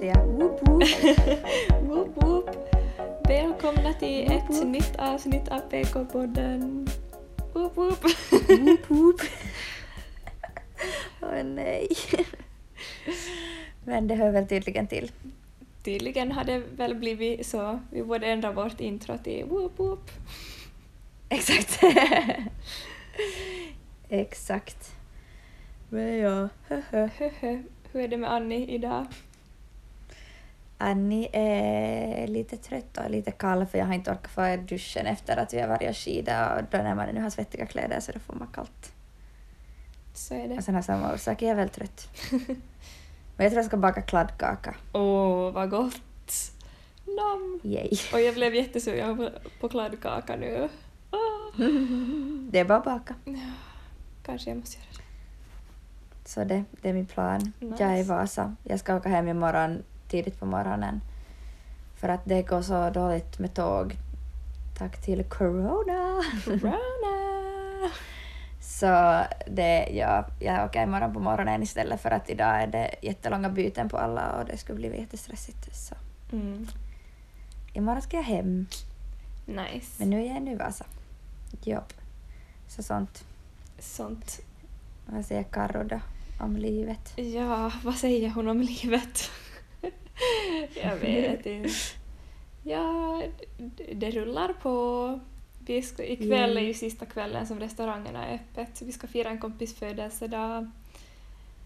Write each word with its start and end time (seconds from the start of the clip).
säga 0.00 0.24
whoop 0.24 0.68
whoop. 0.68 0.82
Woop 1.82 2.22
woop! 2.22 2.48
Välkomna 3.28 3.94
till 3.94 4.28
Woop 4.28 4.32
ett 4.32 4.56
woop. 4.56 4.66
nytt 4.66 4.96
avsnitt 4.96 5.48
av 5.48 5.60
PK-podden. 5.70 6.88
Woop 7.54 7.76
woop! 7.76 8.04
whoop 8.48 8.90
whoop. 8.90 9.20
Åh 11.22 11.42
nej. 11.44 11.88
Men 13.84 14.08
det 14.08 14.14
hör 14.14 14.30
väl 14.30 14.48
tydligen 14.48 14.86
till. 14.86 15.10
Tydligen 15.82 16.32
har 16.32 16.44
det 16.44 16.58
väl 16.58 16.94
blivit 16.94 17.46
så. 17.46 17.80
Vi 17.90 18.02
borde 18.02 18.26
ändra 18.26 18.52
vårt 18.52 18.80
intro 18.80 19.18
till 19.18 19.44
woop 19.44 19.78
woop. 19.78 20.10
Exakt. 21.28 21.80
Exakt. 24.08 24.92
Men 25.88 26.18
ja. 26.18 26.48
Hur 27.92 28.00
är 28.02 28.08
det 28.08 28.16
med 28.16 28.32
Annie 28.32 28.66
idag? 28.66 29.06
Annie 30.82 31.28
är 31.32 32.26
lite 32.26 32.56
trött 32.56 32.98
och 32.98 33.10
lite 33.10 33.30
kall 33.30 33.66
för 33.66 33.78
jag 33.78 33.86
har 33.86 33.94
inte 33.94 34.10
orkat 34.10 34.30
få 34.30 34.56
duschen 34.56 35.06
efter 35.06 35.36
att 35.36 35.54
vi 35.54 35.60
har 35.60 35.68
varit 35.68 35.90
och 35.90 35.96
skida 35.96 36.56
och 36.56 36.64
då 36.70 36.78
när 36.78 36.94
man 36.94 37.14
nu 37.14 37.20
har 37.20 37.30
svettiga 37.30 37.66
kläder 37.66 38.00
så 38.00 38.12
då 38.12 38.18
får 38.18 38.34
man 38.34 38.48
kallt. 38.54 38.92
Så 40.14 40.34
är 40.34 40.48
det. 40.48 40.56
Och 40.56 40.64
sen 40.64 40.76
av 40.76 40.82
samma 40.82 41.14
orsak 41.14 41.42
är 41.42 41.48
jag 41.48 41.56
väl 41.56 41.68
trött. 41.68 42.08
Men 43.36 43.44
jag 43.44 43.50
tror 43.50 43.58
jag 43.58 43.64
ska 43.64 43.76
baka 43.76 44.02
kladdkaka. 44.02 44.74
Åh, 44.92 45.52
vad 45.52 45.70
gott! 45.70 46.52
Nam! 47.04 47.60
Yay. 47.64 47.90
Och 48.12 48.20
jag 48.20 48.34
blev 48.34 48.54
jättesugen 48.54 49.30
på, 49.60 49.68
kladdkaka 49.68 50.36
nu. 50.36 50.68
Ah. 51.10 51.16
Det 52.50 52.58
är 52.58 52.64
bara 52.64 52.78
att 52.78 52.84
baka. 52.84 53.14
Kanske 54.22 54.50
jag 54.50 54.58
måste 54.58 54.78
göra 54.78 54.86
det. 54.92 56.28
Så 56.28 56.44
det, 56.44 56.64
det 56.82 56.88
är 56.88 56.92
min 56.92 57.06
plan. 57.06 57.52
Nice. 57.60 57.76
Jag 57.82 57.92
är 57.92 57.96
i 57.96 58.02
Vasa. 58.02 58.56
Jag 58.62 58.80
ska 58.80 58.96
åka 58.96 59.08
hem 59.08 59.28
imorgon 59.28 59.82
tidigt 60.10 60.40
på 60.40 60.46
morgonen. 60.46 61.00
För 61.96 62.08
att 62.08 62.20
det 62.24 62.42
går 62.42 62.62
så 62.62 62.90
dåligt 62.90 63.38
med 63.38 63.54
tåg. 63.54 63.96
Tack 64.78 65.02
till 65.02 65.24
corona. 65.24 66.22
Corona! 66.44 67.90
Så 68.60 69.22
det, 69.50 69.88
ja, 69.92 70.26
jag 70.40 70.64
åker 70.64 70.82
imorgon 70.82 71.12
på 71.14 71.20
morgonen 71.20 71.62
istället 71.62 72.00
för 72.00 72.10
att 72.10 72.30
idag 72.30 72.62
är 72.62 72.66
det 72.66 72.94
jättelånga 73.02 73.48
byten 73.50 73.88
på 73.88 73.98
alla 73.98 74.32
och 74.32 74.44
det 74.44 74.56
skulle 74.56 74.78
bli 74.78 75.00
jättestressigt. 75.00 75.76
Så 75.76 75.94
Mm. 76.32 76.66
imorgon 77.72 78.02
ska 78.02 78.16
jag 78.16 78.24
hem. 78.24 78.66
Nice. 79.46 79.86
Men 79.98 80.10
nu 80.10 80.20
är 80.26 80.34
jag 80.34 80.48
i 80.48 80.54
Vasa. 80.54 80.84
Jobb. 81.64 81.92
Så 82.68 82.82
sånt. 82.82 83.24
Sånt. 83.78 84.40
Vad 85.06 85.24
säger 85.24 85.42
Karro 85.42 85.84
då 85.84 86.00
om 86.40 86.56
livet? 86.56 87.12
Ja, 87.18 87.72
vad 87.84 87.94
säger 87.94 88.30
hon 88.30 88.48
om 88.48 88.60
livet? 88.60 89.30
jag 90.82 90.96
vet 90.96 91.46
inte. 91.46 91.70
Ja, 92.62 93.22
det 93.94 94.10
rullar 94.10 94.52
på. 94.52 95.20
Vi 95.66 95.82
ska, 95.82 96.04
ikväll 96.04 96.56
är 96.56 96.60
ju 96.60 96.74
sista 96.74 97.06
kvällen 97.06 97.46
som 97.46 97.60
restaurangerna 97.60 98.26
är 98.26 98.34
öppet. 98.34 98.82
Vi 98.82 98.92
ska 98.92 99.06
fira 99.06 99.28
en 99.28 99.38
kompis 99.38 99.78
födelsedag. 99.78 100.70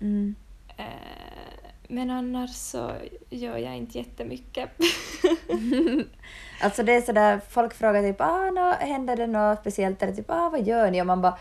Mm. 0.00 0.34
Eh, 0.76 0.84
Men 1.88 2.10
annars 2.10 2.50
så 2.50 2.92
gör 3.30 3.56
jag 3.56 3.76
inte 3.76 3.98
jättemycket. 3.98 4.70
Alltså 6.60 6.82
det 6.82 6.92
är 6.92 7.02
sådär, 7.02 7.40
folk 7.50 7.74
frågar 7.74 8.02
typ 8.02 8.20
ah, 8.20 8.50
no, 8.50 8.72
händer 8.86 9.16
det 9.16 9.26
något 9.26 9.60
speciellt 9.60 10.02
eller 10.02 10.12
typ 10.12 10.30
ah, 10.30 10.48
vad 10.48 10.66
gör 10.66 10.90
ni? 10.90 11.02
Och 11.02 11.06
man 11.06 11.22
bara 11.22 11.38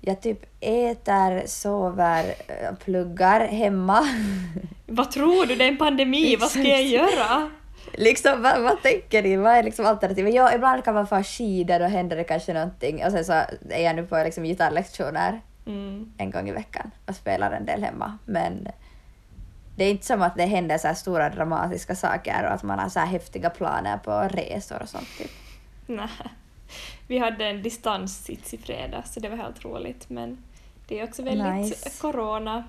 jag 0.00 0.20
typ 0.20 0.46
äter, 0.60 1.46
sover, 1.46 2.34
eh, 2.48 2.74
pluggar 2.84 3.46
hemma. 3.46 4.08
vad 4.90 5.10
tror 5.10 5.46
du? 5.46 5.56
Det 5.56 5.64
är 5.64 5.68
en 5.68 5.78
pandemi, 5.78 6.36
vad 6.36 6.50
ska 6.50 6.62
jag 6.62 6.82
göra? 6.82 7.50
liksom 7.92 8.42
vad, 8.42 8.62
vad 8.62 8.82
tänker 8.82 9.22
ni? 9.22 9.36
Vad 9.36 9.52
är 9.52 9.62
liksom 9.62 9.86
alternativet? 9.86 10.34
Ja, 10.34 10.54
ibland 10.54 10.84
kan 10.84 10.94
man 10.94 11.06
få 11.06 11.22
skidor 11.22 11.82
och 11.82 11.90
händer 11.90 12.16
det 12.16 12.24
kanske 12.24 12.52
någonting 12.54 13.04
och 13.04 13.12
sen 13.12 13.24
så 13.24 13.32
är 13.70 13.84
jag 13.84 13.96
nu 13.96 14.06
på 14.06 14.16
liksom 14.24 14.44
gitarrlektioner 14.44 15.40
Mm. 15.66 16.12
en 16.18 16.30
gång 16.30 16.48
i 16.48 16.52
veckan 16.52 16.90
och 17.06 17.14
spelar 17.14 17.50
en 17.52 17.64
del 17.66 17.82
hemma. 17.84 18.18
Men 18.24 18.68
det 19.76 19.84
är 19.84 19.90
inte 19.90 20.06
som 20.06 20.22
att 20.22 20.36
det 20.36 20.44
händer 20.46 20.78
så 20.78 20.94
stora 20.94 21.30
dramatiska 21.30 21.94
saker 21.94 22.44
och 22.46 22.52
att 22.52 22.62
man 22.62 22.78
har 22.78 22.88
så 22.88 22.98
här 23.00 23.06
häftiga 23.06 23.50
planer 23.50 23.96
på 23.98 24.20
resor 24.20 24.82
och 24.82 24.88
sånt. 24.88 25.08
Typ. 25.18 25.30
Nej. 25.86 26.08
Vi 27.06 27.18
hade 27.18 27.46
en 27.46 27.62
distanssits 27.62 28.54
i 28.54 28.58
fredags 28.58 29.14
så 29.14 29.20
det 29.20 29.28
var 29.28 29.36
helt 29.36 29.64
roligt 29.64 30.10
men 30.10 30.38
det 30.88 31.00
är 31.00 31.04
också 31.04 31.22
väldigt 31.22 31.54
Nice. 31.54 32.00
corona. 32.00 32.64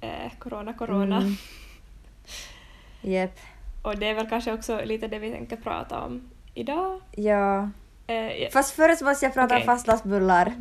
Eh, 0.00 0.32
corona, 0.38 0.72
corona. 0.72 1.16
Mm. 1.16 1.34
Japp. 3.00 3.38
Och 3.82 3.96
det 3.98 4.08
är 4.08 4.14
väl 4.14 4.28
kanske 4.28 4.52
också 4.52 4.80
lite 4.84 5.08
det 5.08 5.18
vi 5.18 5.30
tänker 5.30 5.56
prata 5.56 6.00
om 6.00 6.30
idag. 6.54 7.00
Ja. 7.10 7.70
Eh, 8.06 8.42
ja, 8.42 8.48
Fast 8.52 8.74
först 8.74 9.02
måste 9.02 9.26
jag 9.26 9.34
prata 9.34 9.54
Okej. 9.54 9.60
om 9.60 9.66
fastlagsbullar. 9.66 10.54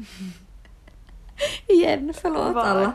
Igen, 1.68 2.14
förlåt 2.22 2.54
Vad? 2.54 2.68
alla. 2.68 2.94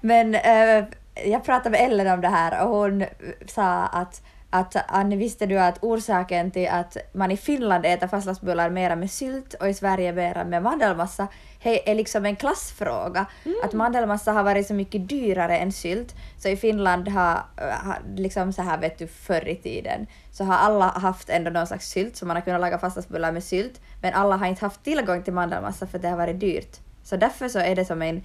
Men 0.00 0.34
eh, 0.34 0.84
jag 1.24 1.44
pratade 1.44 1.70
med 1.70 1.80
Ellen 1.80 2.14
om 2.14 2.20
det 2.20 2.28
här 2.28 2.66
och 2.66 2.76
hon 2.76 3.04
sa 3.46 3.86
att 3.86 4.22
att 4.50 4.76
Annie, 4.88 5.16
visste 5.16 5.46
du 5.46 5.58
att 5.58 5.78
orsaken 5.82 6.50
till 6.50 6.68
att 6.68 6.96
man 7.12 7.30
i 7.30 7.36
Finland 7.36 7.86
äter 7.86 8.06
fastlagsbullar 8.06 8.70
mera 8.70 8.96
med 8.96 9.10
sylt 9.10 9.54
och 9.54 9.68
i 9.68 9.74
Sverige 9.74 10.12
mera 10.12 10.44
med 10.44 10.62
mandelmassa 10.62 11.28
är 11.60 11.94
liksom 11.94 12.26
en 12.26 12.36
klassfråga. 12.36 13.26
Att 13.64 13.72
mandelmassa 13.72 14.32
har 14.32 14.42
varit 14.42 14.66
så 14.66 14.74
mycket 14.74 15.08
dyrare 15.08 15.58
än 15.58 15.72
sylt, 15.72 16.14
så 16.38 16.48
i 16.48 16.56
Finland 16.56 17.08
har, 17.08 17.42
har 17.56 17.98
liksom 18.16 18.52
så 18.52 18.62
här 18.62 18.78
vet 18.78 18.98
du 18.98 19.06
förr 19.06 19.48
i 19.48 19.56
tiden 19.56 20.06
så 20.32 20.44
har 20.44 20.54
alla 20.54 20.88
haft 20.88 21.30
ändå 21.30 21.50
någon 21.50 21.66
slags 21.66 21.88
sylt 21.88 22.16
så 22.16 22.26
man 22.26 22.36
har 22.36 22.42
kunnat 22.42 22.60
laga 22.60 22.78
fastlagsbullar 22.78 23.32
med 23.32 23.44
sylt 23.44 23.80
men 24.02 24.14
alla 24.14 24.36
har 24.36 24.46
inte 24.46 24.64
haft 24.64 24.84
tillgång 24.84 25.22
till 25.22 25.32
mandelmassa 25.32 25.86
för 25.86 25.98
det 25.98 26.08
har 26.08 26.16
varit 26.16 26.40
dyrt. 26.40 26.76
Så 27.02 27.16
därför 27.16 27.48
så 27.48 27.58
är 27.58 27.76
det 27.76 27.84
som 27.84 28.02
en 28.02 28.24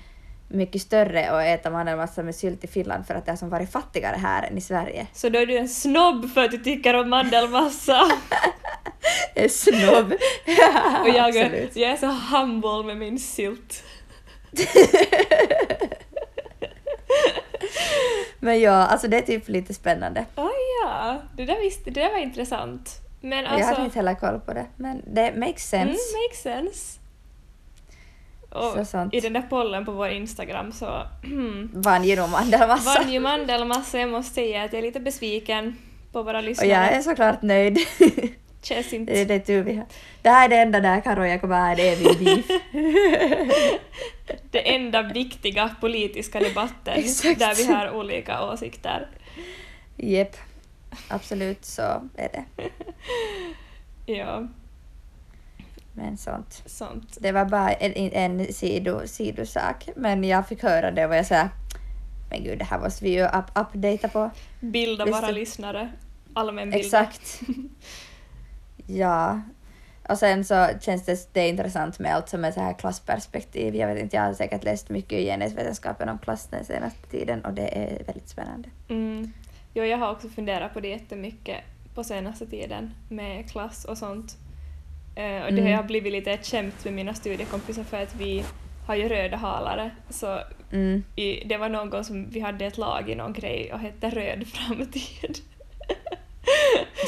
mycket 0.54 0.82
större 0.82 1.30
att 1.30 1.44
äta 1.60 1.70
mandelmassa 1.70 2.24
med 2.24 2.36
sylt 2.36 2.64
i 2.64 2.68
Finland 2.68 3.08
för 3.08 3.16
att 3.16 3.26
det 3.26 3.32
har 3.32 3.38
som 3.38 3.50
varit 3.50 3.72
fattigare 3.72 4.16
här 4.16 4.44
än 4.48 4.58
i 4.58 4.62
Sverige. 4.62 5.08
Så 5.14 5.30
då 5.30 5.40
är 5.40 5.46
du 5.46 5.58
en 5.58 5.70
snobb 5.70 6.34
för 6.34 6.44
att 6.44 6.52
du 6.52 6.58
tycker 6.58 6.94
om 6.94 7.10
mandelmassa. 7.10 8.02
En 9.36 9.50
snobb! 9.50 10.14
Och 11.02 11.10
jag, 11.10 11.36
är- 11.36 11.70
jag 11.74 11.92
är 11.92 11.98
så 11.98 12.08
humble 12.08 12.84
med 12.84 12.98
min 12.98 13.20
sylt. 13.20 13.84
Men 18.40 18.62
ja, 18.62 18.72
alltså 18.72 19.08
det 19.08 19.18
är 19.18 19.22
typ 19.22 19.48
lite 19.50 19.74
spännande. 19.74 20.26
Ah, 20.36 20.50
ja, 20.84 21.22
det 21.38 21.46
där, 21.46 21.60
visste, 21.62 21.90
det 21.92 22.02
där 22.02 22.12
var 22.12 22.18
intressant. 22.18 22.90
Men 23.22 23.44
jag 23.44 23.50
hade 23.50 23.66
alltså... 23.66 23.84
inte 23.84 23.96
heller 24.00 24.16
koll 24.16 24.40
på 24.40 24.54
det, 24.54 24.66
men 24.78 25.02
det 25.14 25.34
makes 25.36 25.74
Mm, 25.74 25.88
sense. 25.88 26.02
makes 26.18 26.42
sense. 26.42 27.00
Och 28.56 29.14
i 29.14 29.20
den 29.20 29.34
där 29.34 29.42
pollen 29.50 29.86
på 29.86 29.92
vår 29.92 30.10
Instagram 30.10 30.72
så 30.72 30.86
Vann 31.74 32.04
ju 32.04 32.16
nog 32.16 32.30
mandelmassa. 32.30 33.00
vann 33.02 33.14
ju 33.14 33.20
mandelmassa. 33.20 34.00
Jag 34.00 34.10
måste 34.10 34.34
säga 34.34 34.64
att 34.64 34.74
jag 34.74 34.80
är 34.80 34.84
lite 34.84 35.00
besviken 35.00 35.78
på 36.12 36.24
våra 36.24 36.38
Och 36.38 36.44
lyssnare. 36.44 36.70
jag 36.70 36.92
är 36.92 37.02
såklart 37.02 37.42
nöjd. 37.42 37.78
Känns 38.62 38.90
det 38.90 38.96
är 38.96 39.00
inte... 39.00 39.26
det 39.26 39.40
tur 39.40 39.64
vi 39.64 39.76
har. 39.76 39.86
Det 40.22 40.30
här 40.30 40.46
är 40.46 40.50
det 40.50 40.56
enda 40.56 40.80
där 40.80 41.02
Karo 41.02 41.22
och 41.22 41.28
jag 41.28 41.42
kommer 41.42 41.60
ha 41.60 41.72
en 41.72 41.80
evig 41.80 42.20
beef. 42.20 42.46
det 44.52 44.74
enda 44.76 45.02
viktiga 45.02 45.76
politiska 45.82 46.40
debatten 46.40 46.94
Exakt. 46.98 47.40
där 47.40 47.56
vi 47.56 47.74
har 47.74 47.92
olika 47.96 48.52
åsikter. 48.52 49.08
Jep. 49.98 50.36
Absolut 51.08 51.66
så 51.66 51.82
är 52.18 52.30
det. 52.34 52.44
Ja, 54.14 54.48
Men 55.94 56.18
sånt. 56.18 56.64
sånt. 56.66 57.18
Det 57.20 57.32
var 57.32 57.46
bara 57.46 57.72
en, 57.72 58.12
en 58.12 58.54
sido, 58.54 59.02
sidosak. 59.06 59.90
Men 59.96 60.24
jag 60.24 60.48
fick 60.48 60.64
höra 60.64 60.92
det 60.92 61.06
och 61.06 61.16
jag 61.16 61.26
sa 61.26 61.50
men 62.34 62.44
gud 62.44 62.60
det 62.60 62.66
här 62.66 62.80
måste 62.80 63.04
vi 63.04 63.10
ju 63.10 63.24
up, 63.26 63.46
updata 63.56 64.08
på. 64.08 64.32
Bilda 64.60 65.06
Visst 65.06 65.18
våra 65.18 65.32
lyssnare. 65.32 65.92
Allmänbilda. 66.34 66.86
Exakt. 66.86 67.42
Ja. 68.88 69.42
Och 70.10 70.18
sen 70.18 70.46
så 70.46 70.68
känns 70.82 71.06
det, 71.06 71.34
det 71.34 71.50
intressant 71.50 72.00
med 72.00 72.16
allt 72.16 72.30
som 72.30 72.46
är 72.46 72.52
så 72.52 72.60
här 72.60 72.74
klassperspektiv. 72.74 73.76
Jag 73.76 73.88
vet 73.88 74.04
inte, 74.04 74.16
jag 74.16 74.24
har 74.24 74.34
säkert 74.34 74.64
läst 74.64 74.90
mycket 74.90 75.20
i 75.20 75.26
genusvetenskapen 75.26 76.10
om 76.10 76.20
klass 76.20 76.48
den 76.48 76.66
senaste 76.66 77.08
tiden 77.08 77.46
och 77.46 77.54
det 77.54 77.78
är 77.78 78.04
väldigt 78.04 78.30
spännande. 78.30 78.70
Mm. 78.90 79.34
Jo, 79.74 79.84
jag 79.84 79.98
har 79.98 80.12
också 80.12 80.30
funderat 80.30 80.74
på 80.74 80.80
det 80.80 80.88
jättemycket 80.88 81.58
på 81.96 82.04
senaste 82.04 82.46
tiden 82.46 82.94
med 83.10 83.52
klass 83.52 83.86
och 83.86 83.98
sånt. 83.98 84.38
Eh, 85.16 85.44
och 85.46 85.54
det 85.54 85.62
Mm. 85.62 85.76
har 85.76 85.84
blivit 85.84 86.12
lite 86.14 86.32
ett 86.32 86.46
skämt 86.46 86.86
med 86.86 86.94
mina 86.94 87.14
studiekompisar 87.14 87.84
för 87.84 88.02
att 88.04 88.16
vi 88.16 88.44
har 88.88 88.96
ju 88.96 89.10
röda 89.10 89.38
halare. 89.38 89.92
Så 90.10 90.40
Mm. 90.72 91.04
i, 91.16 91.44
det 91.48 91.58
var 91.58 91.70
någon 91.70 91.90
gång 91.90 92.04
som 92.04 92.30
vi 92.30 92.40
hade 92.40 92.66
ett 92.66 92.78
lag 92.78 93.10
i 93.10 93.16
någon 93.16 93.34
grej 93.34 93.74
och 93.74 93.80
hette 93.80 94.10
Röd 94.10 94.48
framtid. 94.48 95.38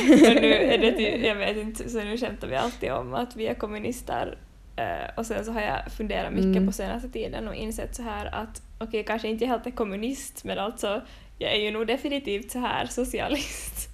och 0.01 0.41
nu 0.41 0.53
är 0.53 0.77
det 0.77 1.27
jag 1.27 1.35
vet 1.35 1.57
inte, 1.57 1.89
så 1.89 1.97
nu 2.03 2.17
skämtar 2.17 2.47
vi 2.47 2.55
alltid 2.55 2.91
om 2.91 3.13
att 3.13 3.35
vi 3.35 3.47
är 3.47 3.53
kommunister. 3.53 4.37
Eh, 4.75 5.09
och 5.17 5.25
sen 5.25 5.45
så 5.45 5.51
har 5.51 5.61
jag 5.61 5.91
funderat 5.91 6.33
mycket 6.33 6.45
Mm. 6.45 6.65
på 6.67 6.71
senaste 6.73 7.09
tiden 7.09 7.47
och 7.47 7.55
insett 7.55 7.95
så 7.95 8.03
här 8.03 8.25
att 8.35 8.61
okej, 8.79 9.03
kanske 9.03 9.27
inte 9.27 9.45
helt 9.45 9.67
är 9.67 9.71
kommunist, 9.71 10.43
men 10.43 10.59
alltså 10.59 11.01
jag 11.37 11.51
är 11.51 11.59
ju 11.59 11.71
nog 11.71 11.87
definitivt 11.87 12.51
så 12.51 12.59
här 12.59 12.85
socialist. 12.85 13.89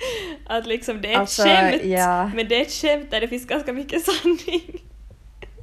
Att 0.46 0.66
liksom 0.66 1.00
det 1.00 1.08
är 1.08 1.12
ett 1.12 1.18
Alltså, 1.18 1.42
skämt, 1.42 1.84
ja. 1.84 2.30
men 2.34 2.48
det 2.48 2.56
är 2.56 2.62
ett 2.62 2.72
skämt 2.72 3.10
där 3.10 3.20
det 3.20 3.28
finns 3.28 3.46
ganska 3.46 3.72
mycket 3.72 4.02
sanning. 4.04 4.82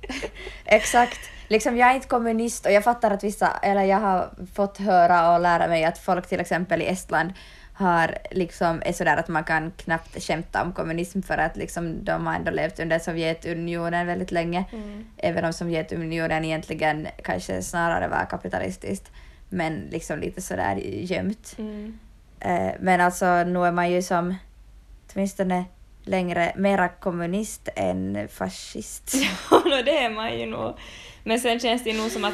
Exakt. 0.66 1.20
Liksom 1.48 1.78
jag 1.78 1.92
är 1.92 1.96
inte 1.96 2.08
kommunist 2.08 2.66
och 2.66 2.72
jag 2.72 2.84
fattar 2.84 3.12
att 3.12 3.24
vissa, 3.24 3.52
eller 3.62 3.84
jag 3.84 4.00
har 4.00 4.30
fått 4.56 4.78
höra 4.78 5.34
och 5.34 5.42
lära 5.42 5.68
mig 5.68 5.84
att 5.84 5.98
folk 5.98 6.28
till 6.28 6.40
exempel 6.40 6.82
i 6.82 6.86
Estland 6.86 7.34
har 7.74 8.18
liksom, 8.32 8.82
är 8.86 8.94
sådär 8.94 9.18
att 9.18 9.28
man 9.28 9.44
kan 9.44 9.72
knappt 9.72 10.24
skämta 10.24 10.64
om 10.64 10.74
kommunism 10.74 11.22
för 11.22 11.38
att 11.38 11.58
liksom 11.58 12.06
de 12.06 12.28
har 12.28 12.36
ändå 12.36 12.52
levt 12.52 12.80
under 12.80 13.00
Sovjetunionen 13.00 14.08
väldigt 14.08 14.32
länge. 14.32 14.66
Även 15.18 15.46
om 15.46 15.54
Sovjetunionen 15.54 16.46
egentligen 16.46 17.08
kanske 17.24 17.62
snarare 17.62 18.08
var 18.08 18.26
kapitalistiskt. 18.30 19.12
Men 19.50 19.88
liksom 19.92 20.20
lite 20.20 20.42
sådär 20.42 20.76
gömt. 20.86 21.56
Mm. 21.58 22.00
Eh, 22.44 22.72
Men 22.80 23.02
alltså 23.02 23.44
nu 23.44 23.66
är 23.66 23.72
man 23.72 23.92
ju 23.92 24.02
som 24.02 24.36
åtminstone 25.14 25.66
längre 26.04 26.54
mera 26.56 26.90
kommunist 26.90 27.70
än 27.76 28.28
fascist. 28.28 29.14
Ja, 29.52 29.82
det 29.86 29.98
är 29.98 30.10
man 30.10 30.40
ju 30.40 30.46
nog. 30.46 30.78
Men 31.24 31.40
sen 31.40 31.60
känns 31.60 31.84
det 31.84 31.98
nog 31.98 32.12
som 32.12 32.26
att 32.26 32.34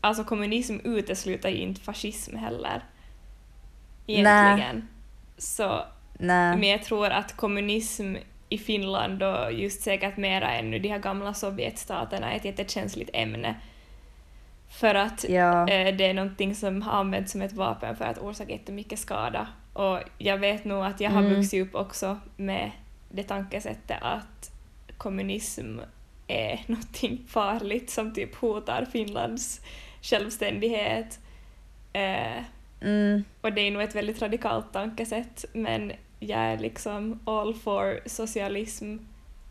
alltså, 0.00 0.24
kommunism 0.24 0.76
utesluter 0.84 1.48
ju 1.48 1.56
inte 1.56 1.80
fascism 1.80 2.36
heller. 2.36 2.84
Egentligen. 4.06 4.88
Så, 5.38 5.84
Nej. 6.18 6.56
men 6.56 6.68
jag 6.68 6.82
tror 6.82 7.06
att 7.10 7.36
kommunism 7.36 8.14
i 8.48 8.58
Finland 8.58 9.22
och 9.22 9.52
just 9.52 9.82
säkert 9.82 10.16
mera 10.16 10.52
än 10.52 10.70
nu 10.70 10.78
de 10.78 10.88
här 10.88 10.98
gamla 10.98 11.34
Sovjetstaterna 11.34 12.32
är 12.32 12.36
ett 12.36 12.44
jättekänsligt 12.44 13.10
ämne. 13.12 13.54
För 14.76 14.94
att 14.94 15.24
Ja. 15.28 15.68
eh, 15.68 15.96
det 15.96 16.06
är 16.06 16.14
någonting 16.14 16.54
som 16.54 16.82
har 16.82 16.92
använts 16.92 17.32
som 17.32 17.42
ett 17.42 17.52
vapen 17.52 17.96
för 17.96 18.04
att 18.04 18.18
orsaka 18.18 18.52
jättemycket 18.52 18.98
skada. 18.98 19.48
Och 19.72 19.98
jag 20.18 20.38
vet 20.38 20.64
nog 20.64 20.84
att 20.84 21.00
jag 21.00 21.10
har 21.10 21.20
Mm. 21.20 21.34
vuxit 21.34 21.66
upp 21.68 21.74
också 21.74 22.18
med 22.36 22.70
det 23.10 23.22
tankesättet 23.22 23.98
att 24.02 24.50
kommunism 24.98 25.78
är 26.28 26.60
någonting 26.66 27.24
farligt 27.28 27.90
som 27.90 28.14
typ 28.14 28.34
hotar 28.34 28.84
Finlands 28.92 29.60
självständighet. 30.02 31.18
Eh, 31.92 32.42
Mm. 32.80 33.24
och 33.40 33.52
det 33.52 33.60
är 33.60 33.70
nog 33.70 33.82
ett 33.82 33.94
väldigt 33.94 34.22
radikalt 34.22 34.72
tankesätt 34.72 35.44
men 35.52 35.92
jag 36.20 36.38
är 36.40 36.58
liksom 36.58 37.20
all 37.24 37.54
for 37.54 38.00
socialism 38.06 38.96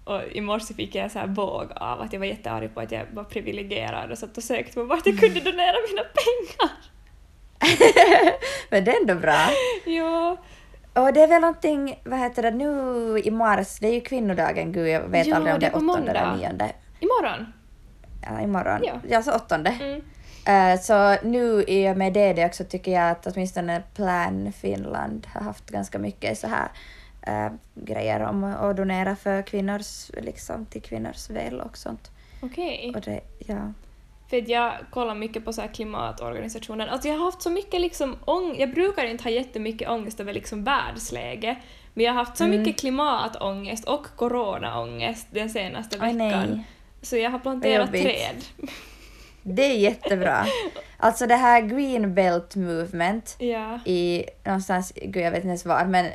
och 0.06 0.22
i 0.32 0.42
morse 0.42 0.74
fick 0.74 0.96
jag 0.96 1.12
så 1.12 1.20
här 1.20 1.28
våg 1.28 1.72
av 1.76 2.02
att 2.02 2.14
jag 2.14 2.20
var 2.20 2.26
jättearg 2.28 2.74
på 2.74 2.80
att 2.82 2.92
jag 2.92 3.06
var 3.14 3.24
privilegierad 3.24 4.12
och 4.12 4.18
satt 4.18 4.38
och 4.38 4.44
sökte 4.44 4.74
på 4.74 4.84
vart 4.84 5.06
jag 5.06 5.20
kunde 5.20 5.40
donera 5.40 5.76
mina 5.90 6.04
pengar. 6.04 6.72
Men 8.70 8.84
det 8.86 8.92
är 8.92 9.02
ändå 9.02 9.16
bra. 9.16 9.48
Ja, 9.86 10.38
Och 10.94 11.14
det 11.14 11.22
är 11.22 11.28
väl 11.28 11.42
någonting, 11.42 12.00
vad 12.06 12.20
heter 12.20 12.42
det, 12.44 12.52
nu 12.52 13.20
i 13.20 13.32
mars, 13.32 13.80
det 13.80 13.88
är 13.88 13.94
ju 13.94 14.02
kvinnodagen, 14.02 14.72
gud 14.72 14.88
jag 14.88 15.02
vet 15.02 15.28
Ja, 15.28 15.36
aldrig 15.36 15.54
om 15.54 15.60
det 15.60 15.66
är 15.68 15.76
åttonde 15.76 16.12
eller 16.12 16.36
nionde. 16.38 16.72
imorgon. 17.00 17.54
Ja, 18.22 18.42
imorgon. 18.42 18.80
Ja. 18.84 18.94
Ja, 19.10 19.24
så 19.24 19.36
åttonde. 19.36 19.70
Mm. 19.70 20.02
Eh, 20.48 20.80
så 20.80 21.16
nu 21.28 21.64
i 21.68 21.90
och 21.90 21.98
med 21.98 22.14
det, 22.14 22.34
det 22.34 22.46
också 22.46 22.64
tycker 22.64 22.92
jag 22.92 23.12
att 23.12 23.28
åtminstone 23.28 23.84
Plan 23.96 24.52
Finland 24.62 25.28
har 25.34 25.42
haft 25.42 25.70
ganska 25.70 26.00
mycket 26.00 26.38
så 26.38 26.48
här 26.48 26.68
eh, 27.26 27.50
grejer 27.76 28.20
om 28.20 28.44
att 28.44 28.78
donera 28.78 29.16
för 29.16 29.42
kvinnors, 29.42 30.12
liksom 30.22 30.66
till 30.66 30.82
kvinnors 30.82 31.30
väl 31.30 31.62
och 31.62 31.78
sånt. 31.78 32.12
Okej. 32.42 32.92
Och 32.96 33.02
det, 33.02 33.22
ja. 33.48 33.74
För 34.30 34.38
att 34.38 34.48
jag 34.48 34.74
kollar 34.92 35.16
mycket 35.16 35.46
på 35.46 35.54
så 35.54 35.62
här 35.62 35.68
klimatorganisationer. 35.68 36.88
Alltså 36.88 37.08
jag 37.08 37.18
har 37.18 37.26
haft 37.26 37.42
så 37.42 37.50
mycket 37.50 37.82
liksom 37.82 38.16
ång- 38.26 38.56
Jag 38.60 38.74
brukar 38.74 39.06
inte 39.06 39.24
ha 39.24 39.32
jättemycket 39.32 39.90
ångest 39.90 40.20
över 40.20 40.34
liksom 40.34 40.64
världsläge. 40.64 41.56
Men 41.94 42.06
jag 42.06 42.14
har 42.14 42.20
haft 42.20 42.38
så 42.38 42.44
Mm. 42.44 42.60
mycket 42.60 42.80
klimatångest 42.80 43.86
och 43.86 44.06
coronaångest 44.16 45.28
den 45.32 45.50
senaste 45.50 45.98
veckan. 45.98 46.18
nej. 46.18 46.64
Så 47.02 47.18
jag 47.18 47.30
har 47.32 47.40
planterat 47.40 47.92
träd. 47.92 48.36
Det 49.44 49.64
är 49.66 49.78
jättebra. 49.78 50.46
Alltså 50.98 51.28
det 51.28 51.36
här 51.36 51.62
Green 51.62 52.14
Belt 52.14 52.56
Movement 52.56 53.36
Ja. 53.40 53.80
i 53.86 54.26
någonstans, 54.44 54.94
gud 54.96 55.24
jag 55.24 55.32
vet 55.32 55.38
inte 55.38 55.48
ens 55.48 55.66
var, 55.66 55.86
men 55.86 56.06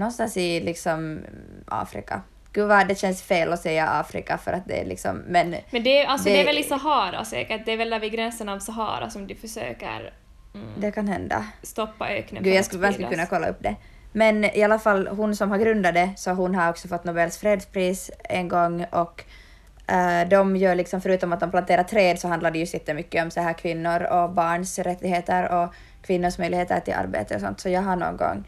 någonstans 0.00 0.36
i 0.36 0.60
liksom 0.60 1.20
Afrika. 1.66 2.22
Gud 2.52 2.68
vad 2.68 2.88
det 2.88 2.94
känns 2.98 3.22
fel 3.22 3.52
att 3.52 3.60
säga 3.60 3.86
Afrika 3.88 4.38
för 4.38 4.52
att 4.52 4.66
det 4.66 4.80
är 4.80 4.84
liksom, 4.84 5.16
men 5.26 5.56
Men 5.70 5.82
det 5.82 5.98
är, 6.02 6.06
alltså, 6.06 6.28
det... 6.28 6.34
Det- 6.34 6.40
är 6.40 6.44
väl 6.46 6.58
i 6.58 6.62
Sahara 6.62 7.24
säkert. 7.24 7.66
Det 7.66 7.72
är 7.72 7.76
väl 7.76 7.90
där 7.90 8.00
vid 8.00 8.12
gränsen 8.12 8.48
av 8.48 8.58
Sahara 8.58 9.10
som 9.10 9.26
de 9.26 9.34
försöker 9.34 10.12
mm, 10.54 10.66
det 10.76 10.90
kan 10.90 11.08
hända. 11.08 11.44
stoppa 11.62 12.08
öknen 12.10 12.42
Gud 12.42 12.54
jag 12.54 12.64
skulle, 12.64 12.92
spridas. 12.92 13.10
kunna 13.10 13.26
kolla 13.26 13.48
upp 13.48 13.62
det. 13.62 13.76
Men 14.12 14.44
i 14.44 14.62
alla 14.62 14.78
fall 14.78 15.06
hon 15.08 15.36
som 15.36 15.50
har 15.50 15.58
grundat 15.58 15.94
det, 15.94 16.10
så 16.16 16.30
hon 16.30 16.54
har 16.54 16.70
också 16.70 16.88
fått 16.88 17.04
Nobels 17.04 17.38
fredspris 17.38 18.10
en 18.24 18.48
gång 18.48 18.84
och 18.90 19.24
eh, 19.86 20.28
de 20.28 20.56
gör 20.56 20.74
liksom, 20.74 21.00
förutom 21.00 21.32
att 21.32 21.40
de 21.40 21.50
planterar 21.50 21.82
träd 21.82 22.18
så 22.20 22.28
handlar 22.28 22.50
det 22.50 22.58
ju 22.58 22.64
jättemycket 22.64 23.24
om 23.24 23.30
så 23.30 23.40
här 23.40 23.52
kvinnor 23.52 24.02
och 24.02 24.30
barns 24.30 24.78
rättigheter 24.78 25.48
och 25.52 25.74
kvinnors 26.02 26.38
möjligheter 26.38 26.80
till 26.80 26.94
arbete 26.94 27.34
och 27.34 27.40
sånt. 27.40 27.60
Så 27.60 27.68
jag 27.68 27.82
har 27.82 27.96
någon 27.96 28.16
gång, 28.16 28.44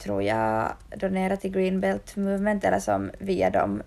tror 0.00 0.22
jag, 0.22 0.72
donerat 0.96 1.40
till 1.40 1.50
Green 1.50 1.80
Belt 1.80 2.16
Movement 2.16 2.64
eller 2.64 2.78
som 2.80 3.10
via 3.18 3.50
dem 3.50 3.82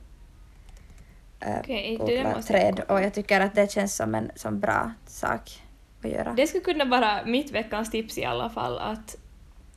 odlar 2.00 2.36
måste 2.36 2.54
jag 2.54 2.76
träd 2.76 2.82
och 2.88 3.02
jag 3.02 3.14
tycker 3.14 3.42
att 3.42 3.56
det 3.56 3.72
känns 3.72 3.96
som 3.96 4.16
en 4.16 4.32
som 4.36 4.60
bra 4.60 4.92
sak 5.06 5.62
att 6.04 6.12
göra. 6.12 6.34
Det 6.34 6.48
skulle 6.48 6.64
kunna 6.64 6.86
vara 6.86 7.26
mitt 7.26 7.52
veckans 7.52 7.92
tips 7.92 8.18
i 8.18 8.26
alla 8.26 8.50
fall 8.50 8.78
att 8.80 9.16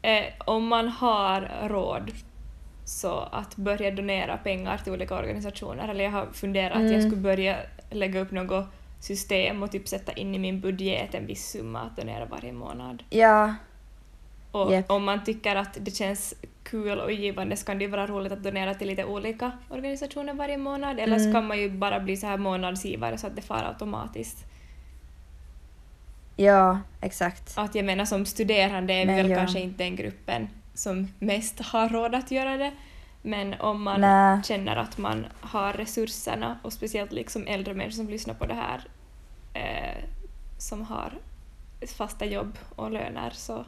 eh, 0.03 0.25
om 0.39 0.67
man 0.67 0.89
har 0.89 1.69
råd 1.69 2.11
så 2.85 3.19
att 3.21 3.57
börja 3.57 3.91
donera 3.91 4.37
pengar 4.37 4.79
till 4.79 4.93
olika 4.93 5.15
organisationer. 5.17 5.89
Eller 5.89 6.05
jag 6.05 6.11
har 6.11 6.27
funderat 6.33 6.77
att 6.77 6.83
jag 6.83 6.91
Mm. 6.93 7.11
skulle 7.11 7.23
börja 7.23 7.57
lägga 7.91 8.21
upp 8.21 8.31
något 8.31 8.67
system 9.01 9.63
och 9.63 9.73
typ 9.73 9.89
sätta 9.89 10.13
in 10.13 10.35
i 10.35 10.39
min 10.39 10.61
budget 10.61 11.15
en 11.15 11.27
viss 11.27 11.47
summa 11.51 11.81
att 11.81 11.97
donera 11.97 12.25
varje 12.25 12.53
månad. 12.53 13.03
Ja, 13.11 13.55
Och 14.65 14.73
Japp. 14.73 14.91
om 14.91 15.05
man 15.05 15.25
tycker 15.25 15.57
att 15.57 15.77
det 15.81 15.91
känns 15.91 16.35
kul 16.63 16.99
och 16.99 17.13
givande 17.13 17.57
så 17.57 17.67
kan 17.67 17.79
det 17.79 17.85
ju 17.85 17.91
vara 17.91 18.07
roligt 18.07 18.33
att 18.33 18.43
donera 18.43 18.75
till 18.75 18.89
lite 18.89 19.05
olika 19.05 19.53
organisationer 19.69 20.35
varje 20.35 20.57
månad. 20.59 20.99
Eller 20.99 21.17
så 21.19 21.23
Mm. 21.25 21.33
kan 21.35 21.47
man 21.47 21.59
ju 21.59 21.71
bara 21.71 22.01
bli 22.01 22.17
så 22.17 22.27
här 22.27 22.37
månadsgivare 22.39 23.19
så 23.19 23.27
att 23.27 23.37
det 23.37 23.43
far 23.43 23.63
automatiskt. 23.65 24.45
ja, 26.37 26.81
exakt. 27.01 27.53
Att 27.59 27.75
jag 27.75 27.85
menar 27.85 28.05
som 28.05 28.27
studerande 28.27 28.93
är 28.95 29.07
vi 29.07 29.13
väl 29.15 29.31
ja. 29.31 29.37
kanske 29.37 29.61
inte 29.61 29.85
den 29.85 29.97
gruppen 29.97 30.49
som 30.75 31.09
mest 31.19 31.61
har 31.61 31.89
råd 31.89 32.15
att 32.15 32.31
göra 32.31 32.57
det. 32.57 32.73
Men 33.23 33.55
om 33.61 33.83
man 33.83 34.01
Nä. 34.01 34.43
känner 34.45 34.77
att 34.77 34.99
man 34.99 35.27
har 35.41 35.73
resurserna 35.73 36.59
och 36.63 36.73
speciellt 36.73 37.13
liksom 37.13 37.47
äldre 37.47 37.75
människor 37.75 37.97
som 37.97 38.09
lyssnar 38.09 38.35
på 38.35 38.47
det 38.47 38.55
här 38.55 38.81
eh, 39.55 40.05
som 40.59 40.83
har 40.83 41.13
fasta 41.97 42.25
jobb 42.25 42.59
och 42.77 42.91
löner 42.91 43.31
så 43.31 43.65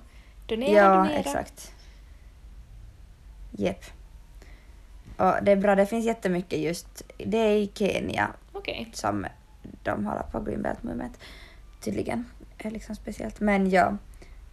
donera, 0.49 0.71
Ja, 0.71 0.97
donera. 0.97 1.15
exakt. 1.19 1.73
Jep. 3.51 3.85
Och 5.17 5.35
det 5.43 5.53
är 5.53 5.57
bra, 5.57 5.75
det 5.75 5.87
finns 5.87 6.05
jättemycket 6.07 6.59
just, 6.59 7.03
det 7.17 7.39
är 7.39 7.53
i 7.57 7.71
Kenya 7.75 8.29
Okej. 8.53 8.91
som 8.93 9.27
de 9.83 10.07
håller 10.07 10.23
på 10.23 10.41
Green 10.41 10.63
Belt 10.63 10.83
Movement 10.83 11.19
tydligen. 11.81 12.25
Är 12.59 12.71
liksom 12.71 12.95
speciellt. 12.95 13.41
Men 13.41 13.71
ja, 13.71 13.97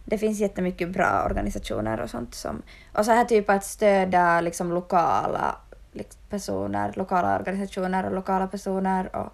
det 0.04 0.18
finns 0.18 0.38
jättemycket 0.38 0.88
bra 0.90 1.22
organisationer 1.26 2.00
och 2.00 2.10
sånt 2.10 2.34
som, 2.34 2.62
och 2.92 3.04
så 3.04 3.10
här 3.10 3.24
typ 3.24 3.50
att 3.50 3.64
stödja 3.64 4.40
liksom 4.40 4.72
lokala 4.72 5.56
liksom, 5.92 6.20
personer, 6.28 6.92
lokala 6.96 7.38
organisationer 7.38 8.06
och 8.06 8.14
lokala 8.14 8.46
personer 8.46 9.16
och 9.16 9.32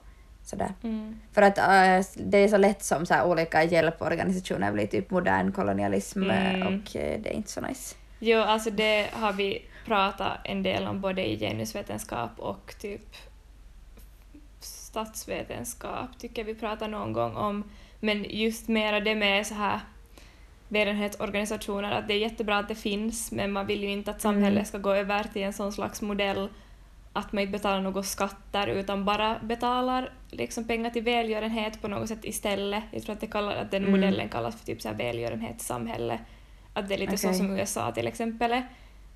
sådär. 0.52 0.72
Mm. 0.82 1.20
För 1.32 1.42
att 1.42 1.58
äh, 1.58 2.06
det 2.16 2.38
är 2.38 2.48
så 2.48 2.56
lätt 2.56 2.82
som 2.82 3.06
så 3.06 3.14
här, 3.14 3.26
olika 3.26 3.64
hjälporganisationer 3.64 4.72
blir 4.72 4.86
typ 4.86 5.10
modern 5.10 5.52
kolonialism 5.52 6.30
äh, 6.30 6.54
Mm. 6.54 6.66
och 6.66 6.96
äh, 6.96 7.20
det 7.20 7.28
är 7.30 7.34
inte 7.34 7.50
så 7.50 7.60
nice. 7.60 7.96
Jo, 8.18 8.40
alltså 8.40 8.70
det 8.70 9.08
har 9.12 9.32
vi 9.32 9.62
pratat 9.86 10.38
en 10.44 10.62
del 10.62 10.86
om 10.86 11.00
både 11.00 11.26
i 11.30 11.38
genusvetenskap 11.38 12.30
och 12.38 12.74
typ 12.80 13.16
statsvetenskap 14.60 16.18
tycker 16.18 16.44
vi 16.44 16.54
pratar 16.54 16.88
någon 16.88 17.12
gång 17.12 17.36
om. 17.36 17.64
Men 18.00 18.24
just 18.28 18.68
mera 18.68 19.00
det 19.00 19.14
med 19.14 19.46
så 19.46 19.54
här 19.54 19.80
välgörenhetsorganisationer, 20.68 21.92
att 21.92 22.08
det 22.08 22.14
är 22.14 22.18
jättebra 22.18 22.58
att 22.58 22.68
det 22.68 22.74
finns 22.74 23.32
men 23.32 23.52
man 23.52 23.66
vill 23.66 23.82
ju 23.82 23.90
inte 23.90 24.10
att 24.10 24.20
samhället 24.20 24.52
Mm. 24.52 24.64
ska 24.64 24.78
gå 24.78 24.92
över 24.94 25.24
till 25.24 25.42
en 25.42 25.52
sån 25.52 25.72
slags 25.72 26.02
modell 26.02 26.48
att 27.12 27.32
man 27.32 27.42
inte 27.42 27.52
betalar 27.52 27.80
några 27.80 28.02
skatter 28.02 28.66
utan 28.66 29.04
bara 29.04 29.38
betalar 29.42 30.12
liksom 30.30 30.64
pengar 30.64 30.90
till 30.90 31.02
välgörenhet 31.02 31.82
på 31.82 31.88
något 31.88 32.08
sätt 32.08 32.24
istället. 32.24 32.84
Jag 32.90 33.02
tror 33.02 33.12
att, 33.12 33.20
det 33.20 33.26
kallar, 33.26 33.56
att 33.56 33.70
den 33.70 33.82
Mm. 33.84 34.00
modellen 34.00 34.28
kallas 34.28 34.56
för 34.56 34.66
typ 34.66 34.82
så 34.82 34.88
här 34.88 34.94
välgörenhetssamhälle. 34.96 36.18
Att 36.74 36.88
det 36.88 36.94
är 36.94 36.98
lite 36.98 37.16
så 37.16 37.28
Okej. 37.28 37.38
som 37.38 37.50
USA 37.58 37.92
till 37.92 38.06
exempel. 38.06 38.62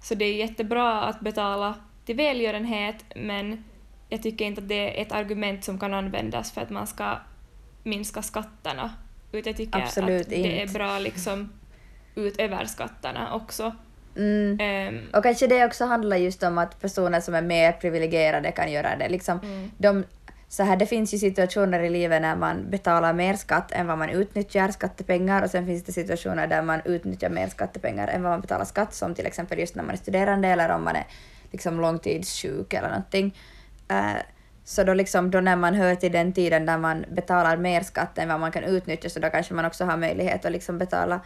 Så 0.02 0.14
det 0.14 0.24
är 0.24 0.34
jättebra 0.34 1.00
att 1.02 1.20
betala 1.20 1.74
till 2.04 2.16
välgörenhet 2.16 3.04
men 3.16 3.64
jag 4.08 4.22
tycker 4.22 4.44
inte 4.44 4.60
att 4.62 4.68
det 4.68 4.98
är 4.98 5.02
ett 5.02 5.12
argument 5.12 5.64
som 5.64 5.78
kan 5.78 5.94
användas 5.94 6.52
för 6.52 6.60
att 6.60 6.70
man 6.70 6.86
ska 6.86 7.18
minska 7.82 8.22
skatterna. 8.22 8.90
Utan 9.32 9.50
jag 9.50 9.56
tycker 9.56 9.78
Absolut 9.82 10.22
att 10.22 10.30
det 10.30 10.58
är 10.58 10.62
inte. 10.62 10.74
bra 10.74 10.98
liksom 10.98 11.52
utöver 12.14 12.64
skatterna 12.64 13.34
också. 13.34 13.72
Mm. 14.16 14.58
Ehm, 14.60 15.00
Och 15.12 15.22
kanske 15.22 15.46
det 15.46 15.64
också 15.64 15.84
handlar 15.84 16.16
just 16.16 16.42
om 16.42 16.58
att 16.58 16.80
personer 16.80 17.20
som 17.20 17.34
är 17.34 17.42
mer 17.42 17.72
privilegierade 17.72 18.52
kan 18.52 18.72
göra 18.72 18.96
det. 18.96 19.08
Liksom, 19.08 19.40
Mm. 19.42 19.70
de, 19.78 20.04
så 20.48 20.62
här, 20.62 20.76
det 20.76 20.86
finns 20.86 21.14
ju 21.14 21.18
situationer 21.18 21.80
i 21.80 21.90
livet 21.90 22.22
när 22.22 22.36
man 22.36 22.70
betalar 22.70 23.12
mer 23.12 23.34
skatt 23.34 23.72
än 23.72 23.86
vad 23.86 23.98
man 23.98 24.10
utnyttjar 24.10 24.68
skattepengar 24.68 25.42
och 25.42 25.50
sen 25.50 25.66
finns 25.66 25.84
det 25.84 25.92
situationer 25.92 26.46
där 26.46 26.62
man 26.62 26.80
utnyttjar 26.84 27.30
mer 27.30 27.48
skattepengar 27.48 28.08
än 28.08 28.22
vad 28.22 28.32
man 28.32 28.40
betalar 28.40 28.64
skatt 28.64 28.94
som 28.94 29.14
till 29.14 29.26
exempel 29.26 29.58
just 29.58 29.74
när 29.74 29.82
man 29.82 29.92
är 29.92 29.98
studerande 29.98 30.48
eller 30.48 30.68
om 30.68 30.84
man 30.84 30.96
är 30.96 31.04
liksom 31.52 31.80
långtidssjuk 31.80 32.72
eller 32.74 32.88
någonting. 32.88 33.34
Eh, 33.88 34.22
så 34.64 34.84
då, 34.84 34.94
liksom, 34.94 35.30
då 35.30 35.40
när 35.40 35.56
man 35.56 35.74
hör 35.74 35.94
till 35.94 36.12
den 36.12 36.32
tiden 36.32 36.66
där 36.66 36.78
man 36.78 37.04
betalar 37.10 37.56
mer 37.56 37.80
skatt 37.82 38.18
än 38.18 38.28
vad 38.28 38.40
man 38.40 38.52
kan 38.52 38.64
utnyttja 38.64 39.08
så 39.08 39.20
då 39.20 39.30
kanske 39.30 39.54
man 39.54 39.64
också 39.64 39.84
har 39.84 39.96
möjlighet 39.96 40.44
att 40.44 40.52
liksom 40.52 40.78
betala 40.78 41.20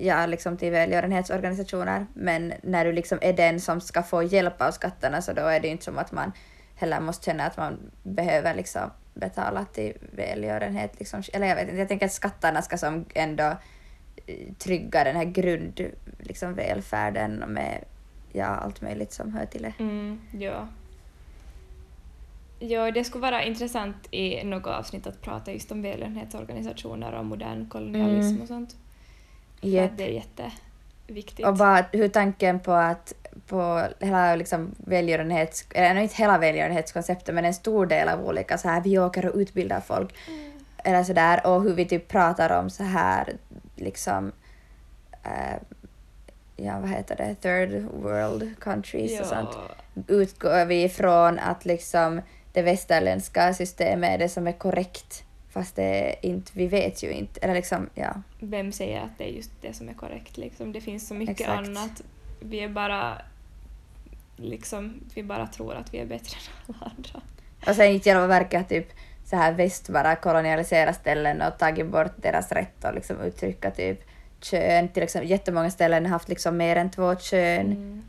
ja, 0.00 0.26
liksom 0.26 0.56
till 0.56 0.70
välgörenhetsorganisationer. 0.72 2.06
Men 2.14 2.52
när 2.62 2.84
du 2.84 2.92
liksom 2.92 3.18
är 3.22 3.32
den 3.32 3.60
som 3.60 3.80
ska 3.80 4.02
få 4.02 4.22
hjälp 4.22 4.62
av 4.62 4.70
skatterna 4.70 5.22
så 5.22 5.32
då 5.32 5.42
är 5.42 5.60
det 5.60 5.68
inte 5.68 5.84
som 5.84 5.98
att 5.98 6.12
man 6.12 6.32
heller 6.76 7.00
måste 7.00 7.24
känna 7.24 7.44
att 7.44 7.56
man 7.56 7.90
behöver 8.02 8.54
liksom 8.54 8.90
betala 9.14 9.64
till 9.64 9.92
välgörenhet. 10.16 10.98
Liksom. 10.98 11.22
Eller 11.32 11.46
jag 11.46 11.56
vet 11.56 11.68
inte, 11.68 11.78
jag 11.78 11.88
tänker 11.88 12.06
att 12.06 12.12
skatterna 12.12 12.62
ska 12.62 12.78
som 12.78 13.04
ändå 13.14 13.56
eh, 14.26 14.52
trygga 14.58 15.04
den 15.04 15.16
här 15.16 15.24
grund, 15.24 15.80
liksom 16.18 16.54
välfärden 16.54 17.32
med 17.32 17.84
ja, 18.32 18.46
allt 18.46 18.80
möjligt 18.80 19.12
som 19.12 19.32
hör 19.32 19.46
till 19.46 19.62
det. 19.62 19.72
Mm, 19.78 20.20
ja. 20.32 20.68
Ja, 22.62 22.90
det 22.90 23.04
skulle 23.04 23.22
vara 23.22 23.44
intressant 23.44 23.96
i 24.10 24.44
något 24.44 24.66
avsnitt 24.66 25.06
att 25.06 25.22
prata 25.22 25.52
just 25.52 25.72
om 25.72 25.82
välgörenhetsorganisationer 25.82 27.12
och 27.12 27.24
modern 27.24 27.68
kolonialism 27.68 28.30
Mm. 28.30 28.42
och 28.42 28.48
sånt. 28.48 28.76
Att 29.60 29.98
det 29.98 30.04
är 30.04 30.08
jätteviktigt. 30.08 31.46
Och 31.46 31.56
bara 31.56 31.84
hur 31.92 32.08
tanken 32.08 32.60
på 32.60 32.72
att 32.72 33.14
på 33.46 33.82
hela 33.98 34.36
liksom 34.36 34.74
välgörenhets, 34.78 35.64
eller 35.74 36.00
inte 36.00 36.14
hela 36.14 36.38
välgörenhetskonceptet 36.38 37.34
men 37.34 37.44
en 37.44 37.54
stor 37.54 37.86
del 37.86 38.08
av 38.08 38.26
olika 38.26 38.58
så 38.58 38.68
här 38.68 38.80
vi 38.80 38.98
åker 38.98 39.26
och 39.26 39.36
utbildar 39.36 39.80
folk 39.80 40.14
Mm. 40.28 40.50
eller 40.84 41.04
så 41.04 41.12
där 41.12 41.46
och 41.46 41.62
hur 41.62 41.74
vi 41.74 41.84
typ 41.84 42.08
pratar 42.08 42.58
om 42.60 42.70
så 42.70 42.84
här 42.84 43.32
liksom 43.76 44.32
eh, 45.24 45.56
ja 46.56 46.78
vad 46.80 46.90
heter 46.90 47.16
det, 47.16 47.34
third 47.34 47.82
world 48.02 48.60
countries 48.60 49.20
och 49.20 49.26
sånt. 49.26 49.48
Utgår 50.08 50.64
vi 50.64 50.84
ifrån 50.84 51.38
att 51.38 51.64
liksom 51.64 52.20
det 52.52 52.62
västerländska 52.62 53.54
systemet 53.54 54.10
är 54.10 54.18
det 54.18 54.28
som 54.28 54.46
är 54.46 54.52
korrekt 54.52 55.24
fast 55.50 55.76
det 55.76 56.14
inte, 56.22 56.52
vi 56.54 56.66
vet 56.66 57.02
ju 57.02 57.10
inte, 57.10 57.40
eller 57.40 57.54
liksom 57.54 57.88
ja. 57.94 58.22
Vem 58.38 58.72
säger 58.72 59.00
att 59.00 59.18
det 59.18 59.24
är 59.24 59.32
just 59.32 59.50
det 59.60 59.72
som 59.72 59.88
är 59.88 59.94
korrekt? 59.94 60.38
Liksom, 60.38 60.72
det 60.72 60.80
finns 60.80 61.08
så 61.08 61.14
mycket 61.14 61.40
Exakt. 61.40 61.68
annat. 61.68 62.02
Vi 62.40 62.60
är 62.60 62.68
bara... 62.68 63.22
Liksom, 64.36 65.00
vi 65.14 65.22
bara 65.22 65.46
tror 65.46 65.74
att 65.74 65.94
vi 65.94 65.98
är 65.98 66.06
bättre 66.06 66.36
än 66.36 66.74
alla 66.74 66.92
andra. 66.96 67.20
Och 67.66 67.76
sen 67.76 67.86
i 67.86 68.00
själva 68.00 68.26
verket 68.26 68.68
typ 68.68 68.92
så 69.24 69.36
här 69.36 69.52
väst 69.52 69.88
bara 69.88 70.16
kolonialiserat 70.16 70.96
ställen 70.96 71.42
och 71.42 71.58
tagit 71.58 71.86
bort 71.86 72.12
deras 72.16 72.52
rätt 72.52 72.84
att 72.84 72.94
liksom 72.94 73.20
uttrycka 73.20 73.70
typ 73.70 74.00
kön. 74.40 74.88
Till 74.88 75.02
exempel 75.02 75.30
jättemånga 75.30 75.70
ställen 75.70 76.04
har 76.04 76.10
haft 76.10 76.28
liksom 76.28 76.56
mer 76.56 76.76
än 76.76 76.90
två 76.90 77.16
kön. 77.16 77.66
Mm. 77.66 78.02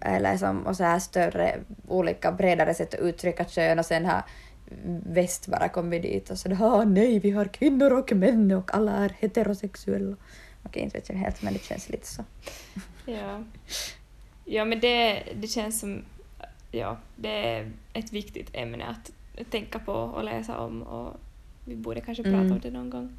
Eller 0.00 0.36
som, 0.36 0.66
och 0.66 0.76
så 0.76 0.84
här 0.84 0.98
större, 0.98 1.58
olika 1.88 2.32
bredare 2.32 2.74
sätt 2.74 2.94
att 2.94 3.00
uttrycka 3.00 3.44
kön 3.44 3.78
och 3.78 3.86
sen 3.86 4.06
har 4.06 4.22
väst 5.06 5.46
bara 5.46 5.68
kommit 5.68 6.02
dit 6.02 6.30
och 6.30 6.38
så 6.38 6.52
ah, 6.60 6.84
nej 6.84 7.18
vi 7.18 7.30
har 7.30 7.44
kvinnor 7.44 7.92
och 7.92 8.12
män 8.12 8.52
och 8.52 8.74
alla 8.74 8.92
är 8.92 9.12
heterosexuella. 9.18 10.16
Okej, 10.62 10.82
inte 10.82 10.98
vet 10.98 11.08
jag 11.08 11.16
helt 11.16 11.42
men 11.42 11.52
det 11.52 11.64
känns 11.64 11.88
lite 11.88 12.06
så. 12.06 12.24
Ja. 13.08 13.42
ja, 14.44 14.64
men 14.64 14.80
det, 14.80 15.22
det 15.34 15.46
känns 15.46 15.80
som... 15.80 16.02
Ja, 16.70 16.96
det 17.16 17.48
är 17.48 17.72
ett 17.92 18.12
viktigt 18.12 18.50
ämne 18.52 18.84
att 18.86 19.10
tänka 19.50 19.78
på 19.78 19.92
och 19.92 20.24
läsa 20.24 20.58
om 20.58 20.82
och 20.82 21.16
vi 21.64 21.76
borde 21.76 22.00
kanske 22.00 22.22
prata 22.22 22.36
Mm. 22.36 22.52
om 22.52 22.60
det 22.60 22.70
någon 22.70 22.90
gång. 22.90 23.12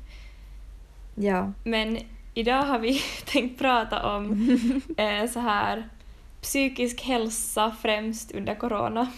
Ja. 1.16 1.52
Men 1.64 1.98
idag 2.34 2.64
har 2.64 2.80
vi 2.80 3.02
tänkt 3.26 3.60
prata 3.60 4.16
om 4.16 4.32
eh, 4.98 5.30
så 5.30 5.40
här 5.40 5.90
psykisk 6.42 7.02
hälsa 7.02 7.76
främst 7.82 8.32
under 8.32 8.56
corona. 8.56 9.12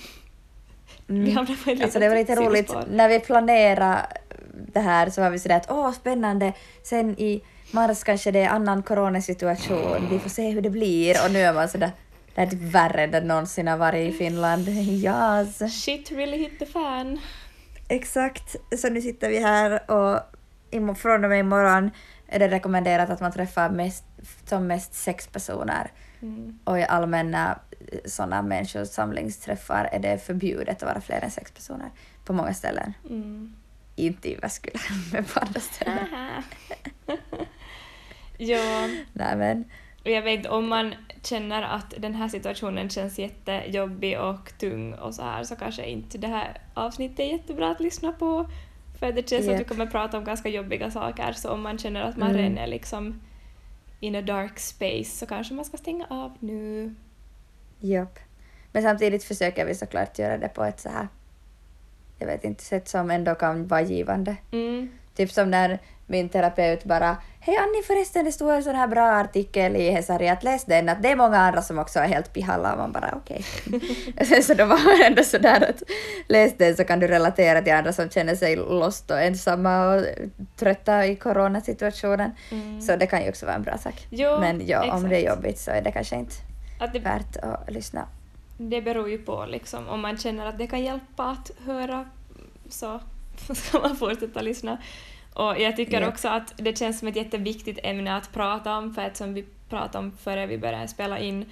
Mm. 1.10 1.38
Alltså 1.84 2.00
det 2.00 2.10
var 2.10 2.16
lite 2.16 2.36
roligt, 2.36 2.74
när 2.92 3.10
vi 3.10 3.20
planerade 3.20 4.06
det 4.74 4.80
här 4.80 5.10
så 5.10 5.22
var 5.22 5.30
vi 5.30 5.39
sådär 5.39 5.58
att 5.58 5.72
åh 5.72 5.92
spännande, 5.92 6.54
sen 6.84 7.20
i 7.20 7.44
mars 7.72 8.04
kanske 8.04 8.32
det 8.32 8.39
är 8.39 8.50
annan 8.50 8.84
coronasituation, 8.84 10.08
vi 10.12 10.20
får 10.20 10.30
se 10.30 10.50
hur 10.50 10.62
det 10.62 10.70
blir 10.70 11.16
och 11.25 11.32
nu 11.32 11.39
är 11.39 11.54
man 11.54 11.70
sådär 11.70 11.92
det 12.36 12.42
är 12.42 12.48
typ 12.48 12.62
värre 12.62 13.04
än 13.04 13.12
det 13.12 13.22
någonsin 13.22 13.68
har 13.68 13.78
varit 13.78 14.13
i 14.13 14.18
Finland. 14.18 14.70
Yes. 14.70 15.84
Shit 15.84 16.12
really 16.12 16.38
hit 16.38 16.60
the 16.60 16.66
fan. 16.66 17.20
Exakt, 17.88 18.56
så 18.78 18.89
nu 18.89 19.01
sitter 19.01 19.30
vi 19.30 19.39
här 19.39 19.92
och 19.92 20.20
från 20.98 21.24
och 21.24 21.30
med 21.30 21.39
imorgon 21.39 21.92
är 22.28 22.39
det 22.39 22.48
rekommenderat 22.48 23.10
att 23.10 23.22
man 23.22 23.32
träffar 23.32 23.70
mest, 23.70 24.04
som 24.46 24.68
mest 24.68 24.94
sex 24.94 25.28
personer 25.28 25.92
Mm. 26.22 26.60
och 26.63 26.80
i 26.80 26.84
allmänna 26.84 27.60
sådana 28.05 28.41
människosamlingsträffar 28.41 29.89
är 29.91 30.00
det 30.00 30.17
förbjudet 30.17 30.83
att 30.83 30.89
vara 30.89 31.01
fler 31.01 31.21
än 31.24 31.31
sex 31.31 31.51
personer 31.51 31.89
på 32.25 32.33
många 32.33 32.53
ställen. 32.53 32.93
Mm. 33.09 33.53
Inte 33.95 34.27
i 34.27 34.31
Jyväskylä, 34.31 34.79
men 35.13 35.24
på 35.24 35.39
andra 35.39 35.59
ställen. 35.59 36.07
Ja, 38.38 38.88
Nej 39.13 39.36
men, 39.38 39.65
och 40.03 40.09
jag 40.09 40.21
vet 40.21 40.45
om 40.45 40.67
man 40.69 40.93
känner 41.24 41.62
att 41.62 41.93
den 41.98 42.15
här 42.15 42.27
situationen 42.27 42.89
känns 42.89 43.19
jättejobbig 43.19 44.19
och 44.19 44.57
tung 44.57 44.93
och 44.93 45.15
så 45.15 45.21
här 45.24 45.43
så 45.43 45.55
kanske 45.55 45.86
inte 45.86 46.17
det 46.17 46.27
här 46.27 46.62
avsnittet 46.74 47.19
är 47.19 47.24
jättebra 47.24 47.71
att 47.71 47.79
lyssna 47.79 48.12
på. 48.12 48.50
För 49.00 49.12
det 49.12 49.29
känns 49.29 49.45
som 49.45 49.53
att 49.53 49.59
vi 49.59 49.63
kommer 49.65 49.86
prata 49.86 50.17
om 50.17 50.24
ganska 50.24 50.50
jobbiga 50.50 50.91
saker 50.91 51.33
så 51.33 51.50
om 51.50 51.62
man 51.62 51.77
känner 51.77 52.01
att 52.01 52.17
man 52.17 52.29
Mm. 52.29 52.41
redan 52.41 52.57
är 52.57 52.67
liksom 52.67 53.21
in 54.00 54.15
a 54.15 54.21
dark 54.21 54.59
space 54.59 55.17
så 55.17 55.25
kanske 55.25 55.53
man 55.53 55.65
ska 55.65 55.77
stänga 55.77 56.05
av 56.09 56.38
nu. 56.39 56.95
Japp. 57.79 58.19
Men 58.71 58.83
samtidigt 58.83 59.24
försöker 59.24 59.65
vi 59.65 59.75
såklart 59.75 60.19
göra 60.19 60.38
det 60.38 60.48
på 60.48 60.63
ett 60.63 60.79
så 60.79 60.89
här, 60.89 61.07
jag 62.17 62.27
vet 62.27 62.43
inte, 62.43 62.63
sätt 62.63 62.88
som 62.88 63.12
ändå 63.12 63.36
kan 63.36 63.67
vara 63.67 63.81
givande. 63.81 64.36
Mm. 64.51 64.89
Typ 65.15 65.31
som 65.31 65.51
när 65.51 65.79
min 66.07 66.29
terapeut 66.29 66.83
bara 66.83 67.17
Hej 67.41 67.57
Annie 67.57 67.83
förresten 67.83 68.25
det 68.25 68.31
stod 68.31 68.51
en 68.51 68.63
sån 68.63 68.75
här 68.75 68.88
bra 68.88 69.12
artikel 69.12 69.75
i 69.75 69.91
Hesari 69.91 70.29
att 70.29 70.43
läs 70.43 70.65
den 70.65 70.89
att 70.89 71.03
det 71.03 71.12
är 71.12 71.15
många 71.15 71.38
andra 71.38 71.62
som 71.62 71.79
också 71.79 72.00
är 72.00 72.07
helt 72.07 72.33
pihalla 72.33 72.71
och 72.71 72.77
man 72.77 72.91
bara 72.91 73.13
okej. 73.15 73.45
Sen 74.25 74.43
så 74.43 74.53
då 74.53 74.65
var 74.65 74.83
man 74.86 75.05
ändå 75.05 75.24
sådär 75.24 75.69
att 75.69 75.83
läs 76.27 76.57
den 76.57 76.75
så 76.75 76.83
kan 76.83 77.00
du 77.00 77.07
relatera 77.07 77.62
till 77.62 77.74
andra 77.74 77.93
som 77.93 78.09
känner 78.09 78.36
sig 78.36 78.55
lost 78.55 79.12
och 79.12 79.21
ensamma 79.21 79.95
och 79.95 80.05
trötta 80.55 81.05
i 81.05 81.15
coronasituationen. 81.15 82.31
Mm. 82.51 82.81
Så 82.81 82.95
det 82.95 83.07
kan 83.07 83.24
ju 83.24 83.29
också 83.29 83.45
vara 83.45 83.55
en 83.55 83.63
bra 83.63 83.77
sak. 83.77 84.07
Jo, 84.09 84.39
Men 84.39 84.67
ja, 84.67 84.93
om 84.93 85.09
det 85.09 85.15
är 85.15 85.19
exakt. 85.19 85.38
jobbigt 85.38 85.59
så 85.59 85.71
är 85.71 85.81
det 85.81 85.91
kanske 85.91 86.15
inte 86.15 86.36
Att 86.79 86.93
det, 86.93 87.00
värt 87.00 87.38
att 87.38 87.71
lyssna. 87.71 88.07
det 88.57 88.81
beror 88.81 89.09
ju 89.09 89.17
på 89.17 89.45
liksom. 89.45 89.88
Om 89.88 90.01
man 90.01 90.17
känner 90.17 90.45
att 90.45 90.57
det 90.57 90.67
kan 90.67 90.83
hjälpa 90.83 91.24
att 91.24 91.51
höra 91.65 92.05
så 92.69 93.00
ska 93.53 93.79
man 93.79 93.95
fortsätta 93.95 94.41
lyssna. 94.41 94.77
Och 95.33 95.59
jag 95.59 95.75
tycker 95.75 96.01
Japp. 96.01 96.13
också 96.13 96.27
att 96.27 96.53
det 96.57 96.77
känns 96.77 97.00
som 97.00 97.07
ett 97.07 97.15
jätteviktigt 97.15 97.79
ämne 97.83 98.15
att 98.17 98.33
prata 98.33 98.77
om 98.77 98.93
för 98.93 99.01
att 99.01 99.17
som 99.17 99.33
vi 99.33 99.45
pratade 99.69 99.98
om 99.98 100.12
före 100.17 100.45
vi 100.48 100.57
började 100.57 100.88
spela 100.88 101.19
in 101.19 101.45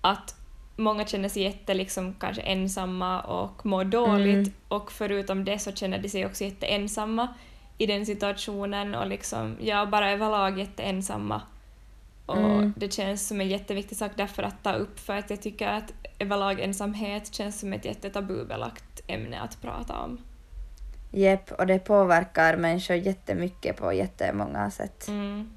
att 0.00 0.34
många 0.76 1.06
känner 1.06 1.28
sig 1.28 1.42
jätte 1.42 1.74
liksom 1.74 2.14
kanske 2.14 2.42
ensamma 2.42 3.20
och 3.20 3.66
mår 3.66 3.84
dåligt 3.84 4.34
Mm. 4.34 4.52
och 4.68 4.92
förutom 4.92 5.44
det 5.44 5.58
så 5.58 5.72
känner 5.72 5.98
de 5.98 6.08
sig 6.08 6.26
också 6.26 6.44
jätteensamma 6.44 7.28
i 7.78 7.86
den 7.86 8.06
situationen 8.06 8.94
och 8.94 9.06
liksom, 9.06 9.56
ja, 9.60 9.86
bara 9.86 10.10
överlag 10.10 10.58
jätteensamma. 10.58 11.42
Och 12.28 12.36
Mm. 12.36 12.74
det 12.76 12.92
känns 12.92 13.28
som 13.28 13.40
en 13.40 13.48
jätteviktig 13.48 13.98
sak 13.98 14.12
därför 14.16 14.42
att 14.42 14.62
ta 14.62 14.72
upp 14.72 15.00
för 15.00 15.16
att 15.16 15.30
jag 15.30 15.42
tycker 15.42 15.68
att 15.68 15.92
överlag 16.18 16.60
ensamhet 16.60 17.34
känns 17.34 17.60
som 17.60 17.72
ett 17.72 17.84
jättetabubelagt 17.84 19.00
ämne 19.06 19.40
att 19.40 19.62
prata 19.62 20.00
om. 20.00 20.18
Jepp, 21.12 21.52
och 21.52 21.66
det 21.66 21.78
påverkar 21.78 22.56
människor 22.56 22.96
jättemycket 22.96 23.76
på 23.76 23.92
jättemånga 23.92 24.70
sätt. 24.70 25.08
Mm. 25.08 25.50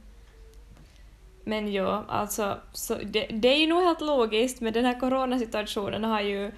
Men 1.44 1.74
ja, 1.74 2.06
alltså 2.08 2.58
så 2.74 2.96
det, 2.96 3.26
det 3.26 3.48
är 3.48 3.58
ju 3.58 3.68
nog 3.68 3.84
helt 3.84 4.02
logiskt 4.02 4.62
men 4.62 4.74
den 4.74 4.86
här 4.86 5.00
coronasituationen 5.00 6.04
har 6.04 6.22
ju 6.22 6.52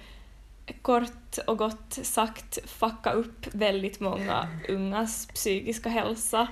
kort 0.82 1.38
och 1.46 1.58
gott 1.58 1.92
sagt 2.02 2.70
fucka 2.70 3.10
upp 3.10 3.46
väldigt 3.54 4.00
många 4.00 4.48
ungas 4.68 5.26
psykiska 5.26 5.88
hälsa. 5.88 6.48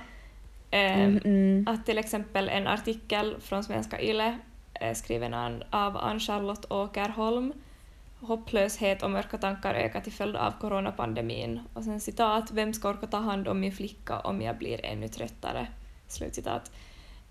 Ehm, 0.73 1.01
Mm, 1.01 1.21
mm. 1.25 1.67
Att 1.67 1.85
till 1.85 1.97
exempel 1.97 2.49
en 2.49 2.67
artikel 2.67 3.35
från 3.41 3.63
Svenska 3.63 4.01
Yle 4.01 4.37
eh, 4.73 4.93
skriven 4.93 5.33
av 5.69 5.97
Ann-Charlotte 5.97 6.71
Åkerholm 6.71 7.53
Hopplöshet 8.19 9.03
och 9.03 9.11
mörka 9.11 9.37
tankar 9.37 9.73
ökar 9.73 10.01
till 10.01 10.11
följd 10.13 10.35
av 10.35 10.51
coronapandemin. 10.61 11.59
Och 11.73 11.83
sen 11.83 11.99
citat, 11.99 12.51
vem 12.51 12.73
ska 12.73 12.89
orka 12.89 13.07
ta 13.07 13.17
hand 13.17 13.47
om 13.47 13.59
min 13.59 13.71
flicka 13.71 14.19
om 14.19 14.41
jag 14.41 14.57
blir 14.57 14.85
ännu 14.85 15.07
tröttare? 15.07 15.67
Slutcitat. 16.07 16.71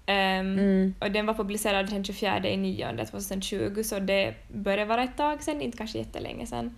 Ehm, 0.07 0.59
Mm. 0.59 0.95
Och 1.01 1.11
den 1.11 1.27
var 1.27 1.35
publicerad 1.35 1.91
den 1.91 2.05
24 2.05 2.49
i 2.49 2.57
9 2.57 2.97
2020 2.97 3.83
så 3.83 3.99
det 3.99 4.35
började 4.49 4.85
vara 4.85 5.03
ett 5.03 5.17
tag 5.17 5.43
sedan, 5.43 5.61
inte 5.61 5.79
kanske 5.79 5.99
jättelänge 5.99 6.47
sedan. 6.47 6.77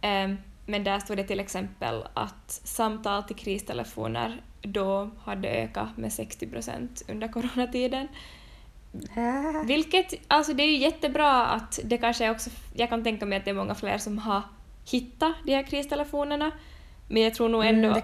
Ehm, 0.00 0.36
men 0.66 0.84
där 0.84 0.98
stod 0.98 1.16
det 1.16 1.24
till 1.24 1.40
exempel 1.40 2.04
att 2.14 2.60
samtal 2.64 3.22
till 3.22 3.36
kristelefoner 3.36 4.40
då 4.64 5.10
hade 5.24 5.48
ökat 5.48 5.96
med 5.96 6.12
60 6.12 6.46
procent 6.46 7.02
under 7.08 7.28
coronatiden. 7.28 8.08
Äh. 9.16 9.66
Vilket, 9.66 10.14
alltså 10.28 10.54
det 10.54 10.62
är 10.62 10.66
ju 10.66 10.76
jättebra 10.76 11.46
att 11.46 11.80
det 11.84 11.98
kanske 11.98 12.24
är 12.24 12.30
också, 12.30 12.50
jag 12.74 12.88
kan 12.88 13.04
tänka 13.04 13.26
mig 13.26 13.38
att 13.38 13.44
det 13.44 13.50
är 13.50 13.54
många 13.54 13.74
fler 13.74 13.98
som 13.98 14.18
har 14.18 14.42
hittat 14.90 15.34
de 15.44 15.54
här 15.54 15.62
kristelefonerna. 15.62 16.50
Men 17.08 17.22
jag 17.22 17.34
tror 17.34 17.48
nog 17.48 17.64
ändå 17.64 17.88
Mm, 17.88 17.94
det 17.94 18.00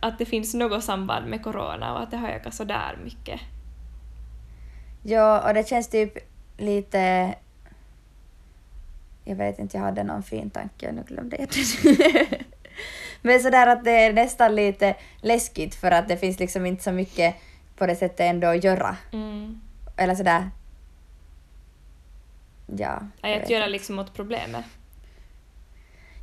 att 0.00 0.18
det 0.18 0.24
finns 0.24 0.54
något 0.54 0.84
samband 0.84 1.26
med 1.26 1.42
corona 1.42 1.92
och 1.92 2.02
att 2.02 2.10
det 2.10 2.16
har 2.16 2.28
ökat 2.28 2.54
sådär 2.54 2.98
mycket. 3.04 3.40
Ja, 5.02 5.48
och 5.48 5.54
det 5.54 5.68
känns 5.68 5.88
typ 5.88 6.18
lite... 6.58 7.34
Jag 9.24 9.36
vet 9.36 9.58
inte, 9.58 9.76
jag 9.76 9.84
hade 9.84 10.04
någon 10.04 10.22
fin 10.22 10.50
tanke 10.50 10.92
nu 10.92 11.02
glömde 11.06 11.36
jag 11.36 11.48
den. 11.48 12.38
Men 13.22 13.40
sådär 13.40 13.66
att 13.66 13.84
det 13.84 13.90
är 13.90 14.12
nästan 14.12 14.54
lite 14.54 14.94
läskigt 15.20 15.74
för 15.74 15.90
att 15.90 16.08
det 16.08 16.16
finns 16.16 16.38
liksom 16.38 16.66
inte 16.66 16.82
så 16.82 16.92
mycket 16.92 17.34
på 17.76 17.86
det 17.86 17.96
sättet 17.96 18.20
ändå 18.20 18.46
att 18.46 18.64
göra. 18.64 18.96
Mm. 19.12 19.60
Eller 19.96 20.14
sådär... 20.14 20.50
Ja. 22.76 23.02
jag 23.22 23.42
Att 23.42 23.50
göra 23.50 23.66
liksom 23.66 23.98
åt 23.98 24.14
problemet. 24.14 24.64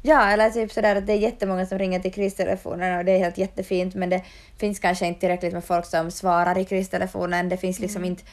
Ja, 0.01 0.29
eller 0.29 0.49
typ 0.49 0.71
sådär 0.71 0.95
att 0.95 1.07
det 1.07 1.13
är 1.13 1.17
jättemånga 1.17 1.65
som 1.65 1.77
ringer 1.77 1.99
till 1.99 2.13
kristelefonen 2.13 2.97
och 2.97 3.05
det 3.05 3.11
är 3.11 3.19
helt 3.19 3.37
jättefint 3.37 3.95
men 3.95 4.09
det 4.09 4.21
finns 4.57 4.79
kanske 4.79 5.05
inte 5.05 5.19
tillräckligt 5.19 5.53
med 5.53 5.63
folk 5.63 5.85
som 5.85 6.11
svarar 6.11 6.57
i 6.57 6.65
kristelefonen. 6.65 7.49
Det 7.49 7.57
finns 7.57 7.79
liksom 7.79 8.05
inte 8.05 8.23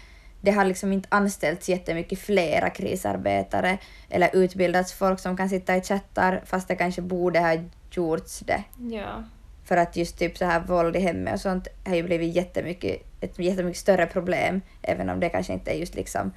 det 0.42 0.50
har 0.50 0.64
liksom 0.64 0.92
inte 0.92 1.08
anställts 1.11 1.68
jättemycket 1.68 2.18
flera 2.18 2.70
krisarbetare 2.70 3.78
eller 4.11 4.30
utbildats 4.32 4.92
folk 4.92 5.20
som 5.20 5.37
kan 5.37 5.49
sitta 5.49 5.76
i 5.76 5.80
chattar 5.82 6.42
fast 6.46 6.68
det 6.68 6.76
kanske 6.76 7.02
borde 7.02 7.40
ha 7.40 7.56
gjorts 7.90 8.38
det. 8.38 8.64
Ja. 8.78 9.25
För 9.64 9.76
att 9.76 9.96
just 9.96 10.18
typ 10.18 10.38
så 10.38 10.44
här 10.44 10.61
våld 10.61 10.96
i 10.96 11.00
hemmet 11.00 11.34
och 11.34 11.40
sånt 11.40 11.68
har 11.87 11.94
ju 11.94 12.02
blivit 12.02 12.34
jättemycket, 12.37 13.02
ett 13.20 13.38
jättemycket 13.38 13.80
större 13.80 14.06
problem 14.06 14.61
även 14.82 15.08
om 15.11 15.20
det 15.20 15.28
kanske 15.28 15.52
inte 15.52 15.70
är 15.70 15.75
just 15.75 15.94
liksom 15.94 16.32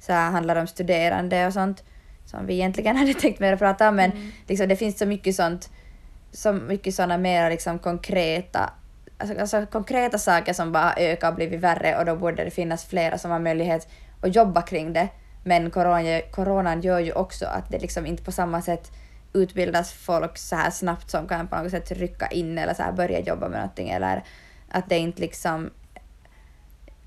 så 0.00 0.12
här 0.12 0.30
handlar 0.30 0.56
om 0.56 0.66
studerande 0.66 1.46
och 1.46 1.52
sånt 1.52 1.84
som 2.24 2.46
vi 2.46 2.54
egentligen 2.54 2.96
hade 3.00 3.14
tänkt 3.14 3.40
mer 3.40 3.52
att 3.52 3.58
prata 3.58 3.88
om 3.88 3.96
men 3.96 4.10
Mm. 4.10 4.30
liksom 4.46 4.68
det 4.68 4.76
finns 4.76 4.98
så 4.98 5.06
mycket 5.06 5.36
sånt 5.36 5.70
så 6.32 6.52
mycket 6.52 6.94
sådana 6.94 7.18
mer 7.18 7.50
liksom 7.50 7.78
konkreta 7.78 8.70
alltså, 9.20 9.40
alltså 9.40 9.66
konkreta 9.66 10.18
saker 10.18 10.52
som 10.52 10.72
bara 10.72 10.94
ökar 10.96 11.28
och 11.28 11.34
blivit 11.34 11.60
värre 11.60 11.98
och 11.98 12.04
då 12.04 12.16
borde 12.16 12.44
det 12.44 12.50
finnas 12.50 12.84
flera 12.84 13.18
som 13.18 13.30
har 13.30 13.38
möjlighet 13.38 13.88
att 14.20 14.36
jobba 14.36 14.62
kring 14.62 14.92
det. 14.92 15.08
Men 15.44 15.70
corona, 15.70 16.20
coronan 16.30 16.80
gör 16.80 16.98
ju 16.98 17.12
också 17.12 17.46
att 17.46 17.70
det 17.70 17.78
liksom 17.78 18.06
inte 18.06 18.22
på 18.22 18.32
samma 18.32 18.62
sätt 18.62 18.92
utbildas 19.32 19.92
folk 19.92 20.38
så 20.38 20.56
här 20.56 20.70
snabbt 20.70 21.10
som 21.10 21.28
kan 21.28 21.48
på 21.48 21.56
något 21.56 21.70
sätt 21.70 21.90
rycka 21.92 22.26
in 22.26 22.58
eller 22.58 22.74
så 22.74 22.82
här 22.82 22.92
börja 22.92 23.20
jobba 23.20 23.48
med 23.48 23.60
någonting 23.60 23.90
eller 23.90 24.24
att 24.68 24.88
det 24.88 24.98
inte 24.98 25.20
liksom 25.20 25.70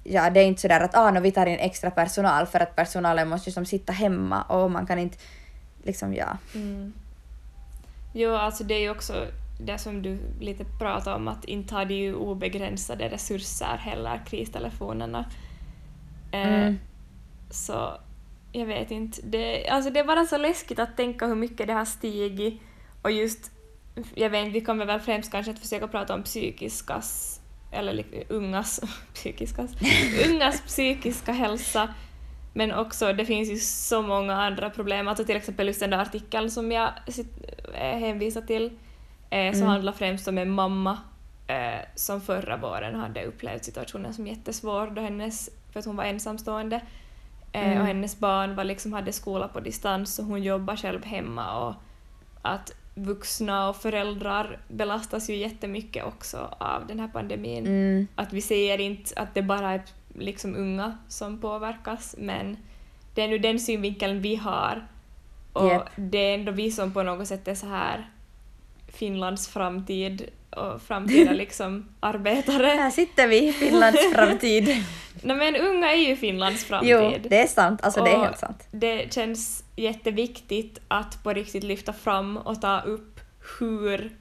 Ja, 0.06 0.30
det 0.30 0.40
är 0.40 0.46
inte 0.46 0.62
sådär 0.62 0.80
att 0.80 0.96
ah, 0.96 1.12
no, 1.12 1.20
vi 1.20 1.32
tar 1.32 1.46
in 1.46 1.60
extra 1.60 1.92
personal 1.92 2.46
för 2.46 2.60
att 2.60 2.76
personalen 2.76 3.30
måste 3.30 3.50
ju 3.50 3.66
sitta 3.66 3.94
hemma 3.94 4.42
och 4.42 4.72
man 4.72 4.88
kan 4.88 5.00
inte 5.00 5.18
liksom 5.84 6.14
ja. 6.14 6.38
Mm. 6.56 6.94
Jo, 8.14 8.36
alltså 8.36 8.64
det 8.64 8.74
är 8.74 8.80
ju 8.80 8.90
också 8.90 9.28
det 9.60 9.78
som 9.78 10.02
du 10.02 10.18
lite 10.40 10.66
pratade 10.80 11.16
om 11.16 11.28
att 11.28 11.46
inte 11.46 11.76
har 11.76 11.86
de 11.86 11.96
ju 11.96 12.16
obegränsade 12.16 13.10
resurser 13.10 13.78
heller, 13.78 14.22
kristelefonerna. 14.26 15.26
Eh, 16.32 16.64
Mm. 16.64 16.80
Så 17.50 17.98
jag 18.52 18.66
vet 18.66 18.92
inte. 18.92 19.22
Det, 19.24 19.68
alltså 19.68 19.90
det 19.90 20.00
är 20.00 20.04
bara 20.04 20.26
så 20.26 20.38
läskigt 20.38 20.80
att 20.80 20.98
tänka 20.98 21.28
hur 21.28 21.36
mycket 21.36 21.68
det 21.68 21.74
har 21.74 21.86
stigit 21.86 22.62
och 23.02 23.12
just, 23.12 23.52
jag 24.16 24.30
vet 24.30 24.46
inte, 24.46 24.60
vi 24.60 24.66
kommer 24.66 24.86
väl 24.86 25.00
främst 25.00 25.32
kanske 25.32 25.52
att 25.52 25.60
försöka 25.60 25.88
prata 25.88 26.14
om 26.14 26.24
psykiskas, 26.24 27.40
eller 27.72 28.06
ungas, 28.30 28.80
psykiskas, 29.14 29.72
ungas 30.30 30.62
psykiska 30.62 31.32
hälsa. 31.32 31.94
Men 32.54 32.72
också, 32.72 33.14
det 33.14 33.26
finns 33.26 33.50
ju 33.50 33.58
så 33.58 34.02
många 34.02 34.34
andra 34.34 34.70
problem. 34.70 35.08
Alltså 35.08 35.26
till 35.26 35.36
exempel 35.36 35.68
just 35.68 35.80
den 35.80 35.90
där 35.90 35.98
artikeln 35.98 36.52
som 36.52 36.72
jag 36.72 36.92
eh, 37.74 37.98
hänvisar 38.00 38.42
till, 38.42 38.78
eh, 39.34 39.52
som 39.52 39.62
Mm. 39.62 39.68
handlar 39.70 39.94
främst 39.94 40.28
om 40.28 40.38
en 40.38 40.50
mamma 40.50 40.98
eh, 41.48 41.80
som 41.96 42.22
förra 42.22 42.58
våren 42.58 42.96
hade 42.96 43.26
upplevt 43.26 43.64
situationen 43.66 44.14
som 44.14 44.28
jättesvår 44.28 44.88
då 44.88 45.02
hennes, 45.02 45.50
för 45.72 45.80
att 45.80 45.86
hon 45.86 45.96
var 45.96 46.04
ensamstående 46.04 46.76
eh, 47.52 47.68
Mm. 47.68 47.82
och 47.82 47.88
hennes 47.88 48.20
barn 48.20 48.56
var 48.56 48.64
liksom, 48.64 48.94
hade 48.94 49.14
skola 49.14 49.48
på 49.48 49.60
distans 49.60 50.20
och 50.20 50.26
hon 50.26 50.44
jobbar 50.44 50.76
själv 50.76 51.06
hemma 51.06 51.68
och 51.68 51.76
att 52.42 52.72
vuxna 52.96 53.70
och 53.70 53.76
föräldrar 53.76 54.60
belastas 54.68 55.30
ju 55.30 55.36
jättemycket 55.36 56.06
också 56.06 56.56
av 56.58 56.88
den 56.88 57.00
här 57.00 57.08
pandemin 57.08 57.66
Mm. 57.68 58.08
att 58.16 58.34
vi 58.34 58.42
säger 58.42 58.80
inte 58.82 59.20
att 59.22 59.34
det 59.34 59.42
bara 59.42 59.72
är 59.72 59.82
liksom 60.20 60.56
unga 60.56 60.98
som 61.08 61.38
påverkas, 61.42 62.16
men 62.20 62.58
det 63.16 63.22
är 63.22 63.28
nu 63.28 63.38
den 63.38 63.60
synvinkeln 63.60 64.22
vi 64.22 64.36
har. 64.36 64.88
Och 65.54 65.68
Japp. 65.68 65.90
det 65.96 66.18
är 66.18 66.34
ändå 66.36 66.52
vi 66.52 66.72
som 66.72 66.94
på 66.94 67.04
något 67.04 67.28
sätt 67.28 67.48
är 67.48 67.56
så 67.56 67.66
här 67.68 68.10
Finlands 68.94 69.48
framtid 69.48 70.30
och 70.50 70.82
framtida 70.82 71.32
liksom 71.34 71.90
arbetare. 72.00 72.66
Här 72.68 72.90
sitter 72.92 73.28
vi 73.28 73.54
Finlands 73.54 74.14
framtid. 74.16 74.68
Nej 75.22 75.36
men 75.38 75.56
unga 75.56 75.92
är 75.92 75.98
ju 75.98 76.16
Finlands 76.16 76.64
framtid. 76.66 76.90
jo, 76.92 77.14
det 77.30 77.42
är 77.42 77.48
sant. 77.48 77.82
Alltså 77.84 78.04
det 78.04 78.10
är 78.12 78.18
Och 78.18 78.24
helt 78.26 78.38
sant. 78.40 78.68
Det 78.72 79.14
känns 79.14 79.64
jätteviktigt 79.76 80.80
att 80.88 81.24
på 81.24 81.34
riktigt 81.34 81.64
lyfta 81.64 81.94
fram 81.94 82.38
och 82.38 82.62
ta 82.62 82.82
upp 82.82 83.20
hur 83.60 84.18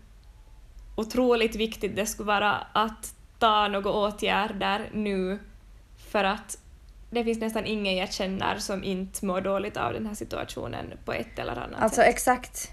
otroligt 0.96 1.56
viktigt 1.56 1.96
det 1.96 2.06
skulle 2.06 2.26
vara 2.26 2.52
att 2.72 3.14
ta 3.38 3.68
några 3.68 3.90
åtgärder 3.90 4.90
nu 4.92 5.38
för 6.10 6.24
att 6.24 6.58
det 7.10 7.24
finns 7.24 7.38
nästan 7.40 7.66
ingen 7.66 7.96
jag 7.96 8.12
känner 8.12 8.58
som 8.58 8.84
inte 8.84 9.26
mår 9.26 9.40
dåligt 9.40 9.76
av 9.76 9.92
den 9.92 10.06
här 10.06 10.14
situationen 10.14 10.92
på 11.04 11.12
ett 11.12 11.38
eller 11.38 11.52
annat 11.52 11.82
Alltså 11.82 12.00
sätt. 12.00 12.08
exakt. 12.14 12.70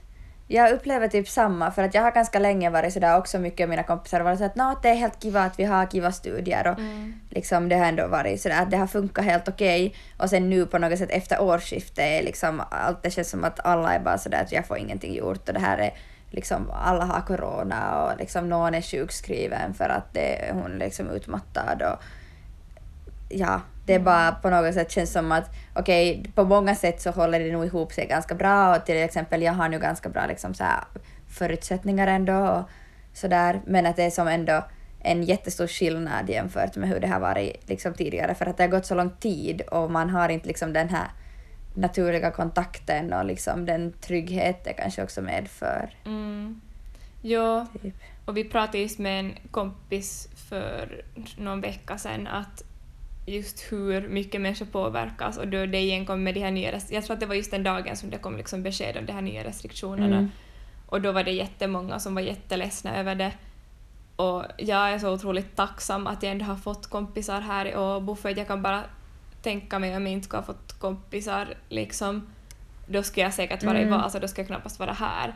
Jag 0.52 0.72
upplever 0.72 1.08
typ 1.08 1.30
samma 1.30 1.72
för 1.72 1.84
att 1.84 1.94
jag 1.94 2.02
har 2.02 2.12
ganska 2.12 2.40
länge 2.40 2.70
varit 2.70 2.94
sådär 2.94 3.18
också 3.18 3.40
mycket 3.40 3.64
av 3.64 3.70
mina 3.70 3.84
kompisar 3.84 4.22
varit 4.22 4.38
såhär 4.38 4.50
att 4.50 4.56
"Nå, 4.56 4.80
det 4.82 4.90
är 4.90 4.94
helt 4.96 5.22
kiva 5.22 5.42
att 5.42 5.60
vi 5.60 5.64
har 5.64 5.86
kiva 5.86 6.12
studier. 6.12 6.68
Och 6.68 6.80
Mm. 6.80 7.14
liksom 7.30 7.70
det 7.70 7.76
har 7.76 7.86
ändå 7.86 8.08
varit 8.08 8.42
sådär 8.42 8.62
att 8.62 8.72
det 8.72 8.78
har 8.78 8.88
funkat 8.88 9.26
helt 9.26 9.48
okej. 9.48 9.96
Och 10.18 10.30
sen 10.30 10.50
nu 10.50 10.66
på 10.66 10.78
något 10.78 10.98
sätt 11.00 11.10
efter 11.12 11.42
årsskiftet 11.42 12.00
är 12.00 12.24
liksom 12.24 12.62
allt 12.72 13.04
det 13.04 13.12
känns 13.12 13.30
som 13.30 13.44
att 13.44 13.60
alla 13.66 13.94
är 13.94 14.00
bara 14.00 14.18
sådär 14.18 14.42
att 14.42 14.52
jag 14.52 14.66
får 14.68 14.78
ingenting 14.78 15.14
gjort. 15.16 15.48
Och 15.48 15.54
det 15.54 15.60
här 15.60 15.78
är 15.78 15.94
liksom 16.32 16.70
alla 16.72 17.06
har 17.06 17.22
corona 17.22 18.04
och 18.04 18.18
liksom 18.20 18.50
någon 18.50 18.76
är 18.76 18.82
sjukskriven 18.82 19.74
för 19.74 19.90
att 19.90 20.14
det, 20.14 20.50
hon 20.54 20.72
är 20.76 20.80
liksom 20.80 21.10
utmattad 21.10 21.82
och 21.82 22.04
ja, 23.30 23.62
det 23.89 23.95
är 23.95 23.99
bara 23.99 24.32
på 24.32 24.49
något 24.49 24.73
sätt 24.73 24.91
känns 24.91 25.12
som 25.12 25.32
att 25.32 25.49
okej, 25.73 26.23
på 26.36 26.43
många 26.43 26.75
sätt 26.75 27.02
så 27.02 27.12
håller 27.12 27.39
det 27.39 27.52
nog 27.52 27.65
ihop 27.65 27.91
sig 27.91 28.08
ganska 28.08 28.36
bra 28.36 28.75
och 28.75 28.86
till 28.86 28.97
exempel 28.97 29.41
jag 29.41 29.54
har 29.54 29.69
nu 29.69 29.80
ganska 29.80 30.10
bra 30.10 30.25
liksom 30.28 30.54
så 30.54 30.63
förutsättningar 31.28 32.08
ändå 32.08 32.34
och 32.34 32.69
sådär, 33.13 33.62
men 33.65 33.86
att 33.86 33.95
det 33.95 34.04
är 34.04 34.10
som 34.10 34.28
ändå 34.28 34.65
en 34.99 35.23
jättestor 35.23 35.67
skillnad 35.67 36.30
jämfört 36.30 36.75
med 36.75 36.89
hur 36.89 36.99
det 36.99 37.08
har 37.08 37.19
varit 37.19 37.69
liksom 37.69 37.93
tidigare 37.93 38.36
för 38.36 38.45
att 38.45 38.58
det 38.58 38.63
har 38.63 38.69
gått 38.69 38.86
så 38.86 38.95
lång 38.95 39.10
tid 39.10 39.62
och 39.62 39.91
man 39.91 40.10
har 40.10 40.30
inte 40.30 40.47
liksom 40.47 40.73
den 40.73 40.89
här 40.89 41.08
naturliga 41.73 42.32
kontakten 42.32 43.13
och 43.13 43.25
liksom 43.25 43.65
den 43.65 43.93
trygghet 44.02 44.63
det 44.63 44.73
kanske 44.73 45.04
också 45.04 45.21
medför. 45.21 45.89
Mm. 46.06 46.62
Ja, 47.21 47.67
Typ. 47.82 47.95
och 48.25 48.38
vi 48.38 48.43
pratade 48.43 48.78
just 48.78 48.99
med 48.99 49.19
en 49.19 49.34
kompis 49.52 50.30
för 50.49 51.04
någon 51.38 51.62
vecka 51.62 51.97
sedan 51.97 52.28
att 52.28 52.63
just 53.30 53.72
hur 53.72 54.08
mycket 54.08 54.42
människor 54.42 54.65
påverkas 54.65 55.38
och 55.38 55.48
då 55.48 55.65
det 55.65 55.80
igen 55.80 56.06
kom 56.06 56.24
med 56.24 56.34
de 56.34 56.39
här 56.42 56.52
nya 56.52 56.80
jag 56.89 57.04
tror 57.06 57.13
att 57.13 57.20
det 57.20 57.26
var 57.26 57.36
just 57.36 57.52
den 57.52 57.63
dagen 57.63 57.96
som 57.98 58.10
det 58.10 58.18
kom 58.18 58.38
liksom 58.38 58.63
besked 58.63 58.98
om 58.98 59.06
de 59.06 59.13
här 59.13 59.22
nya 59.22 59.44
restriktionerna 59.44 60.18
Mm. 60.18 60.32
och 60.86 61.02
då 61.02 61.12
var 61.12 61.24
det 61.24 61.32
jättemånga 61.32 62.00
som 62.00 62.15
var 62.15 62.22
jätteledsna 62.22 62.98
över 62.98 63.15
det 63.15 63.32
och 64.15 64.44
jag 64.58 64.92
är 64.92 65.00
så 65.00 65.13
otroligt 65.13 65.56
tacksam 65.56 66.08
att 66.08 66.24
jag 66.24 66.32
ändå 66.32 66.46
har 66.46 66.56
fått 66.56 66.88
kompisar 66.88 67.42
här 67.42 67.65
i 67.65 67.76
Åbo 67.76 68.15
för 68.15 68.30
att 68.32 68.38
jag 68.38 68.48
kan 68.48 68.62
bara 68.62 68.84
tänka 69.42 69.80
mig 69.80 69.98
om 69.98 70.04
jag 70.06 70.13
inte 70.13 70.26
skulle 70.26 70.39
ha 70.42 70.46
fått 70.46 70.80
kompisar 70.80 71.48
liksom 71.70 72.28
då 72.88 73.04
skulle 73.04 73.24
jag 73.24 73.34
säkert 73.34 73.63
vara 73.63 73.78
Mm. 73.78 73.94
i 73.94 73.98
Vasa, 73.98 74.20
då 74.20 74.28
skulle 74.28 74.42
jag 74.42 74.48
knappast 74.48 74.80
vara 74.80 74.94
här. 74.94 75.34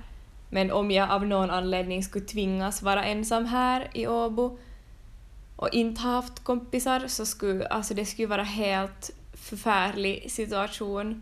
Men 0.50 0.72
om 0.72 0.92
jag 0.92 1.12
av 1.12 1.26
någon 1.26 1.50
anledning 1.50 2.04
skulle 2.04 2.26
tvingas 2.26 2.82
vara 2.82 3.04
ensam 3.04 3.46
här 3.46 3.88
i 3.94 4.08
Åbo 4.08 4.58
och 5.64 5.70
inte 5.74 6.02
ha 6.02 6.12
haft 6.12 6.44
kompisar 6.44 7.04
så 7.08 7.26
skulle 7.26 7.68
alltså 7.68 7.94
det 7.94 8.06
skulle 8.06 8.28
vara 8.28 8.44
helt 8.44 9.12
förfärlig 9.34 10.32
situation 10.32 11.22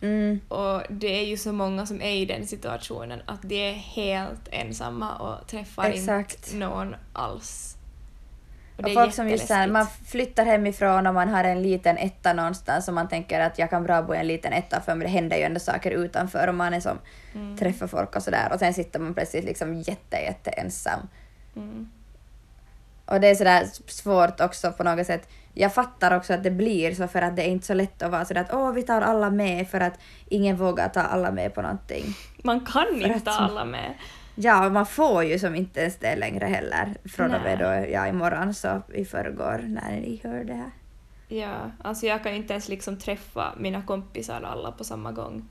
Mm. 0.00 0.40
och 0.48 0.82
det 0.90 1.20
är 1.20 1.24
ju 1.26 1.36
så 1.36 1.52
många 1.52 1.86
som 1.86 2.02
är 2.02 2.10
i 2.10 2.24
den 2.26 2.46
situationen 2.46 3.22
att 3.26 3.42
de 3.42 3.70
är 3.70 3.72
helt 3.72 4.48
ensamma 4.50 5.16
och 5.16 5.46
träffar 5.46 5.84
Exakt. 5.90 6.46
inte 6.46 6.56
någon 6.56 6.96
alls. 7.12 7.76
Och 8.78 8.84
Och 8.84 8.92
folk 8.92 9.14
som 9.14 9.28
just 9.28 9.48
här, 9.48 9.68
man 9.68 9.86
flyttar 10.06 10.44
hemifrån 10.44 11.06
och 11.06 11.14
man 11.14 11.28
har 11.28 11.44
en 11.44 11.62
liten 11.62 11.96
etta 11.98 12.32
någonstans 12.32 12.88
och 12.88 12.94
man 12.94 13.08
tänker 13.08 13.40
att 13.40 13.58
jag 13.58 13.70
kan 13.70 13.82
bra 13.84 14.02
bo 14.02 14.14
i 14.14 14.18
en 14.18 14.26
liten 14.26 14.52
etta 14.52 14.80
för 14.80 14.96
det 14.96 15.08
händer 15.08 15.36
ju 15.36 15.42
ändå 15.42 15.60
saker 15.60 15.90
utanför 15.90 16.48
och 16.48 16.54
man 16.54 16.74
är 16.74 16.80
som 16.80 16.98
Mm. 17.34 17.56
träffar 17.56 17.86
folk 17.86 18.16
och 18.16 18.22
sådär 18.22 18.52
och 18.52 18.58
sen 18.58 18.74
sitter 18.74 19.00
man 19.00 19.14
plötsligt 19.14 19.44
liksom 19.44 19.74
jätte, 19.74 20.16
jätte 20.16 20.50
ensam. 20.50 21.00
Mm. 21.56 21.90
Och 23.06 23.20
det 23.20 23.28
är 23.28 23.34
sådär 23.34 23.66
svårt 23.86 24.40
också 24.40 24.72
på 24.72 24.84
något 24.84 25.06
sätt. 25.06 25.28
Jag 25.54 25.74
fattar 25.74 26.16
också 26.16 26.34
att 26.34 26.42
det 26.42 26.50
blir 26.50 26.94
så 26.94 27.08
för 27.08 27.22
att 27.22 27.36
det 27.36 27.42
är 27.42 27.48
inte 27.48 27.66
så 27.66 27.74
lätt 27.74 28.02
att 28.02 28.10
vara 28.10 28.24
sådär 28.24 28.40
att 28.40 28.54
åh 28.54 28.72
vi 28.72 28.82
tar 28.82 29.00
alla 29.00 29.30
med 29.30 29.68
för 29.68 29.80
att 29.80 29.98
ingen 30.28 30.56
vågar 30.56 30.88
ta 30.88 31.00
alla 31.00 31.30
med 31.30 31.54
på 31.54 31.62
någonting. 31.62 32.04
Man 32.44 32.60
kan 32.60 32.86
För 33.00 33.06
inte 33.06 33.20
ta 33.20 33.30
alla 33.30 33.64
med. 33.64 33.94
Ja, 34.34 34.66
och 34.66 34.72
man 34.72 34.86
får 34.86 35.24
ju 35.24 35.38
som 35.38 35.54
inte 35.54 35.80
ens 35.80 35.96
det 35.96 36.16
längre 36.16 36.46
heller. 36.46 36.94
Från 37.04 37.34
och 37.34 37.42
med 37.42 37.58
Nej. 37.58 37.82
då, 37.86 37.92
ja 37.92 38.08
imorgon 38.08 38.54
så 38.54 38.82
i 38.94 39.04
förrgår 39.04 39.64
när 39.66 39.90
ni 39.90 40.20
hör 40.24 40.44
det 40.44 40.54
här. 40.54 40.70
Ja, 41.28 41.70
alltså 41.82 42.06
jag 42.06 42.22
kan 42.22 42.34
inte 42.34 42.52
ens 42.52 42.68
liksom 42.68 42.98
träffa 42.98 43.54
mina 43.58 43.82
kompisar 43.82 44.42
alla 44.42 44.72
på 44.72 44.84
samma 44.84 45.12
gång. 45.12 45.48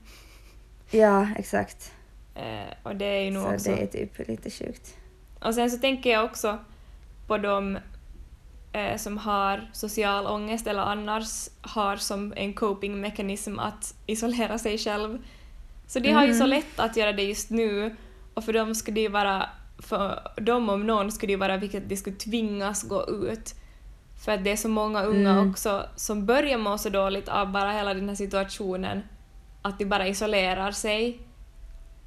Ja, 0.90 1.28
exakt. 1.36 1.92
Eh, 2.34 2.74
och 2.82 2.96
det 2.96 3.04
är 3.04 3.20
ju 3.20 3.30
nog 3.30 3.42
Så 3.42 3.54
också... 3.54 3.70
det 3.70 3.82
är 3.82 3.86
typ 3.86 4.28
lite 4.28 4.50
sjukt. 4.50 4.96
Och 5.40 5.54
sen 5.54 5.70
så 5.70 5.78
tänker 5.78 6.10
jag 6.10 6.24
också 6.24 6.58
på 7.26 7.38
de 7.38 7.78
eh, 8.72 8.96
som 8.96 9.18
har 9.18 9.70
social 9.72 10.26
ångest 10.26 10.66
eller 10.66 10.82
annars 10.82 11.48
har 11.60 11.96
som 11.96 12.32
en 12.36 12.54
coping 12.54 13.00
mekanism 13.00 13.58
att 13.58 13.94
isolera 14.06 14.58
sig 14.58 14.78
själv. 14.78 15.18
Så 15.86 15.98
de 15.98 16.12
har 16.12 16.26
ju 16.26 16.32
så 16.34 16.44
Mm. 16.44 16.50
lätt 16.50 16.80
att 16.80 16.96
göra 16.96 17.12
det 17.12 17.22
just 17.22 17.50
nu 17.50 17.96
och 18.34 18.44
för 18.44 18.52
dem 18.52 18.74
skulle 18.74 18.94
det 18.94 19.00
ju 19.00 19.08
vara, 19.08 19.48
för 19.78 20.22
dem 20.36 20.68
om 20.68 20.86
någon 20.86 21.12
skulle 21.12 21.28
det 21.28 21.32
ju 21.32 21.38
vara 21.38 21.56
viktigt 21.56 21.82
att 21.82 21.88
de 21.88 21.96
skulle 21.96 22.16
tvingas 22.16 22.82
gå 22.82 23.08
ut. 23.08 23.54
För 24.24 24.32
att 24.32 24.44
det 24.44 24.50
är 24.52 24.56
så 24.56 24.68
många 24.68 25.02
unga 25.02 25.30
Mm. 25.30 25.50
också 25.50 25.86
som 25.96 26.26
börjar 26.26 26.58
må 26.58 26.78
så 26.78 26.88
dåligt 26.88 27.28
av 27.28 27.52
bara 27.52 27.72
hela 27.72 27.94
den 27.94 28.08
här 28.08 28.16
situationen 28.16 29.02
att 29.62 29.78
de 29.78 29.84
bara 29.84 30.08
isolerar 30.08 30.72
sig 30.72 31.18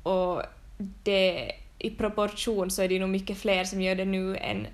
och 0.04 0.42
det, 1.04 1.52
i 1.80 1.90
proportion 1.90 2.72
så 2.72 2.82
är 2.82 2.88
det 2.90 3.00
nog 3.00 3.10
mycket 3.10 3.38
fler 3.38 3.64
som 3.64 3.82
gör 3.82 3.96
det 3.96 4.06
nu 4.06 4.38
än 4.38 4.68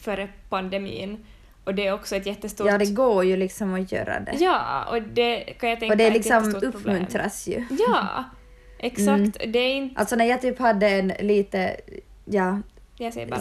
före 0.00 0.28
pandemin. 0.48 1.24
Och 1.64 1.74
det 1.74 1.86
är 1.86 1.92
också 1.92 2.16
ett 2.16 2.26
jättestort... 2.26 2.66
Ja, 2.66 2.78
det 2.78 2.90
går 2.90 3.24
ju 3.24 3.36
liksom 3.36 3.74
att 3.74 3.92
göra 3.92 4.20
det. 4.20 4.36
Ja, 4.38 4.84
och 4.90 5.02
det 5.02 5.40
kan 5.40 5.70
jag 5.70 5.80
tänka 5.80 5.92
och 5.92 5.98
det 5.98 6.04
är 6.04 6.08
ett 6.08 6.14
liksom 6.14 6.52
problem. 6.52 6.72
uppmuntras 6.74 7.48
ju. 7.48 7.64
Ja, 7.88 8.24
exakt. 8.78 9.52
Det 9.52 9.58
är 9.58 9.74
inte... 9.74 10.00
Alltså 10.00 10.16
när 10.16 10.24
jag 10.24 10.40
typ 10.40 10.58
hade 10.58 10.88
en 10.88 11.12
lite, 11.20 11.76
ja, 12.24 12.60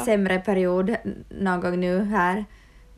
sämre 0.05 0.39
period 0.39 0.95
någon 1.29 1.61
gång 1.61 1.79
nu 1.79 2.03
här, 2.03 2.45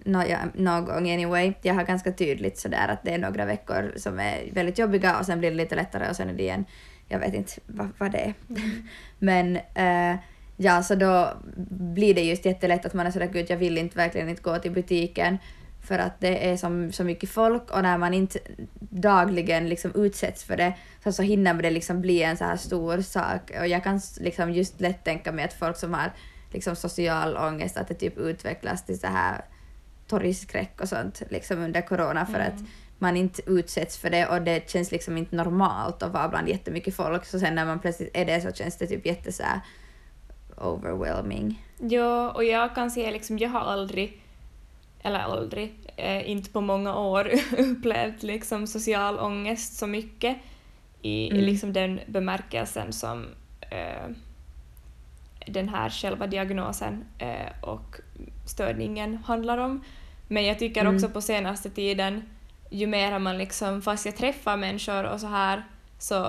nå 0.06 0.24
ja, 0.30 0.38
någon 0.54 0.86
gång 0.86 1.12
anyway, 1.12 1.54
jag 1.62 1.74
har 1.74 1.84
ganska 1.84 2.12
tydligt 2.12 2.58
sådär 2.58 2.88
att 2.88 3.04
det 3.04 3.14
är 3.14 3.18
några 3.18 3.46
veckor 3.46 3.94
som 3.96 4.20
är 4.20 4.50
väldigt 4.52 4.78
jobbiga 4.78 5.20
och 5.20 5.26
sen 5.26 5.40
blir 5.40 5.52
det 5.52 5.58
lite 5.58 5.76
lättare 5.76 6.10
och 6.10 6.16
sen 6.16 6.30
är 6.30 6.34
det 6.34 6.44
igen, 6.44 6.66
jag 7.08 7.20
vet 7.20 7.34
inte 7.34 7.54
vad, 7.66 7.90
vad 7.98 8.12
det 8.12 8.18
är. 8.18 8.34
Men 9.20 9.56
eh, 9.56 10.20
ja, 10.64 10.84
så 10.84 10.96
då 10.96 11.34
blir 11.70 12.14
det 12.14 12.22
just 12.22 12.46
jättelätt 12.46 12.86
att 12.86 12.94
man 12.94 13.08
är 13.08 13.12
sådär 13.12 13.30
gud 13.34 13.50
jag 13.50 13.58
vill 13.58 13.78
inte 13.78 13.98
verkligen 13.98 14.30
inte 14.30 14.42
gå 14.42 14.60
till 14.60 14.72
butiken 14.72 15.38
för 15.84 16.00
att 16.00 16.20
det 16.20 16.50
är 16.50 16.58
som, 16.58 16.92
så 16.92 17.04
mycket 17.04 17.30
folk. 17.30 17.72
Och 17.72 17.84
när 17.84 17.98
man 17.98 18.14
inte 18.14 18.40
dagligen 18.80 19.70
liksom 19.70 19.92
utsätts 19.96 20.44
för 20.44 20.58
det 20.58 20.74
så, 21.04 21.12
så 21.12 21.24
hinner 21.24 21.54
det 21.54 21.70
liksom 21.70 22.02
bli 22.02 22.24
en 22.24 22.38
så 22.38 22.44
här 22.44 22.58
stor 22.58 23.02
sak. 23.02 23.52
Och 23.60 23.68
jag 23.68 23.84
kan 23.84 24.02
liksom 24.20 24.52
just 24.52 24.82
lätt 24.82 25.04
tänka 25.04 25.32
mig 25.32 25.46
att 25.46 25.54
folk 25.54 25.78
som 25.78 25.94
har 25.94 26.12
liksom 26.54 26.76
social 26.76 27.38
ångest 27.38 27.78
att 27.78 27.88
det 27.88 27.94
typ 27.94 28.18
utvecklas 28.18 28.86
till 28.86 29.00
så 29.00 29.08
här 29.08 29.46
torgskräck 30.08 30.82
och 30.82 30.90
sånt 30.90 31.22
liksom 31.30 31.60
under 31.60 31.82
corona 31.82 32.26
för 32.26 32.40
att 32.40 32.60
man 33.00 33.18
inte 33.18 33.42
utsätts 33.46 33.98
för 33.98 34.10
det 34.10 34.28
och 34.28 34.42
det 34.42 34.70
känns 34.70 34.92
liksom 34.92 35.18
inte 35.18 35.36
normalt 35.36 36.04
att 36.04 36.14
vara 36.14 36.30
bland 36.30 36.50
jättemycket 36.50 36.96
folk. 36.96 37.26
Så 37.26 37.40
sen 37.40 37.56
när 37.56 37.66
man 37.66 37.80
plötsligt 37.80 38.12
är 38.14 38.26
det 38.26 38.42
så 38.42 38.52
känns 38.52 38.78
det 38.78 38.88
typ 38.88 39.06
jätte 39.06 39.32
så 39.32 39.44
här 39.44 39.62
overwhelming. 40.58 41.66
Ja, 41.80 42.32
och 42.32 42.44
jag 42.44 42.76
kan 42.76 42.92
säga 42.92 43.12
liksom, 43.12 43.38
jag 43.38 43.50
har 43.50 43.60
aldrig, 43.60 44.22
eller 45.04 45.20
aldrig, 45.20 45.74
eh, 45.98 46.30
inte 46.30 46.50
på 46.50 46.62
många 46.62 46.96
år 46.96 47.32
upplevt 47.58 48.24
liksom 48.24 48.68
social 48.68 49.20
ångest 49.20 49.78
så 49.78 49.88
mycket 49.88 50.38
i, 51.02 51.28
i 51.28 51.30
Mm. 51.32 51.46
liksom 51.46 51.74
den 51.74 52.00
bemärkelsen 52.08 52.94
som 52.94 53.26
eh, 53.72 54.10
den 55.48 55.70
här 55.70 55.90
själva 55.90 56.28
diagnosen 56.28 57.06
eh, 57.20 57.52
och 57.64 57.96
störningen 58.46 59.18
handlar 59.18 59.58
om. 59.58 59.84
Men 60.28 60.46
jag 60.46 60.60
tycker 60.60 60.82
Mm. 60.82 60.96
också 60.96 61.10
på 61.10 61.22
senaste 61.22 61.70
tiden, 61.70 62.24
ju 62.70 62.88
mer 62.88 63.20
man 63.20 63.38
liksom, 63.38 63.82
fast 63.82 64.06
jag 64.06 64.16
träffar 64.16 64.58
människor 64.58 65.04
och 65.04 65.20
så 65.20 65.28
här, 65.28 65.64
så 66.00 66.28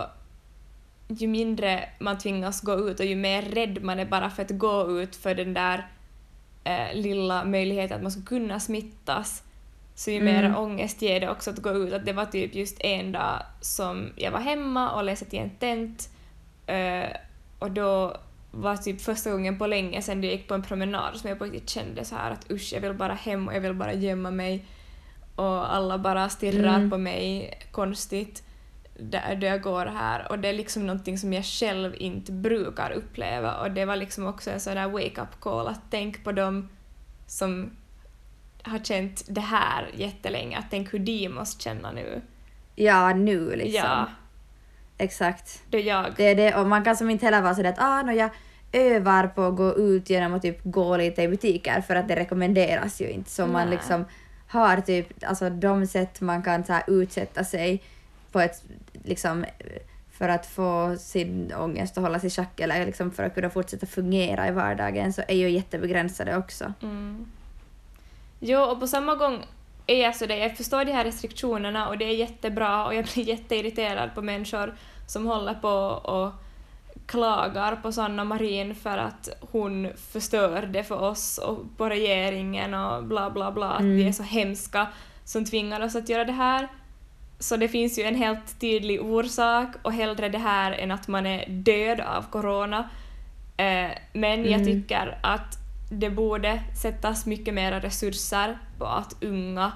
ju 1.18 1.28
mindre 1.28 1.88
man 1.98 2.18
tvingas 2.18 2.60
gå 2.60 2.88
ut 2.90 3.00
och 3.00 3.06
ju 3.06 3.16
mer 3.16 3.42
rädd 3.42 3.82
man 3.82 3.98
är 3.98 4.04
bara 4.06 4.30
för 4.30 4.42
att 4.42 4.50
gå 4.50 5.00
ut 5.00 5.16
för 5.16 5.34
den 5.34 5.54
där 5.54 5.86
eh, 6.64 6.94
lilla 6.94 7.44
möjligheten 7.44 7.96
att 7.96 8.02
man 8.02 8.12
ska 8.12 8.22
kunna 8.22 8.60
smittas, 8.60 9.42
så 9.94 10.10
ju 10.10 10.16
Mm. 10.20 10.34
mer 10.34 10.58
ångest 10.58 11.02
ger 11.02 11.20
det 11.20 11.30
också 11.30 11.50
att 11.50 11.58
gå 11.58 11.70
ut. 11.70 11.92
Att 11.92 12.06
det 12.06 12.12
var 12.12 12.24
typ 12.24 12.54
just 12.54 12.76
en 12.80 13.12
dag 13.12 13.42
som 13.60 14.12
jag 14.16 14.30
var 14.30 14.40
hemma 14.40 14.90
och 14.96 15.04
läste 15.04 15.24
till 15.24 15.38
en 15.38 15.50
tent 15.50 16.08
eh, 16.66 17.16
och 17.58 17.70
då 17.70 18.16
var 18.50 18.76
typ 18.76 19.00
första 19.00 19.30
gången 19.30 19.58
på 19.58 19.66
länge 19.66 20.02
sedan 20.02 20.22
jag 20.24 20.32
gick 20.32 20.48
på 20.48 20.54
en 20.54 20.62
promenad 20.62 21.16
som 21.16 21.28
jag 21.30 21.38
på 21.38 21.44
riktigt 21.44 21.70
kände 21.70 22.04
så 22.04 22.14
här 22.16 22.30
att 22.30 22.50
usch, 22.50 22.72
jag 22.72 22.80
vill 22.80 22.94
bara 22.94 23.14
hem 23.14 23.48
och 23.48 23.54
jag 23.54 23.60
vill 23.60 23.74
bara 23.74 23.92
gömma 23.94 24.30
mig 24.30 24.64
och 25.36 25.74
alla 25.74 25.98
bara 25.98 26.28
stirrar 26.28 26.76
Mm. 26.76 26.90
på 26.90 26.98
mig 26.98 27.54
konstigt 27.70 28.42
där 28.98 29.36
då 29.36 29.46
jag 29.46 29.62
går 29.62 29.86
här 29.86 30.32
och 30.32 30.38
det 30.38 30.48
är 30.48 30.52
liksom 30.52 30.86
någonting 30.86 31.18
som 31.18 31.32
jag 31.32 31.44
själv 31.44 31.94
inte 31.96 32.32
brukar 32.32 32.90
uppleva 32.90 33.54
och 33.54 33.70
det 33.70 33.84
var 33.84 33.96
liksom 33.96 34.26
också 34.26 34.50
en 34.50 34.60
sån 34.60 34.74
där 34.74 34.88
wake-up 34.88 35.40
call 35.40 35.68
att 35.68 35.80
tänk 35.90 36.24
på 36.24 36.32
dem 36.32 36.68
som 37.26 37.70
har 38.62 38.78
känt 38.78 39.24
det 39.28 39.40
här 39.40 39.90
jättelänge, 39.94 40.58
att 40.58 40.66
tänk 40.70 40.94
hur 40.94 40.98
de 40.98 41.28
måste 41.28 41.62
känna 41.62 41.92
nu. 41.92 42.22
Ja, 42.74 43.14
nu 43.14 43.56
liksom. 43.56 43.88
Ja, 43.90 44.08
Exakt. 44.98 45.62
då 45.70 45.78
jag... 45.78 46.06
Det 46.16 46.24
är 46.24 46.34
det 46.34 46.54
och 46.54 46.66
man 46.66 46.84
kan 46.84 46.96
som 46.96 47.10
inte 47.10 47.26
heller 47.26 47.42
vara 47.42 47.54
sådär 47.54 47.70
att 47.70 47.82
ah, 47.82 48.02
no, 48.02 48.12
jag 48.12 48.30
övar 48.72 49.26
på 49.26 49.42
att 49.42 49.56
gå 49.56 49.76
ut 49.76 50.10
genom 50.10 50.34
att 50.34 50.42
typ 50.42 50.60
gå 50.64 50.96
lite 50.96 51.22
i 51.22 51.28
butiker 51.28 51.80
för 51.80 51.96
att 51.96 52.08
det 52.08 52.16
rekommenderas 52.16 53.00
ju 53.00 53.10
inte. 53.10 53.30
Så 53.30 53.46
man 53.46 53.66
Nej. 53.66 53.76
liksom 53.76 54.04
har 54.48 54.80
typ 54.80 55.06
alltså 55.26 55.50
de 55.50 55.86
sätt 55.86 56.20
man 56.20 56.42
kan 56.42 56.64
så 56.64 56.72
här, 56.72 56.82
utsätta 56.86 57.44
sig 57.44 57.82
på 58.32 58.40
ett 58.40 58.64
liksom 59.04 59.44
för 60.10 60.28
att 60.28 60.46
få 60.46 60.96
sin 60.98 61.52
ångest 61.58 61.98
att 61.98 62.04
hålla 62.04 62.20
sig 62.20 62.26
i 62.26 62.30
schack 62.30 62.60
eller 62.60 62.86
liksom 62.86 63.10
för 63.10 63.22
att 63.22 63.34
kunna 63.34 63.50
fortsätta 63.50 63.86
fungera 63.86 64.48
i 64.48 64.50
vardagen 64.50 65.12
så 65.12 65.22
är 65.28 65.36
ju 65.36 65.50
jättebegränsade 65.50 66.36
också. 66.36 66.72
Mm. 66.82 67.26
Jo, 68.40 68.60
och 68.60 68.80
på 68.80 68.86
samma 68.86 69.14
gång 69.14 69.44
är 69.86 70.02
jag 70.02 70.16
sådär, 70.16 70.36
jag 70.36 70.56
förstår 70.56 70.84
de 70.84 70.92
här 70.92 71.04
restriktionerna 71.04 71.88
och 71.88 71.98
det 71.98 72.04
är 72.04 72.14
jättebra 72.14 72.86
och 72.86 72.94
jag 72.94 73.04
blir 73.04 73.24
jätteirriterad 73.28 74.14
på 74.14 74.22
människor 74.22 74.74
som 75.06 75.26
håller 75.26 75.54
på 75.54 75.68
och 76.10 76.32
klagar 77.06 77.76
på 77.76 77.92
Sanna 77.92 78.24
Marin 78.24 78.74
för 78.74 78.98
att 78.98 79.28
hon 79.40 79.88
förstör 80.12 80.62
det 80.62 80.84
för 80.84 81.00
oss 81.02 81.38
och 81.38 81.58
på 81.76 81.88
regeringen 81.88 82.74
och 82.74 83.04
bla 83.04 83.30
bla 83.30 83.52
bla, 83.52 83.70
att 83.70 83.80
Mm. 83.80 83.96
vi 83.96 84.08
är 84.08 84.12
så 84.12 84.22
hemska 84.22 84.86
som 85.24 85.44
tvingar 85.44 85.80
oss 85.80 85.96
att 85.96 86.08
göra 86.08 86.24
det 86.24 86.32
här. 86.32 86.68
Så 87.42 87.56
det 87.56 87.68
finns 87.68 87.98
ju 87.98 88.02
en 88.02 88.14
helt 88.14 88.60
tydlig 88.60 89.02
orsak 89.02 89.68
och 89.82 89.92
hellre 89.92 90.28
det 90.28 90.38
här 90.38 90.72
än 90.72 90.90
att 90.90 91.08
man 91.08 91.26
är 91.26 91.46
död 91.48 92.00
av 92.00 92.22
corona. 92.30 92.88
Eh, 93.56 93.90
men 94.12 94.44
jag 94.44 94.60
Mm. 94.60 94.64
tycker 94.64 95.18
att 95.22 95.56
det 95.90 96.10
borde 96.10 96.62
sättas 96.82 97.26
mycket 97.26 97.54
mer 97.54 97.80
resurser 97.80 98.58
på 98.78 98.84
att 98.86 99.22
unga 99.22 99.72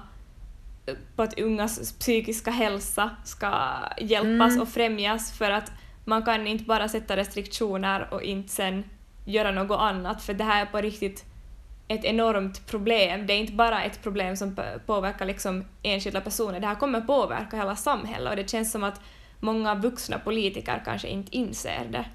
på 1.15 1.23
att 1.23 1.39
ungas 1.39 1.93
psykiska 1.93 2.51
hälsa 2.51 3.09
ska 3.23 3.69
hjälpas 4.01 4.51
Mm. 4.51 4.61
och 4.61 4.69
främjas 4.69 5.37
för 5.37 5.51
att 5.51 5.71
man 6.05 6.23
kan 6.23 6.47
inte 6.47 6.63
bara 6.63 6.87
sätta 6.89 7.17
restriktioner 7.17 8.07
och 8.13 8.21
inte 8.23 8.49
sen 8.49 8.83
göra 9.25 9.51
något 9.51 9.79
annat 9.79 10.23
för 10.23 10.33
det 10.33 10.43
här 10.43 10.61
är 10.61 10.65
på 10.65 10.77
riktigt 10.77 11.25
ett 11.87 12.05
enormt 12.05 12.67
problem. 12.67 13.27
Det 13.27 13.33
är 13.33 13.37
inte 13.37 13.53
bara 13.53 13.83
ett 13.83 14.03
problem 14.03 14.37
som 14.37 14.55
påverkar 14.85 15.25
liksom 15.25 15.65
enskilda 15.83 16.21
personer, 16.21 16.59
det 16.59 16.67
här 16.67 16.75
kommer 16.75 17.01
påverka 17.01 17.57
hela 17.57 17.75
samhället 17.75 18.29
och 18.29 18.35
det 18.35 18.49
känns 18.49 18.71
som 18.71 18.83
att 18.83 19.01
många 19.39 19.75
vuxna 19.75 20.19
politiker 20.19 20.81
kanske 20.85 21.07
inte 21.07 21.37
inser 21.37 21.87
det. 21.91 22.05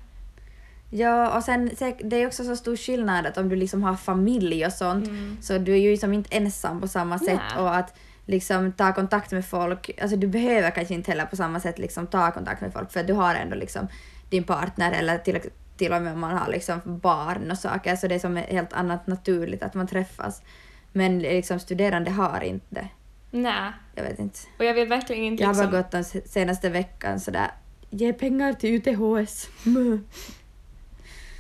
Ja, 0.91 1.37
och 1.37 1.45
sen 1.45 1.71
det 2.05 2.17
är 2.23 2.27
också 2.27 2.45
så 2.45 2.57
stor 2.57 2.77
skillnad 2.77 3.27
att 3.27 3.39
om 3.39 3.49
du 3.49 3.57
liksom 3.57 3.83
har 3.83 3.97
familj 3.97 4.67
och 4.67 4.73
sånt 4.73 5.09
Mm. 5.09 5.39
så 5.43 5.59
du 5.59 5.73
är 5.73 5.77
ju 5.77 5.91
liksom 5.91 6.13
inte 6.13 6.37
ensam 6.37 6.81
på 6.81 6.89
samma 6.89 7.19
sätt 7.19 7.41
Nej. 7.55 7.63
och 7.63 7.77
att 7.77 7.95
liksom 8.27 8.73
ta 8.73 8.93
kontakt 8.93 9.33
med 9.33 9.47
folk, 9.47 9.91
alltså 10.03 10.17
du 10.17 10.27
behöver 10.27 10.71
kanske 10.71 10.95
inte 10.95 11.11
heller 11.11 11.25
på 11.25 11.37
samma 11.37 11.61
sätt 11.61 11.79
liksom 11.79 12.07
ta 12.07 12.31
kontakt 12.31 12.61
med 12.61 12.73
folk 12.73 12.93
för 12.93 13.03
du 13.03 13.13
har 13.13 13.35
ändå 13.35 13.57
liksom 13.57 13.89
din 14.31 14.45
partner 14.45 14.93
eller 14.93 15.19
till, 15.19 15.41
till 15.77 15.93
och 15.93 16.03
med 16.03 16.13
om 16.13 16.21
man 16.21 16.37
har 16.39 16.49
liksom 16.49 16.81
barn 16.85 17.51
och 17.51 17.59
saker 17.59 17.97
så 17.97 18.09
det 18.09 18.15
är 18.15 18.19
som 18.19 18.37
helt 18.37 18.73
annat 18.73 19.07
naturligt 19.07 19.63
att 19.63 19.75
man 19.75 19.87
träffas. 19.87 20.43
Men 20.93 21.19
liksom 21.19 21.59
studerande 21.61 22.11
har 22.11 22.41
inte 22.45 22.67
det. 22.69 22.89
Nej, 23.31 23.73
Jag 23.95 24.03
vet 24.03 24.19
inte. 24.19 24.39
och 24.59 24.65
jag 24.65 24.75
vill 24.75 24.89
verkligen 24.89 25.25
inte 25.25 25.43
Jag 25.43 25.49
har 25.49 25.55
bara 25.55 25.63
liksom... 25.65 25.83
gått 25.83 25.91
den 25.91 26.05
se- 26.05 26.29
senaste 26.29 26.69
veckan 26.71 27.21
sådär 27.21 27.51
ge 27.91 28.13
pengar 28.13 28.53
till 28.53 28.71
UTHS. 28.75 29.49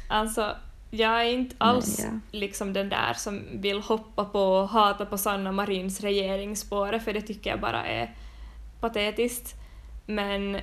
Alltså, 0.09 0.57
jag 0.90 1.21
är 1.21 1.31
inte 1.31 1.55
alls 1.59 2.01
ja. 2.05 2.18
liksom 2.31 2.73
den 2.73 2.88
där 2.88 3.12
som 3.14 3.42
vill 3.53 3.81
hoppa 3.81 4.25
på 4.25 4.40
och 4.40 4.68
hata 4.68 5.07
på 5.07 5.18
Sanna 5.18 5.53
Marins 5.53 6.01
regeringsspåret 6.01 7.05
för 7.05 7.12
det 7.12 7.21
tycker 7.21 7.51
jag 7.51 7.61
bara 7.61 7.87
är 7.87 8.14
patetiskt. 8.81 9.55
Men 10.07 10.59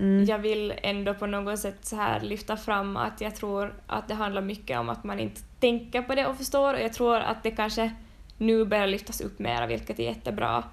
Mm. 0.00 0.24
jag 0.24 0.38
vill 0.38 0.74
ändå 0.82 1.14
på 1.14 1.26
något 1.26 1.58
sätt 1.58 1.84
så 1.84 1.96
här 1.96 2.20
lyfta 2.20 2.56
fram 2.56 2.96
att 2.96 3.20
jag 3.20 3.36
tror 3.36 3.74
att 3.86 4.08
det 4.08 4.14
handlar 4.14 4.42
mycket 4.42 4.78
om 4.78 4.88
att 4.88 5.04
man 5.04 5.20
inte 5.20 5.40
tänker 5.60 6.02
på 6.02 6.14
det 6.14 6.26
och 6.26 6.36
förstår 6.36 6.74
och 6.74 6.80
jag 6.80 6.92
tror 6.92 7.16
att 7.16 7.42
det 7.42 7.50
kanske 7.50 7.90
nu 8.38 8.64
börjar 8.64 8.86
lyftas 8.86 9.20
upp 9.20 9.38
mera 9.38 9.66
vilket 9.66 9.98
är 9.98 10.04
jättebra. 10.04 10.64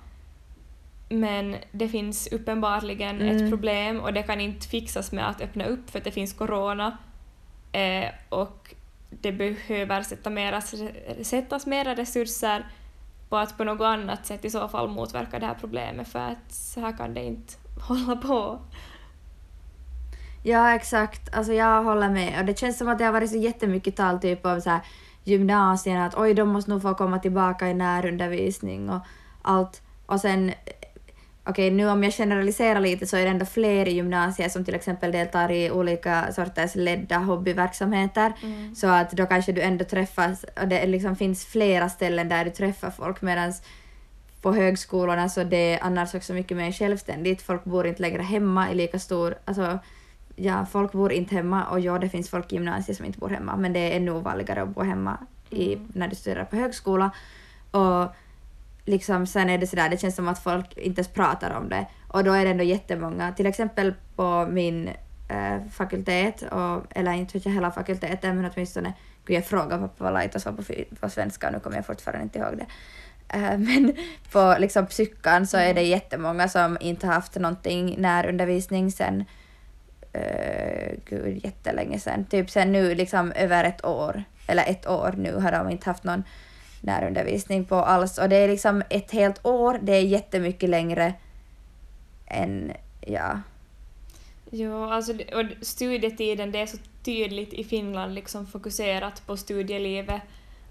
Men 1.10 1.56
det 1.72 1.90
finns 1.90 2.28
uppenbarligen 2.32 3.22
ett 3.22 3.40
Mm. 3.40 3.50
problem 3.52 4.00
och 4.00 4.14
det 4.14 4.24
kan 4.24 4.42
inte 4.42 4.68
fixas 4.68 5.12
med 5.12 5.30
att 5.30 5.42
öppna 5.42 5.66
upp 5.66 5.90
för 5.90 5.98
att 6.00 6.06
det 6.06 6.12
finns 6.12 6.34
corona 6.34 6.98
eh, 7.72 8.10
och 8.30 8.74
det 9.10 9.32
behöver 9.32 10.02
sätta 10.02 10.30
mera, 10.30 10.62
sättas 11.22 11.66
mera 11.66 11.96
resurser 11.96 12.66
på 13.30 13.38
att 13.38 13.58
på 13.58 13.64
något 13.64 13.82
annat 13.86 14.26
sätt 14.26 14.46
i 14.46 14.50
så 14.50 14.68
fall 14.68 14.88
motverka 14.90 15.40
det 15.40 15.46
här 15.46 15.58
problemet 15.60 16.08
för 16.08 16.20
att 16.20 16.52
så 16.52 16.80
här 16.82 16.98
kan 16.98 17.14
det 17.14 17.24
inte 17.24 17.54
hålla 17.88 18.16
på. 18.16 18.60
Ja, 20.48 20.76
exakt. 20.76 21.36
Alltså 21.36 21.54
jag 21.54 21.84
håller 21.84 22.10
med. 22.10 22.40
Och 22.40 22.46
det 22.46 22.60
känns 22.60 22.78
som 22.78 22.88
att 22.88 22.98
det 22.98 23.06
har 23.06 23.12
varit 23.12 23.30
så 23.30 23.38
jättemycket 23.38 23.96
tal 23.96 24.20
typ 24.20 24.46
om 24.46 24.62
så 24.62 24.70
här 24.70 24.82
gymnasierna, 25.24 26.06
att 26.06 26.18
oj, 26.18 26.34
de 26.34 26.50
måste 26.50 26.72
nog 26.72 26.82
få 26.82 26.94
komma 26.94 27.20
tillbaka 27.20 27.68
i 27.68 27.74
närundervisning 27.74 28.90
och 28.90 29.00
allt. 29.42 29.82
Och 30.06 30.22
sen, 30.22 30.54
okej, 31.44 31.72
nu 31.72 31.90
om 31.90 32.04
jag 32.04 32.14
generaliserar 32.14 32.80
lite 32.80 33.08
så 33.08 33.18
är 33.18 33.24
det 33.24 33.30
ändå 33.30 33.46
fler 33.46 33.88
i 33.88 33.92
gymnasier 33.92 34.50
som 34.50 34.66
till 34.66 34.76
exempel 34.76 35.12
deltar 35.12 35.52
i 35.52 35.72
olika 35.72 36.34
sorters 36.34 36.76
ledda 36.76 37.18
hobbyverksamheter. 37.18 38.34
Mm. 38.44 38.76
Så 38.76 38.88
att 38.88 39.12
då 39.12 39.26
kanske 39.26 39.52
du 39.52 39.62
ändå 39.62 39.86
träffas, 39.86 40.46
och 40.62 40.68
det 40.68 40.86
liksom 40.86 41.16
finns 41.16 41.46
flera 41.46 41.90
ställen 41.90 42.30
där 42.30 42.46
du 42.46 42.52
träffar 42.52 42.92
folk 42.92 43.22
medan 43.22 43.54
på 44.42 44.54
högskolorna 44.54 45.30
så 45.30 45.44
det 45.44 45.74
är 45.74 45.84
annars 45.84 46.16
också 46.16 46.34
mycket 46.34 46.58
mer 46.58 46.72
självständigt. 46.72 47.42
Folk 47.42 47.64
bor 47.64 47.88
inte 47.88 48.02
längre 48.02 48.22
hemma 48.22 48.72
i 48.72 48.76
lika 48.76 49.00
stor... 49.00 49.36
Alltså, 49.46 49.80
ja, 50.40 50.66
folk 50.66 50.92
bor 50.92 51.12
inte 51.12 51.36
hemma 51.36 51.66
och 51.66 51.80
ja, 51.80 52.00
det 52.00 52.10
finns 52.10 52.30
folk 52.30 52.52
i 52.52 52.56
gymnasiet 52.56 52.98
som 52.98 53.06
inte 53.06 53.20
bor 53.20 53.30
hemma 53.30 53.56
men 53.56 53.74
det 53.74 53.80
är 53.80 53.98
ännu 53.98 54.12
vanligare 54.12 54.62
att 54.62 54.70
bo 54.70 54.84
hemma 54.84 55.18
i, 55.50 55.74
Mm. 55.74 55.88
när 55.94 56.08
du 56.08 56.16
studerar 56.16 56.46
på 56.46 56.56
högskola. 56.56 57.12
Och 57.72 58.16
liksom 58.86 59.28
sen 59.28 59.50
är 59.50 59.58
det 59.58 59.68
sådär, 59.68 59.90
det 59.90 59.98
känns 59.98 60.16
som 60.16 60.28
att 60.28 60.44
folk 60.44 60.78
inte 60.78 61.00
ens 61.00 61.14
pratar 61.14 61.58
om 61.58 61.70
det. 61.70 61.86
Och 62.08 62.24
då 62.24 62.32
är 62.32 62.46
det 62.46 62.52
ändå 62.52 62.64
jättemånga, 62.64 63.32
till 63.32 63.46
exempel 63.46 63.94
på 64.16 64.48
min 64.50 64.88
eh, 65.30 65.70
fakultet, 65.72 66.42
och, 66.42 66.84
eller 66.90 67.12
inte 67.12 67.40
hela 67.40 67.72
fakulteten 67.72 68.42
men 68.42 68.52
åtminstone, 68.54 68.94
gud 69.26 69.38
jag 69.38 69.46
frågade 69.46 69.82
pappa 69.82 70.04
vad 70.04 70.14
Laitos 70.14 70.46
var 70.46 70.54
på, 70.54 70.64
på 71.00 71.10
svenska 71.10 71.48
och 71.48 71.54
nu 71.54 71.60
kommer 71.60 71.76
jag 71.76 71.86
fortfarande 71.86 72.24
inte 72.24 72.40
ihåg 72.40 72.58
det. 72.58 72.66
Eh, 73.38 73.58
men 73.58 73.96
på 74.32 74.56
liksom 74.60 74.86
psykan 74.86 75.48
så 75.48 75.58
är 75.58 75.74
det 75.74 75.82
jättemånga 75.82 76.48
som 76.48 76.78
inte 76.82 77.08
har 77.08 77.14
haft 77.14 77.36
någonting 77.36 77.96
närundervisning 77.98 78.92
sen 78.92 79.26
uh, 80.16 80.98
gud, 81.06 81.46
jättelänge 81.46 82.00
sen. 82.00 82.26
Typ 82.26 82.50
sen 82.50 82.72
nu 82.72 82.96
liksom 82.96 83.32
över 83.32 83.64
ett 83.64 83.86
år, 83.86 84.24
eller 84.48 84.64
ett 84.68 84.88
år 84.88 85.14
nu 85.18 85.36
har 85.36 85.52
de 85.52 85.70
inte 85.70 85.90
haft 85.90 86.04
någon 86.04 86.24
närundervisning 86.82 87.66
på 87.66 87.76
alls. 87.76 88.18
Och 88.18 88.30
det 88.30 88.36
är 88.36 88.48
liksom 88.48 88.84
ett 88.90 89.12
helt 89.12 89.46
år, 89.46 89.80
det 89.82 89.94
är 89.94 90.02
jättemycket 90.02 90.70
längre 90.70 91.14
än, 92.28 92.72
ja. 93.02 93.42
Jo, 94.52 94.84
alltså 94.84 95.14
och 95.14 95.66
studietiden, 95.66 96.52
det 96.52 96.60
är 96.60 96.66
så 96.66 96.78
tydligt 97.04 97.54
i 97.54 97.64
Finland 97.64 98.14
liksom 98.14 98.48
fokuserat 98.48 99.28
på 99.28 99.38
studielivet 99.38 100.22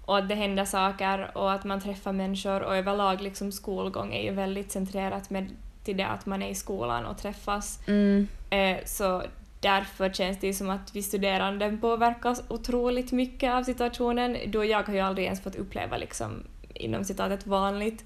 och 0.05 0.17
att 0.17 0.29
det 0.29 0.35
händer 0.35 0.65
saker 0.65 1.37
och 1.37 1.51
att 1.51 1.63
man 1.63 1.81
träffar 1.81 2.11
människor 2.11 2.61
och 2.61 2.75
överlag 2.75 3.21
liksom 3.21 3.51
skolgång 3.51 4.13
är 4.13 4.23
ju 4.23 4.31
väldigt 4.31 4.71
centrerat 4.71 5.29
med 5.29 5.49
till 5.87 5.97
det 5.97 6.07
att 6.07 6.25
man 6.25 6.41
är 6.41 6.49
i 6.49 6.55
skolan 6.55 7.05
och 7.05 7.17
träffas. 7.17 7.79
Mm, 7.87 8.27
Eh, 8.49 8.77
så 8.85 9.23
därför 9.59 10.09
känns 10.09 10.39
det 10.39 10.53
som 10.53 10.69
att 10.69 10.95
vi 10.95 11.03
studerande 11.03 11.77
påverkas 11.81 12.43
otroligt 12.47 13.11
mycket 13.11 13.53
av 13.53 13.63
situationen. 13.63 14.37
Då 14.47 14.65
jag 14.65 14.83
har 14.83 14.93
ju 14.93 14.99
aldrig 14.99 15.25
ens 15.25 15.41
fått 15.41 15.55
uppleva 15.55 15.97
liksom 15.97 16.43
inom 16.73 17.03
citat 17.03 17.31
ett 17.31 17.47
vanligt 17.47 18.05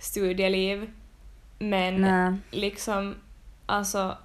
studieliv. 0.00 0.90
Men 1.58 2.00
nej. 2.00 2.34
liksom, 2.50 3.14
alltså, 3.66 4.16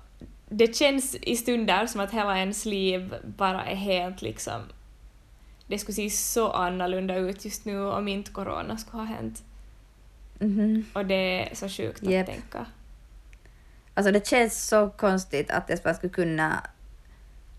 det 0.50 0.76
känns 0.76 1.16
i 1.16 1.36
stunder 1.36 1.86
som 1.86 2.02
att 2.02 2.12
hela 2.12 2.38
ens 2.38 2.66
liv 2.66 3.16
bara 3.38 3.66
är 3.66 3.76
helt 3.76 4.22
liksom, 4.22 4.62
det 5.68 5.78
skulle 5.80 5.96
se 5.96 6.10
så 6.10 6.52
annorlunda 6.52 7.16
ut 7.16 7.46
just 7.46 7.66
nu 7.66 7.86
om 7.86 8.08
inte 8.08 8.32
corona 8.32 8.78
skulle 8.78 9.04
ha 9.04 9.16
hänt. 9.16 9.44
Mhm. 10.40 10.86
Och 10.94 11.06
det 11.06 11.50
är 11.52 11.56
så 11.56 11.70
sjukt 11.70 12.04
att 12.04 12.10
Japp. 12.10 12.26
tänka. 12.26 12.66
Alltså 13.98 14.12
det 14.12 14.28
känns 14.28 14.68
så 14.68 14.90
konstigt 14.90 15.52
att 15.52 15.68
det 15.68 15.84
bara 15.84 15.94
skulle 15.94 16.14
kunna 16.14 16.62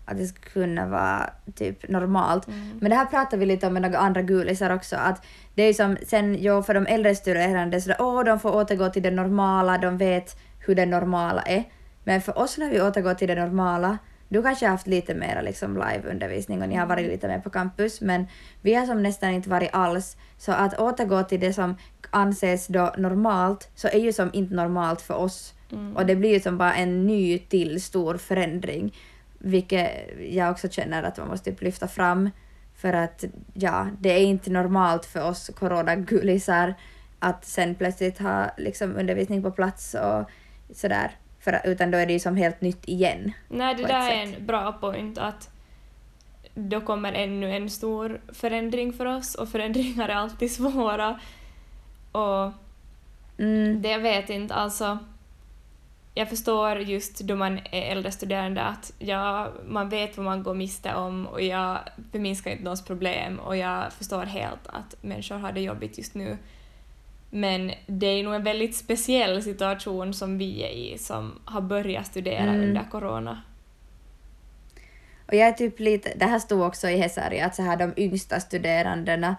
att 0.05 0.17
det 0.17 0.27
skulle 0.27 0.49
kunna 0.49 0.85
vara 0.85 1.29
typ 1.55 1.89
normalt. 1.89 2.47
Mm. 2.47 2.77
Men 2.81 2.89
det 2.89 2.95
här 2.95 3.05
pratar 3.05 3.37
vi 3.37 3.45
lite 3.45 3.67
om 3.67 3.73
med 3.73 3.81
några 3.81 3.97
andra 3.97 4.21
gulisar 4.21 4.69
också, 4.75 4.95
att 4.95 5.25
det 5.55 5.63
är 5.63 5.73
som 5.73 5.97
sen 6.05 6.35
jo, 6.39 6.63
för 6.63 6.73
de 6.73 6.85
äldre 6.85 7.15
studerande 7.15 7.81
så 7.81 7.93
åh, 7.99 8.23
de 8.23 8.39
får 8.39 8.55
återgå 8.55 8.89
till 8.89 9.03
det 9.03 9.11
normala, 9.11 9.77
de 9.77 9.97
vet 9.97 10.37
hur 10.59 10.75
det 10.75 10.85
normala 10.85 11.41
är. 11.41 11.63
Men 12.03 12.21
för 12.21 12.37
oss 12.37 12.57
när 12.57 12.69
vi 12.69 12.81
återgår 12.81 13.13
till 13.13 13.27
det 13.27 13.35
normala, 13.35 13.97
du 14.29 14.43
kanske 14.43 14.65
har 14.65 14.71
haft 14.71 14.87
lite 14.87 15.15
mer 15.15 15.41
liksom 15.41 15.73
liveundervisning 15.73 16.61
och 16.61 16.69
ni 16.69 16.75
har 16.75 16.85
varit 16.85 17.07
lite 17.07 17.27
mer 17.27 17.39
på 17.39 17.49
campus, 17.49 18.01
men 18.01 18.27
vi 18.61 18.73
har 18.73 18.85
som 18.85 19.03
nästan 19.03 19.29
inte 19.29 19.49
varit 19.49 19.69
alls. 19.73 20.17
Så 20.37 20.51
att 20.51 20.79
återgå 20.79 21.23
till 21.23 21.39
det 21.39 21.53
som 21.53 21.77
anses 22.09 22.67
då 22.67 22.93
normalt, 22.97 23.69
så 23.75 23.87
är 23.87 23.99
ju 23.99 24.13
som 24.13 24.29
inte 24.33 24.55
normalt 24.55 25.01
för 25.01 25.13
oss. 25.13 25.53
Mm. 25.71 25.97
Och 25.97 26.05
det 26.05 26.15
blir 26.15 26.33
ju 26.33 26.39
som 26.39 26.57
bara 26.57 26.75
en 26.75 27.07
ny 27.07 27.39
till 27.39 27.81
stor 27.81 28.17
förändring. 28.17 28.95
Vilket 29.39 29.91
jag 30.29 30.51
också 30.51 30.69
känner 30.69 31.03
att 31.03 31.17
man 31.17 31.27
måste 31.27 31.55
lyfta 31.59 31.87
fram. 31.87 32.29
För 32.75 32.93
att 32.93 33.23
ja, 33.53 33.87
det 33.99 34.09
är 34.09 34.23
inte 34.23 34.51
normalt 34.51 35.05
för 35.05 35.29
oss 35.29 35.51
coronagulisar 35.59 36.73
att 37.19 37.45
sen 37.45 37.75
plötsligt 37.75 38.19
ha 38.19 38.51
liksom 38.57 38.95
undervisning 38.95 39.43
på 39.43 39.51
plats 39.51 39.93
och 39.93 40.29
sådär. 40.77 41.11
För, 41.39 41.61
utan 41.63 41.91
då 41.91 41.97
är 41.97 42.05
det 42.05 42.13
ju 42.13 42.19
som 42.19 42.35
helt 42.35 42.61
nytt 42.61 42.89
igen. 42.89 43.31
Nej, 43.49 43.75
det 43.75 43.83
där 43.83 44.11
är 44.11 44.23
en 44.23 44.45
bra 44.45 44.71
point 44.73 45.17
att 45.17 45.49
då 46.55 46.81
kommer 46.81 47.13
ännu 47.13 47.51
en 47.55 47.69
stor 47.69 48.21
förändring 48.33 48.93
för 48.93 49.05
oss 49.05 49.35
och 49.35 49.49
förändringar 49.49 50.09
är 50.09 50.15
alltid 50.15 50.51
svåra. 50.51 51.19
Och 52.11 52.51
Mm. 53.39 53.81
det 53.81 53.89
jag 53.89 53.99
vet 53.99 54.29
inte, 54.29 54.53
alltså 54.53 54.97
jag 56.17 56.29
förstår 56.29 56.77
just 56.77 57.19
då 57.19 57.35
man 57.35 57.59
är 57.71 57.91
äldre 57.91 58.11
studerande 58.11 58.61
att 58.61 58.93
ja, 58.99 59.51
man 59.67 59.89
vet 59.89 60.17
vad 60.17 60.25
man 60.25 60.43
går 60.43 60.53
miste 60.53 60.93
om 60.95 61.27
och 61.27 61.41
jag 61.41 61.79
förminskar 62.11 62.51
inte 62.51 62.63
någons 62.63 62.85
problem 62.85 63.39
och 63.39 63.57
jag 63.57 63.93
förstår 63.93 64.25
helt 64.25 64.67
att 64.67 64.95
människor 65.03 65.35
har 65.37 65.51
det 65.51 65.61
jobbigt 65.61 65.97
just 65.97 66.13
nu. 66.15 66.37
Men 67.29 67.71
det 67.87 68.07
är 68.07 68.23
nog 68.23 68.33
en 68.35 68.43
väldigt 68.43 68.75
speciell 68.75 69.43
situation 69.43 70.13
som 70.13 70.37
vi 70.37 70.63
är 70.63 70.69
i 70.69 70.97
som 70.97 71.39
har 71.45 71.61
börjat 71.61 72.05
studera 72.07 72.49
Mm. 72.53 72.61
under 72.61 72.83
corona. 72.91 73.41
Och 75.27 75.33
jag 75.33 75.47
är 75.47 75.51
typ 75.53 75.79
lite, 75.79 76.13
det 76.15 76.25
här 76.25 76.39
stod 76.39 76.61
också 76.61 76.89
i 76.89 76.97
Hesari 76.97 77.39
att 77.41 77.55
så 77.55 77.61
här 77.63 77.77
de 77.77 77.93
yngsta 77.97 78.39
studerandena 78.39 79.35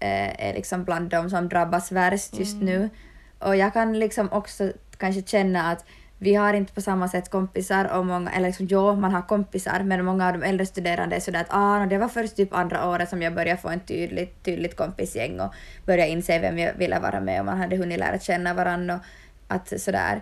eh, 0.00 0.46
är 0.48 0.54
liksom 0.54 0.84
bland 0.84 1.10
de 1.10 1.30
som 1.30 1.48
drabbas 1.48 1.92
värst 1.92 2.38
just 2.38 2.54
Mm. 2.54 2.66
nu. 2.66 2.90
Och 3.38 3.56
jag 3.56 3.72
kan 3.72 3.98
liksom 3.98 4.28
också 4.32 4.72
kanske 4.98 5.22
känna 5.22 5.70
att 5.70 5.84
vi 6.22 6.34
har 6.34 6.54
inte 6.54 6.72
på 6.72 6.80
samma 6.80 7.08
sätt 7.08 7.30
kompisar 7.30 7.84
och 7.98 8.06
många, 8.06 8.30
eller 8.30 8.46
liksom 8.48 8.66
jo, 8.66 8.94
man 8.96 9.12
har 9.12 9.22
kompisar 9.22 9.82
men 9.82 10.04
många 10.04 10.26
av 10.26 10.32
de 10.32 10.42
äldre 10.42 10.66
studerande 10.66 11.16
är 11.16 11.20
sådär 11.20 11.40
att 11.40 11.46
ah, 11.50 11.86
det 11.86 11.98
var 11.98 12.08
först 12.08 12.36
typ 12.36 12.54
andra 12.54 12.88
året 12.88 13.08
som 13.08 13.22
jag 13.22 13.34
började 13.34 13.60
få 13.60 13.68
en 13.68 13.80
tydligt, 13.80 14.44
tydligt 14.44 14.76
kompisgäng 14.76 15.40
och 15.40 15.54
började 15.86 16.10
inse 16.10 16.38
vem 16.38 16.58
jag 16.58 16.74
ville 16.74 16.98
vara 16.98 17.20
med 17.20 17.40
och 17.40 17.46
man 17.46 17.58
hade 17.58 17.76
hunnit 17.76 17.98
lära 17.98 18.18
känna 18.18 18.54
varandra 18.54 19.00
att 19.48 19.80
sådär 19.80 20.20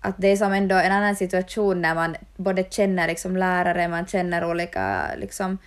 att 0.00 0.14
det 0.18 0.28
är 0.28 0.36
som 0.36 0.52
ändå 0.52 0.76
en 0.76 0.92
annan 0.92 1.16
situation 1.16 1.82
när 1.82 1.94
man 1.94 2.16
både 2.36 2.64
känner 2.70 3.08
liksom 3.08 3.36
lärare, 3.36 3.88
man 3.88 4.06
känner 4.06 4.50
olika 4.50 5.10
liksom 5.16 5.58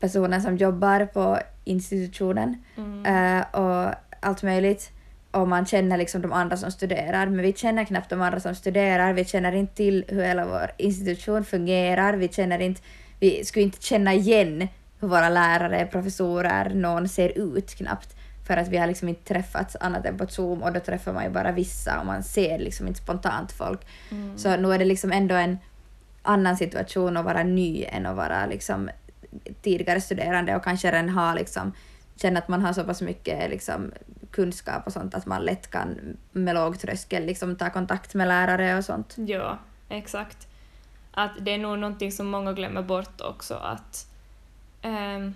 personer 0.00 0.40
som 0.40 0.56
jobbar 0.56 1.06
på 1.06 1.38
institutionen 1.64 2.64
Mm. 2.76 3.06
eh, 3.06 3.60
och 3.60 3.94
allt 4.20 4.42
möjligt. 4.42 4.90
Och 5.30 5.48
man 5.48 5.66
känner 5.66 5.96
liksom 5.98 6.22
de 6.22 6.32
andra 6.32 6.56
som 6.56 6.70
studerar, 6.70 7.26
men 7.26 7.42
vi 7.42 7.52
känner 7.52 7.84
knappt 7.84 8.10
de 8.10 8.22
andra 8.22 8.40
som 8.40 8.54
studerar, 8.54 9.12
vi 9.12 9.24
känner 9.24 9.52
inte 9.52 9.74
till 9.74 10.04
hur 10.08 10.22
hela 10.22 10.46
vår 10.46 10.70
institution 10.78 11.44
fungerar, 11.44 12.14
vi 12.14 12.28
känner 12.28 12.58
inte, 12.58 12.80
vi 13.20 13.44
skulle 13.44 13.64
inte 13.64 13.82
känna 13.82 14.14
igen 14.14 14.68
hur 15.00 15.08
våra 15.08 15.28
lärare, 15.28 15.86
professorer, 15.86 16.74
någon 16.74 17.08
ser 17.08 17.38
ut 17.38 17.74
knappt. 17.74 18.16
för 18.46 18.56
att 18.56 18.68
vi 18.68 18.76
har 18.76 18.86
liksom 18.86 19.08
inte 19.08 19.34
träffats 19.34 19.76
annat 19.80 20.06
än 20.06 20.18
på 20.18 20.26
Zoom 20.26 20.62
och 20.62 20.72
då 20.72 20.80
träffar 20.80 21.12
man 21.12 21.24
ju 21.24 21.30
bara 21.30 21.52
vissa 21.52 22.00
och 22.00 22.06
man 22.06 22.22
ser 22.22 22.58
liksom 22.58 22.88
inte 22.88 23.00
spontant 23.00 23.52
folk. 23.52 23.80
Mm. 24.10 24.38
Så 24.38 24.56
nu 24.56 24.72
är 24.72 24.78
det 24.78 24.84
liksom 24.84 25.12
ändå 25.12 25.34
en 25.34 25.58
annan 26.22 26.56
situation 26.56 27.16
att 27.16 27.24
vara 27.24 27.42
ny 27.42 27.84
än 27.88 28.06
att 28.06 28.16
vara 28.16 28.46
liksom 28.46 28.90
tidigare 29.62 30.00
studerande 30.00 30.56
och 30.56 30.64
kanske 30.64 30.92
redan 30.92 31.08
ha 31.08 31.34
liksom 31.34 31.72
känna 32.16 32.38
att 32.38 32.48
man 32.48 32.62
har 32.62 32.72
så 32.72 32.84
pass 32.84 33.02
mycket 33.02 33.50
liksom, 33.50 33.92
kunskap 34.30 34.86
och 34.86 34.92
sånt 34.92 35.14
att 35.14 35.26
man 35.26 35.44
lätt 35.44 35.70
kan 35.70 36.16
med 36.32 36.54
låg 36.54 36.78
tröskel 36.78 37.26
liksom, 37.26 37.56
ta 37.56 37.70
kontakt 37.70 38.14
med 38.14 38.28
lärare 38.28 38.78
och 38.78 38.84
sånt. 38.84 39.14
Ja, 39.18 39.58
exakt. 39.88 40.46
Att 41.12 41.30
det 41.40 41.50
är 41.50 41.58
nog 41.58 41.78
någonting 41.78 42.12
som 42.12 42.26
många 42.26 42.52
glömmer 42.52 42.82
bort 42.82 43.20
också 43.20 43.54
att 43.54 44.06
ehm, 44.82 45.34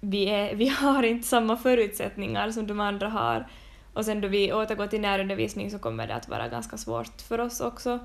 vi, 0.00 0.24
är, 0.24 0.54
vi 0.54 0.68
har 0.68 1.02
inte 1.02 1.28
samma 1.28 1.56
förutsättningar 1.56 2.50
som 2.50 2.66
de 2.66 2.80
andra 2.80 3.08
har. 3.08 3.46
Och 3.92 4.04
sen 4.04 4.20
då 4.20 4.28
vi 4.28 4.52
återgår 4.52 4.86
till 4.86 5.00
närundervisning 5.00 5.70
så 5.70 5.78
kommer 5.78 6.06
det 6.06 6.14
att 6.14 6.28
vara 6.28 6.48
ganska 6.48 6.76
svårt 6.76 7.20
för 7.20 7.40
oss 7.40 7.60
också. 7.60 7.98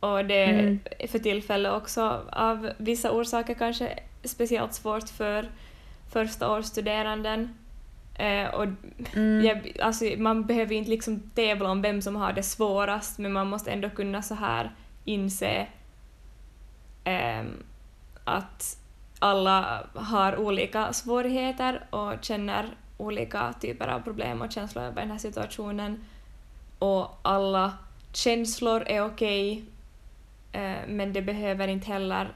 Och 0.00 0.24
det 0.24 0.34
är 0.44 0.58
Mm. 0.58 0.80
för 1.08 1.18
tillfället 1.18 1.72
också 1.72 2.26
av 2.32 2.70
vissa 2.78 3.12
orsaker 3.12 3.54
kanske 3.54 3.98
speciellt 4.24 4.74
svårt 4.74 5.08
för 5.08 5.50
första 6.12 6.52
årsstuderanden. 6.52 7.54
Eh, 8.14 8.46
och 8.54 8.66
Mm. 9.14 9.44
jag, 9.44 9.76
alltså, 9.82 10.04
man 10.18 10.46
behöver 10.46 10.74
inte 10.74 10.90
liksom 10.90 11.20
tävla 11.34 11.70
om 11.70 11.82
vem 11.82 12.02
som 12.02 12.16
har 12.16 12.32
det 12.32 12.42
svårast 12.42 13.18
men 13.18 13.32
man 13.32 13.46
måste 13.48 13.70
ändå 13.70 13.90
kunna 13.90 14.22
så 14.22 14.34
här 14.34 14.70
inse 15.04 15.66
ehm, 17.04 17.62
att 18.24 18.78
alla 19.18 19.86
har 19.94 20.36
olika 20.36 20.92
svårigheter 20.92 21.86
och 21.90 22.14
känner 22.24 22.66
olika 22.98 23.52
typer 23.60 23.88
av 23.88 24.00
problem 24.00 24.42
och 24.42 24.52
känslor 24.52 24.84
över 24.84 25.00
den 25.00 25.10
här 25.10 25.18
situationen. 25.18 26.04
Och 26.78 27.18
alla 27.22 27.72
känslor 28.12 28.82
är 28.86 29.04
okej 29.04 29.64
eh, 30.52 30.76
men 30.88 31.12
det 31.12 31.22
behöver 31.22 31.68
inte 31.68 31.86
heller 31.86 32.28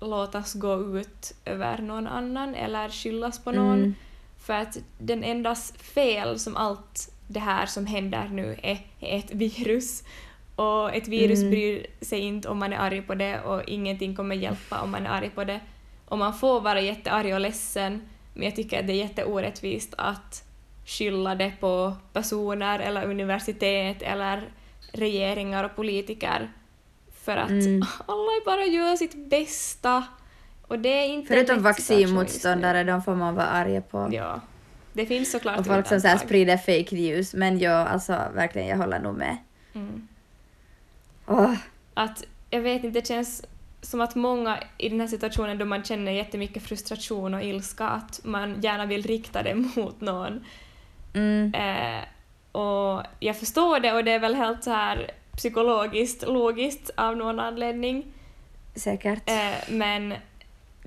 låtas 0.00 0.54
gå 0.54 0.98
ut 0.98 1.34
över 1.44 1.78
någon 1.78 2.06
annan 2.06 2.54
eller 2.54 2.88
skyllas 2.88 3.44
på 3.44 3.52
någon. 3.52 3.78
Mm. 3.78 3.94
För 4.46 4.52
att 4.52 4.76
den 4.98 5.24
endas 5.24 5.72
fel 5.72 6.38
som 6.38 6.56
allt 6.56 7.12
det 7.28 7.40
här 7.40 7.66
som 7.66 7.86
händer 7.86 8.28
nu 8.28 8.58
är, 8.62 8.78
är 9.00 9.18
ett 9.18 9.30
virus. 9.30 10.02
Och 10.56 10.94
ett 10.94 11.08
virus 11.08 11.38
Mm. 11.38 11.50
bryr 11.50 11.86
sig 12.00 12.20
inte 12.20 12.48
om 12.48 12.58
man 12.58 12.72
är 12.72 12.76
arg 12.78 13.02
på 13.02 13.14
det 13.14 13.40
och 13.40 13.62
ingenting 13.68 14.16
kommer 14.16 14.36
hjälpa 14.36 14.80
om 14.80 14.90
man 14.90 15.06
är 15.06 15.10
arg 15.10 15.30
på 15.30 15.44
det. 15.44 15.60
Och 16.04 16.18
man 16.18 16.34
får 16.34 16.60
vara 16.60 16.80
jättearg 16.80 17.34
och 17.34 17.40
ledsen 17.40 18.08
men 18.34 18.42
jag 18.42 18.56
tycker 18.56 18.80
att 18.80 18.86
det 18.86 18.92
är 18.92 18.96
jätteorättvist 18.96 19.94
att 19.98 20.42
skylla 20.86 21.34
det 21.34 21.52
på 21.60 21.92
personer 22.12 22.78
eller 22.78 23.10
universitet 23.10 24.02
eller 24.02 24.48
regeringar 24.92 25.64
och 25.64 25.76
politiker. 25.76 26.52
För 27.24 27.36
att 27.36 27.50
Mm. 27.50 27.82
alla 28.06 28.32
bara 28.46 28.64
gör 28.64 28.96
sitt 28.96 29.30
bästa. 29.30 30.04
Och 30.68 30.78
det 30.78 30.88
är 30.88 31.06
inte 31.06 31.28
Förutom 31.28 31.62
vaccinmotståndare, 31.62 32.84
de 32.84 33.02
får 33.02 33.14
man 33.14 33.34
vara 33.34 33.46
arga 33.46 33.80
på. 33.80 34.08
Ja. 34.12 34.40
Det 34.92 35.06
finns 35.06 35.30
såklart 35.30 35.58
och 35.58 35.66
folk 35.66 35.86
som 35.86 36.00
så 36.00 36.08
här 36.08 36.18
sprider 36.18 36.56
fake 36.56 36.94
news. 36.94 37.34
Men 37.34 37.58
ja, 37.58 37.72
alltså 37.72 38.12
verkligen, 38.34 38.68
jag 38.68 38.76
håller 38.76 38.98
nog 38.98 39.16
med. 39.16 39.36
Mm. 39.74 40.08
Åh, 41.26 41.54
Att, 41.94 42.24
jag 42.50 42.60
vet 42.60 42.84
inte, 42.84 43.00
det 43.00 43.06
känns 43.06 43.44
som 43.82 44.00
att 44.00 44.14
många 44.14 44.58
i 44.78 44.88
den 44.88 45.00
här 45.00 45.06
situationen 45.06 45.58
då 45.58 45.64
man 45.64 45.84
känner 45.84 46.12
jättemycket 46.12 46.62
frustration 46.62 47.34
och 47.34 47.42
ilska, 47.42 47.88
att 47.88 48.20
man 48.24 48.60
gärna 48.60 48.86
vill 48.86 49.02
rikta 49.02 49.42
det 49.42 49.54
mot 49.76 50.00
någon. 50.00 50.44
mm, 51.14 51.54
Eh, 51.54 52.04
och 52.52 53.02
jag 53.20 53.36
förstår 53.38 53.80
det 53.80 53.92
och 53.92 54.04
det 54.04 54.10
är 54.12 54.18
väl 54.18 54.34
helt 54.34 54.64
så 54.64 54.70
här 54.70 55.10
psykologiskt 55.36 56.22
logiskt 56.26 56.90
av 56.94 57.16
någon 57.16 57.40
anledning. 57.40 58.04
säkert. 58.74 59.30
Eh, 59.30 59.70
men 59.74 60.14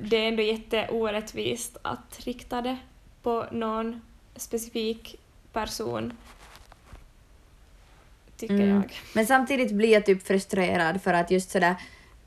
det 0.01 0.17
är 0.17 0.27
ändå 0.27 0.41
jätteorättvist 0.43 1.77
att 1.81 2.19
rikta 2.19 2.61
det 2.61 2.77
på 3.23 3.45
någon 3.51 4.01
specifik 4.35 5.15
person. 5.53 6.13
Tycker 8.37 8.53
Mm. 8.55 8.69
jag. 8.69 8.93
Men 9.15 9.25
samtidigt 9.25 9.71
blir 9.71 9.93
jag 9.93 10.05
typ 10.05 10.27
frustrerad 10.27 11.01
för 11.01 11.13
att 11.13 11.31
just 11.31 11.51
sådär 11.51 11.75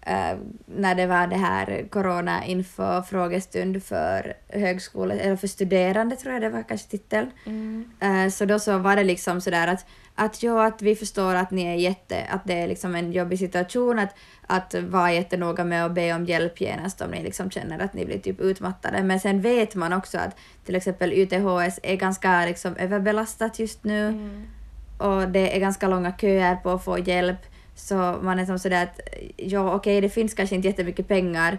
eh, 0.00 0.36
när 0.66 0.94
det 0.94 1.06
var 1.06 1.26
det 1.26 1.36
här 1.36 1.86
corona 1.90 2.44
inför 2.44 3.02
frågestund 3.02 3.84
för 3.84 4.34
högskole 4.48 5.14
eller 5.14 5.36
för 5.36 5.46
studerande 5.46 6.16
tror 6.16 6.32
jag 6.32 6.42
det 6.42 6.48
var 6.48 6.62
kanske 6.62 6.88
titeln. 6.88 7.30
Mm. 7.46 7.90
Eh, 8.00 8.28
så 8.28 8.44
då 8.44 8.58
så 8.58 8.78
var 8.78 8.96
det 8.96 9.04
liksom 9.04 9.40
sådär 9.40 9.66
att, 9.68 9.86
att 10.14 10.42
ja, 10.42 10.66
att 10.66 10.82
vi 10.82 10.96
förstår 10.96 11.34
att 11.34 11.50
ni 11.50 11.62
är 11.62 11.74
jätte, 11.74 12.24
att 12.30 12.44
det 12.44 12.54
är 12.54 12.68
liksom 12.68 12.94
en 12.94 13.12
jobbig 13.12 13.38
situation, 13.38 13.98
att, 13.98 14.14
att 14.46 14.74
vara 14.74 15.12
jättenoga 15.12 15.64
med 15.64 15.86
att 15.86 15.92
be 15.92 16.14
om 16.14 16.24
hjälp 16.24 16.60
genast 16.60 17.00
om 17.00 17.10
ni 17.10 17.22
liksom 17.22 17.50
känner 17.50 17.78
att 17.78 17.94
ni 17.94 18.06
blir 18.06 18.18
typ 18.18 18.40
utmattade. 18.40 19.02
Men 19.02 19.20
sen 19.20 19.40
vet 19.40 19.74
man 19.74 19.92
också 19.92 20.18
att 20.18 20.36
till 20.64 20.76
exempel 20.76 21.12
UTHS 21.12 21.80
är 21.82 21.96
ganska 21.96 22.46
liksom 22.46 22.76
överbelastat 22.76 23.58
just 23.58 23.84
nu 23.84 24.08
Mm. 24.08 24.42
och 24.98 25.28
det 25.28 25.56
är 25.56 25.60
ganska 25.60 25.88
långa 25.88 26.12
köer 26.12 26.56
på 26.56 26.70
att 26.70 26.84
få 26.84 26.98
hjälp. 26.98 27.38
Så 27.74 27.94
man 28.22 28.38
är 28.38 28.46
som 28.46 28.58
sådär 28.58 28.82
att 28.82 29.00
ja 29.36 29.74
okej 29.74 30.00
det 30.00 30.08
finns 30.08 30.34
kanske 30.34 30.56
inte 30.56 30.68
jättemycket 30.68 31.08
pengar 31.08 31.58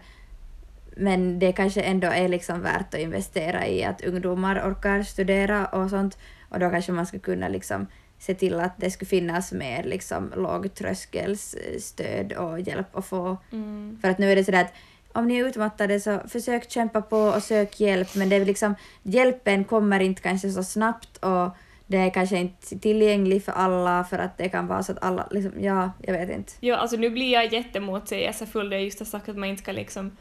men 0.97 1.39
det 1.39 1.51
kanske 1.51 1.81
ändå 1.81 2.07
är 2.07 2.27
liksom 2.27 2.61
värt 2.61 2.93
att 2.93 2.99
investera 2.99 3.67
i 3.67 3.83
att 3.83 4.01
ungdomar 4.01 4.71
orkar 4.71 5.03
studera 5.03 5.65
och 5.65 5.89
sånt 5.89 6.17
och 6.49 6.59
då 6.59 6.69
kanske 6.69 6.91
man 6.91 7.05
ska 7.05 7.19
kunna 7.19 7.47
liksom 7.47 7.87
se 8.23 8.33
till 8.33 8.59
att 8.59 8.73
det 8.77 8.91
skulle 8.91 9.09
finnas 9.09 9.51
mer 9.51 9.83
liksom 9.83 10.33
lågtröskelstöd 10.35 12.33
och 12.33 12.59
hjälp 12.59 12.95
att 12.95 13.05
få. 13.05 13.37
Mm. 13.51 13.99
För 14.01 14.09
att 14.09 14.17
nu 14.17 14.31
är 14.31 14.35
det 14.35 14.43
sådär 14.43 14.61
att 14.61 14.73
om 15.13 15.27
ni 15.27 15.37
är 15.37 15.45
utmattade 15.45 15.99
så 15.99 16.19
försök 16.27 16.71
kämpa 16.71 17.01
på 17.01 17.17
och 17.17 17.43
sök 17.43 17.79
hjälp 17.79 18.15
men 18.15 18.29
det 18.29 18.35
är 18.35 18.45
liksom 18.45 18.75
hjälpen 19.03 19.63
kommer 19.63 19.99
inte 19.99 20.21
kanske 20.21 20.49
så 20.49 20.63
snabbt 20.63 21.17
och 21.17 21.49
det 21.87 21.97
är 21.97 22.09
kanske 22.09 22.37
inte 22.37 22.79
tillgänglig 22.79 23.43
för 23.45 23.51
alla 23.51 24.03
för 24.03 24.19
att 24.19 24.37
det 24.37 24.49
kan 24.49 24.67
vara 24.67 24.83
så 24.83 24.91
att 24.91 25.03
alla 25.03 25.27
liksom, 25.31 25.63
ja, 25.63 25.91
jag 26.01 26.13
vet 26.13 26.29
inte. 26.29 26.53
Ja, 26.59 26.75
alltså 26.75 26.97
nu 26.97 27.09
blir 27.09 27.33
jag 27.33 27.53
jättemotsägelsefull 27.53 28.69
då 28.69 28.75
jag 28.75 28.83
just 28.83 28.99
har 28.99 29.05
sagt 29.05 29.29
att 29.29 29.37
man 29.37 29.49
inte 29.49 29.61
ska 29.61 29.71
liksom 29.71 30.17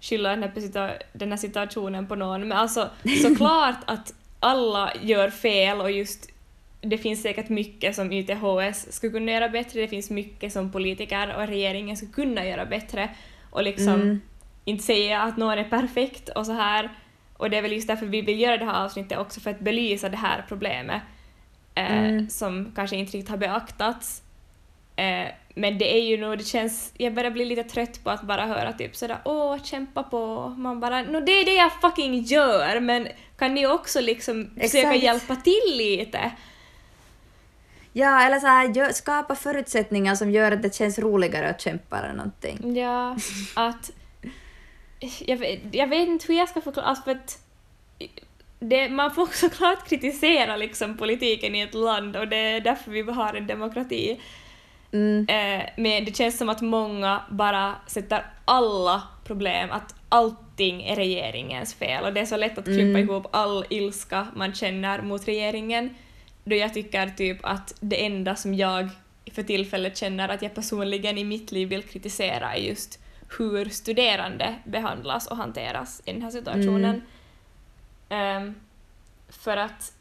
skylla 0.00 0.30
den 0.30 0.42
här, 0.42 1.02
den 1.12 1.30
här 1.30 1.36
situationen 1.36 2.06
på 2.06 2.14
någon. 2.14 2.48
Men 2.48 2.58
alltså 2.58 2.90
såklart 3.22 3.78
att 3.84 4.14
alla 4.40 4.92
gör 5.02 5.30
fel 5.30 5.80
och 5.80 5.90
just 5.90 6.32
det 6.82 6.98
finns 6.98 7.22
säkert 7.22 7.48
mycket 7.48 7.96
som 7.96 8.12
YTHS 8.12 8.92
skulle 8.92 9.12
kunna 9.12 9.32
göra 9.32 9.48
bättre, 9.48 9.80
det 9.80 9.88
finns 9.88 10.10
mycket 10.10 10.52
som 10.52 10.72
politiker 10.72 11.34
och 11.36 11.46
regeringen 11.46 11.96
skulle 11.96 12.12
kunna 12.12 12.46
göra 12.46 12.66
bättre 12.66 13.08
och 13.50 13.62
liksom 13.62 13.94
Mm. 13.94 14.20
inte 14.64 14.84
säga 14.84 15.22
att 15.22 15.36
någon 15.36 15.58
är 15.58 15.64
perfekt 15.64 16.28
och 16.28 16.46
så 16.46 16.52
här. 16.52 16.88
Och 17.36 17.50
det 17.50 17.56
är 17.58 17.62
väl 17.62 17.72
just 17.72 17.88
därför 17.88 18.06
vi 18.06 18.20
vill 18.22 18.40
göra 18.40 18.56
det 18.56 18.64
här 18.64 18.84
avsnittet 18.84 19.18
också 19.18 19.40
för 19.40 19.50
att 19.50 19.60
belysa 19.60 20.08
det 20.08 20.16
här 20.16 20.44
problemet 20.48 21.02
eh, 21.74 21.98
Mm. 21.98 22.28
som 22.30 22.72
kanske 22.76 22.96
inte 22.96 23.12
riktigt 23.16 23.30
har 23.30 23.36
beaktats. 23.36 24.22
Eh, 24.96 25.26
men 25.54 25.78
det 25.78 25.94
är 25.96 26.02
ju 26.02 26.16
nog, 26.16 26.38
det 26.38 26.44
känns, 26.44 26.92
jag 26.98 27.14
börjar 27.14 27.30
bli 27.30 27.44
lite 27.44 27.64
trött 27.64 28.04
på 28.04 28.10
att 28.10 28.22
bara 28.22 28.46
höra 28.46 28.72
typ 28.72 28.96
sådär 28.96 29.18
åh, 29.24 29.62
kämpa 29.62 30.02
på. 30.02 30.48
Man 30.48 30.80
bara, 30.80 31.02
no 31.02 31.20
det 31.20 31.32
är 31.32 31.44
det 31.44 31.54
jag 31.54 31.72
fucking 31.80 32.22
gör, 32.22 32.80
men 32.80 33.08
kan 33.38 33.54
ni 33.54 33.66
också 33.66 34.00
liksom 34.00 34.50
försöka 34.60 34.78
Exakt. 34.78 35.02
hjälpa 35.02 35.36
till 35.36 35.76
lite? 35.76 36.30
Ja, 37.92 38.22
eller 38.22 38.38
så 38.38 38.46
här, 38.46 38.92
skapa 38.92 39.34
förutsättningar 39.34 40.14
som 40.14 40.30
gör 40.30 40.52
att 40.52 40.62
det 40.62 40.74
känns 40.74 40.98
roligare 40.98 41.50
att 41.50 41.60
kämpa 41.60 41.98
eller 41.98 42.14
någonting. 42.14 42.76
Ja, 42.76 43.16
att... 43.54 43.90
Jag 45.18 45.36
vet, 45.36 45.60
jag 45.70 45.86
vet 45.86 46.08
inte 46.08 46.26
hur 46.28 46.38
jag 46.38 46.48
ska 46.48 46.60
förklara, 46.60 46.86
alltså 46.86 47.04
för 47.04 47.10
att 47.10 47.38
det, 48.60 48.88
man 48.88 49.14
får 49.14 49.26
såklart 49.32 49.88
kritisera 49.88 50.56
liksom 50.56 50.96
politiken 50.96 51.54
i 51.54 51.60
ett 51.60 51.74
land 51.74 52.16
och 52.16 52.28
det 52.28 52.36
är 52.36 52.60
därför 52.60 52.90
vi 52.90 53.02
har 53.02 53.34
en 53.34 53.46
demokrati. 53.46 54.20
Mm. 54.92 55.26
Eh, 55.28 55.66
men 55.76 56.04
det 56.04 56.16
känns 56.16 56.38
som 56.38 56.48
att 56.48 56.60
många 56.60 57.22
bara 57.30 57.74
sätter 57.86 58.26
alla 58.44 59.02
problem, 59.24 59.70
att 59.70 59.94
allting 60.08 60.82
är 60.82 60.96
regeringens 60.96 61.74
fel 61.74 62.04
och 62.04 62.12
det 62.12 62.20
är 62.20 62.26
så 62.26 62.36
lätt 62.36 62.58
att 62.58 62.64
klumpa 62.64 62.98
Mm. 62.98 63.10
ihop 63.10 63.26
all 63.30 63.64
ilska 63.70 64.26
man 64.34 64.54
känner 64.54 65.02
mot 65.02 65.28
regeringen. 65.28 65.94
Då 66.44 66.56
jag 66.56 66.74
tycker 66.74 67.06
typ 67.06 67.38
att 67.42 67.74
det 67.80 68.06
enda 68.06 68.36
som 68.36 68.54
jag 68.54 68.88
för 69.32 69.42
tillfället 69.42 69.96
känner 69.96 70.28
att 70.28 70.42
jag 70.42 70.54
personligen 70.54 71.18
i 71.18 71.24
mitt 71.24 71.52
liv 71.52 71.68
vill 71.68 71.82
kritisera 71.82 72.54
är 72.54 72.60
just 72.60 72.98
hur 73.38 73.64
studerande 73.68 74.54
behandlas 74.64 75.26
och 75.26 75.36
hanteras 75.36 76.02
i 76.04 76.12
den 76.12 76.22
här 76.22 76.30
situationen. 76.30 77.02
Ehm, 78.08 78.54
för 79.28 79.56
att 79.56 79.92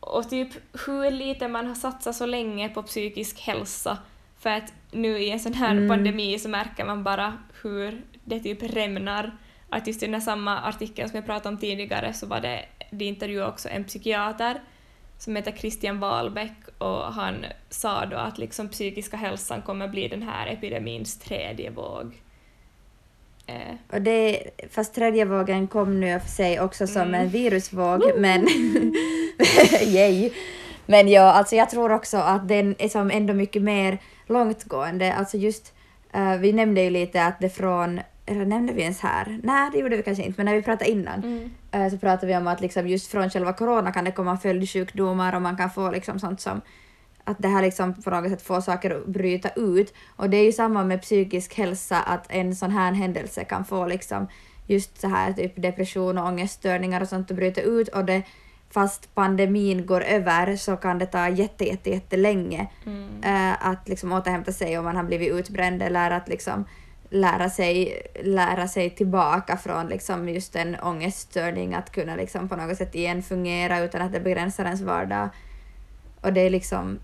och 0.00 0.30
typ 0.30 0.48
hur 0.86 1.10
lite 1.10 1.48
man 1.48 1.66
har 1.66 1.74
satsat 1.74 2.16
så 2.16 2.26
länge 2.26 2.68
på 2.68 2.82
psykisk 2.82 3.40
hälsa. 3.40 3.98
För 4.38 4.50
att 4.50 4.72
nu 4.90 5.18
i 5.18 5.30
en 5.30 5.40
sån 5.40 5.54
här 5.54 5.70
Mm. 5.70 5.88
pandemi 5.88 6.38
så 6.38 6.48
märker 6.48 6.84
man 6.84 7.04
bara 7.04 7.38
hur 7.62 8.02
det 8.24 8.40
typ 8.40 8.62
rämnar. 8.62 9.36
Att 9.70 9.86
just 9.86 10.02
i 10.02 10.06
den 10.06 10.14
här 10.14 10.20
samma 10.20 10.60
artikeln 10.60 11.08
som 11.08 11.16
jag 11.16 11.26
pratade 11.26 11.48
om 11.48 11.60
tidigare 11.60 12.12
så 12.12 12.26
var 12.26 12.40
det 12.40 12.64
de 12.90 13.04
intervjuade 13.04 13.50
också 13.50 13.68
en 13.68 13.84
psykiater 13.84 14.60
som 15.24 15.36
heter 15.36 15.52
Christian 15.52 16.00
Wahlbeck 16.00 16.52
och 16.78 17.04
han 17.12 17.34
sa 17.70 18.06
då 18.06 18.16
att 18.16 18.38
liksom 18.38 18.68
psykiska 18.68 19.16
hälsan 19.16 19.62
kommer 19.62 19.88
bli 19.88 20.08
den 20.08 20.22
här 20.22 20.46
epidemins 20.46 21.18
tredje 21.18 21.70
våg. 21.70 22.22
Eh. 23.46 23.74
Och 23.92 24.02
det, 24.02 24.50
fast 24.70 24.94
tredje 24.94 25.24
vågen 25.24 25.66
kom 25.66 26.00
nu 26.00 26.20
för 26.20 26.28
sig 26.28 26.60
också 26.60 26.86
som 26.86 27.02
mm. 27.02 27.14
en 27.14 27.28
virusvåg, 27.28 28.00
Woo! 28.00 28.20
men 28.20 28.48
yay! 29.82 30.30
Men 30.86 31.08
ja, 31.08 31.22
alltså 31.22 31.56
jag 31.56 31.70
tror 31.70 31.92
också 31.92 32.16
att 32.16 32.48
den 32.48 32.74
är 32.78 32.88
som 32.88 33.10
ändå 33.10 33.34
mycket 33.34 33.62
mer 33.62 33.98
långtgående. 34.26 35.14
Alltså 35.14 35.36
just, 35.36 35.74
uh, 36.16 36.36
vi 36.36 36.52
nämnde 36.52 36.82
ju 36.82 36.90
lite 36.90 37.24
att 37.24 37.40
det 37.40 37.50
från, 37.50 38.00
eller 38.26 38.44
nämnde 38.44 38.72
vi 38.72 38.82
ens 38.82 39.00
här? 39.00 39.40
Nej, 39.42 39.70
det 39.72 39.78
gjorde 39.78 39.96
vi 39.96 40.02
kanske 40.02 40.24
inte, 40.24 40.34
men 40.36 40.46
när 40.46 40.54
vi 40.54 40.62
pratade 40.62 40.90
innan 40.90 41.24
mm. 41.24 41.50
Uh, 41.74 41.88
så 41.88 41.98
pratade 41.98 42.26
vi 42.26 42.36
om 42.36 42.46
att 42.46 42.60
liksom 42.60 42.88
just 42.88 43.10
från 43.10 43.30
själva 43.30 43.52
corona 43.52 43.92
kan 43.92 44.04
det 44.04 44.12
komma 44.12 44.36
följdsjukdomar 44.36 45.34
och 45.34 45.42
man 45.42 45.56
kan 45.56 45.70
få 45.70 45.90
liksom 45.90 46.18
sånt 46.18 46.40
som 46.40 46.60
att 47.24 47.38
det 47.38 47.48
här 47.48 47.62
liksom 47.62 47.94
på 48.02 48.10
något 48.10 48.30
sätt 48.30 48.42
får 48.42 48.60
saker 48.60 48.90
att 48.90 49.06
bryta 49.06 49.48
ut. 49.56 49.94
Och 50.16 50.30
det 50.30 50.36
är 50.36 50.44
ju 50.44 50.52
samma 50.52 50.84
med 50.84 51.02
psykisk 51.02 51.54
hälsa, 51.54 52.00
att 52.00 52.26
en 52.28 52.56
sån 52.56 52.70
här 52.70 52.92
händelse 52.92 53.44
kan 53.44 53.64
få 53.64 53.86
liksom 53.86 54.28
just 54.66 55.00
så 55.00 55.08
här 55.08 55.32
typ 55.32 55.62
depression 55.62 56.18
och 56.18 56.26
ångeststörningar 56.26 57.00
och 57.00 57.08
sånt 57.08 57.30
att 57.30 57.36
bryta 57.36 57.60
ut 57.60 57.88
och 57.88 58.04
det 58.04 58.22
fast 58.70 59.14
pandemin 59.14 59.86
går 59.86 60.00
över 60.00 60.56
så 60.56 60.76
kan 60.76 60.98
det 60.98 61.06
ta 61.06 61.28
jätte, 61.28 61.64
jätte, 61.64 61.90
jättelänge 61.90 62.66
mm. 62.86 63.22
äh, 63.22 63.66
att 63.68 63.88
liksom 63.88 64.12
återhämta 64.12 64.52
sig 64.52 64.78
om 64.78 64.84
man 64.84 64.96
har 64.96 65.04
blivit 65.04 65.32
utbränd 65.32 65.82
eller 65.82 66.10
att 66.10 66.28
liksom 66.28 66.64
lära 67.14 67.50
sig, 67.50 68.02
lära 68.22 68.68
sig 68.68 68.90
tillbaka 68.90 69.56
från 69.56 69.86
liksom 69.86 70.28
just 70.28 70.56
en 70.56 70.76
ångeststörning, 70.80 71.74
att 71.74 71.92
kunna 71.92 72.16
liksom 72.16 72.48
på 72.48 72.56
något 72.56 72.76
sätt 72.76 72.94
igen 72.94 73.22
fungera 73.22 73.80
utan 73.80 74.02
att 74.02 74.12
det 74.12 74.20
begränsar 74.20 74.64
ens 74.64 74.80
vardag. 74.80 75.28
Och 76.20 76.32
det 76.32 76.40
är 76.40 76.50
liksom 76.50 76.98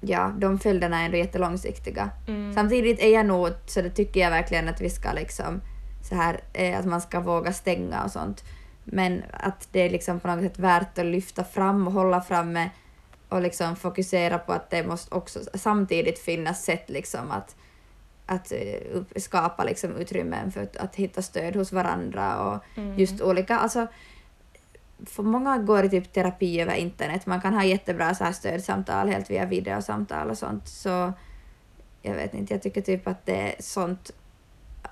ja, 0.00 0.32
de 0.38 0.58
följderna 0.58 1.00
är 1.00 1.04
ändå 1.04 1.16
jättelångsiktiga. 1.16 2.10
Mm. 2.28 2.54
Samtidigt 2.54 3.00
är 3.00 3.14
jag 3.14 3.26
nog, 3.26 3.48
så 3.66 3.82
det 3.82 3.90
tycker 3.90 4.20
jag 4.20 4.30
verkligen 4.30 4.68
att 4.68 4.80
vi 4.80 4.90
ska 4.90 5.12
liksom 5.12 5.60
så 6.02 6.14
här, 6.14 6.40
eh, 6.52 6.78
att 6.78 6.86
man 6.86 7.00
ska 7.00 7.20
våga 7.20 7.52
stänga 7.52 8.04
och 8.04 8.10
sånt. 8.10 8.44
Men 8.84 9.22
att 9.32 9.68
det 9.72 9.80
är 9.80 9.90
liksom 9.90 10.20
på 10.20 10.28
något 10.28 10.42
sätt 10.44 10.58
värt 10.58 10.98
att 10.98 11.06
lyfta 11.06 11.44
fram 11.44 11.86
och 11.86 11.92
hålla 11.92 12.20
framme 12.20 12.70
och 13.28 13.42
liksom 13.42 13.76
fokusera 13.76 14.38
på 14.38 14.52
att 14.52 14.70
det 14.70 14.86
måste 14.86 15.14
också 15.14 15.40
samtidigt 15.54 16.18
finnas 16.18 16.64
sätt 16.64 16.90
liksom 16.90 17.30
att, 17.30 17.56
att 18.26 18.52
uh, 18.52 19.02
skapa 19.16 19.64
liksom 19.64 19.96
utrymmen 19.96 20.52
för 20.52 20.62
att, 20.62 20.76
att 20.76 20.96
hitta 20.96 21.22
stöd 21.22 21.56
hos 21.56 21.72
varandra 21.72 22.42
och 22.44 22.64
mm. 22.76 22.98
just 22.98 23.20
olika, 23.20 23.58
alltså 23.58 23.86
för 25.06 25.22
många 25.22 25.58
går 25.58 25.84
i 25.84 25.90
typ 25.90 26.12
terapi 26.12 26.60
över 26.60 26.74
internet. 26.74 27.26
Man 27.26 27.40
kan 27.40 27.54
ha 27.54 27.64
jättebra 27.64 28.14
så 28.14 28.24
här 28.24 28.32
stödsamtal 28.32 29.08
helt 29.08 29.30
via 29.30 29.44
videosamtal 29.44 30.30
och 30.30 30.38
sånt. 30.38 30.68
Så 30.68 31.12
jag 32.02 32.14
vet 32.14 32.34
inte, 32.34 32.54
jag 32.54 32.62
tycker 32.62 32.80
typ 32.80 33.08
att 33.08 33.26
det 33.26 33.36
är 33.36 33.54
sånt 33.58 34.10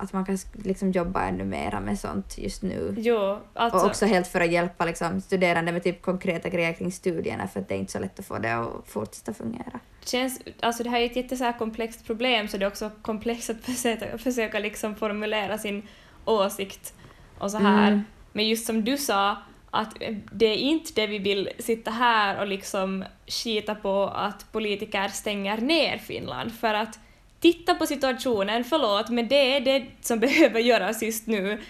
att 0.01 0.13
man 0.13 0.25
kan 0.25 0.39
liksom 0.53 0.91
jobba 0.91 1.23
ännu 1.23 1.45
mera 1.45 1.81
med 1.81 1.99
sånt 1.99 2.39
just 2.39 2.63
nu. 2.63 2.95
Jo, 2.99 3.39
alltså... 3.55 3.79
Och 3.79 3.87
också 3.87 4.07
helt 4.07 4.27
för 4.27 4.41
att 4.41 4.53
hjälpa 4.53 4.85
liksom, 4.85 5.21
studerande 5.21 5.73
med 5.73 5.83
typ 5.83 6.03
konkreta 6.03 6.49
grejer 6.49 6.73
kring 6.73 6.93
studierna 6.93 7.49
för 7.49 7.61
att 7.61 7.69
det 7.69 7.75
är 7.75 7.79
inte 7.79 7.93
så 7.93 7.99
lätt 7.99 8.19
att 8.19 8.27
få 8.27 8.39
det 8.39 8.55
att 8.55 8.69
fortsätta 8.87 9.35
fungera. 9.35 9.81
Känns, 10.05 10.41
alltså 10.61 10.83
det 10.83 10.91
här 10.91 11.01
är 11.01 11.07
ett 11.07 11.17
jättekomplext 11.17 12.07
problem 12.07 12.49
så 12.49 12.57
det 12.57 12.65
är 12.65 12.69
också 12.69 12.91
komplext 13.03 13.51
att 13.51 13.61
försöka, 13.65 14.19
försöka 14.19 14.59
liksom 14.59 14.97
formulera 14.97 15.59
sin 15.59 15.83
åsikt 16.25 16.95
och 17.39 17.51
så 17.51 17.59
här. 17.59 17.89
Mm. 17.89 18.03
Men 18.33 18.49
just 18.49 18.67
som 18.67 18.85
du 18.85 18.97
sa, 18.97 19.37
att 19.71 19.97
det 20.33 20.47
är 20.47 20.57
inte 20.57 20.93
det 20.95 21.07
vi 21.07 21.19
vill 21.19 21.49
sitta 21.59 21.91
här 21.91 22.41
och 22.41 22.47
liksom 22.47 23.05
skita 23.27 23.75
på 23.75 24.05
att 24.05 24.53
politiker 24.53 25.09
stänger 25.09 25.61
ner 25.61 25.99
Finland 25.99 26.53
för 26.53 26.75
att 26.75 26.99
titta 27.41 27.75
på 27.75 27.87
situationen, 27.87 28.65
förlåt, 28.65 29.09
men 29.09 29.29
det 29.29 29.57
är 29.57 29.61
det 29.61 29.87
som 30.01 30.21
behöver 30.21 30.61
göras 30.61 31.03
just 31.03 31.27
nu. 31.27 31.61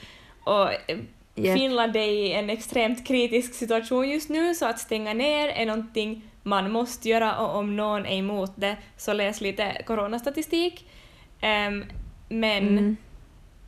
Och 0.45 0.69
yeah. 1.37 1.59
Finland 1.59 1.97
är 1.97 2.09
i 2.09 2.33
en 2.33 2.51
extremt 2.51 3.07
kritisk 3.07 3.55
situation 3.55 4.11
just 4.11 4.29
nu, 4.29 4.55
så 4.55 4.67
att 4.67 4.79
stänga 4.79 5.15
ner 5.15 5.49
är 5.49 5.67
någonting 5.67 6.23
man 6.43 6.73
måste 6.73 7.09
göra 7.09 7.39
och 7.39 7.59
om 7.59 7.77
någon 7.77 8.07
är 8.07 8.19
emot 8.19 8.53
det 8.55 8.77
så 8.97 9.13
läs 9.13 9.41
lite 9.41 9.83
coronastatistik. 9.87 10.89
Um, 11.43 11.85
men 12.29 12.69
mm. 12.69 12.97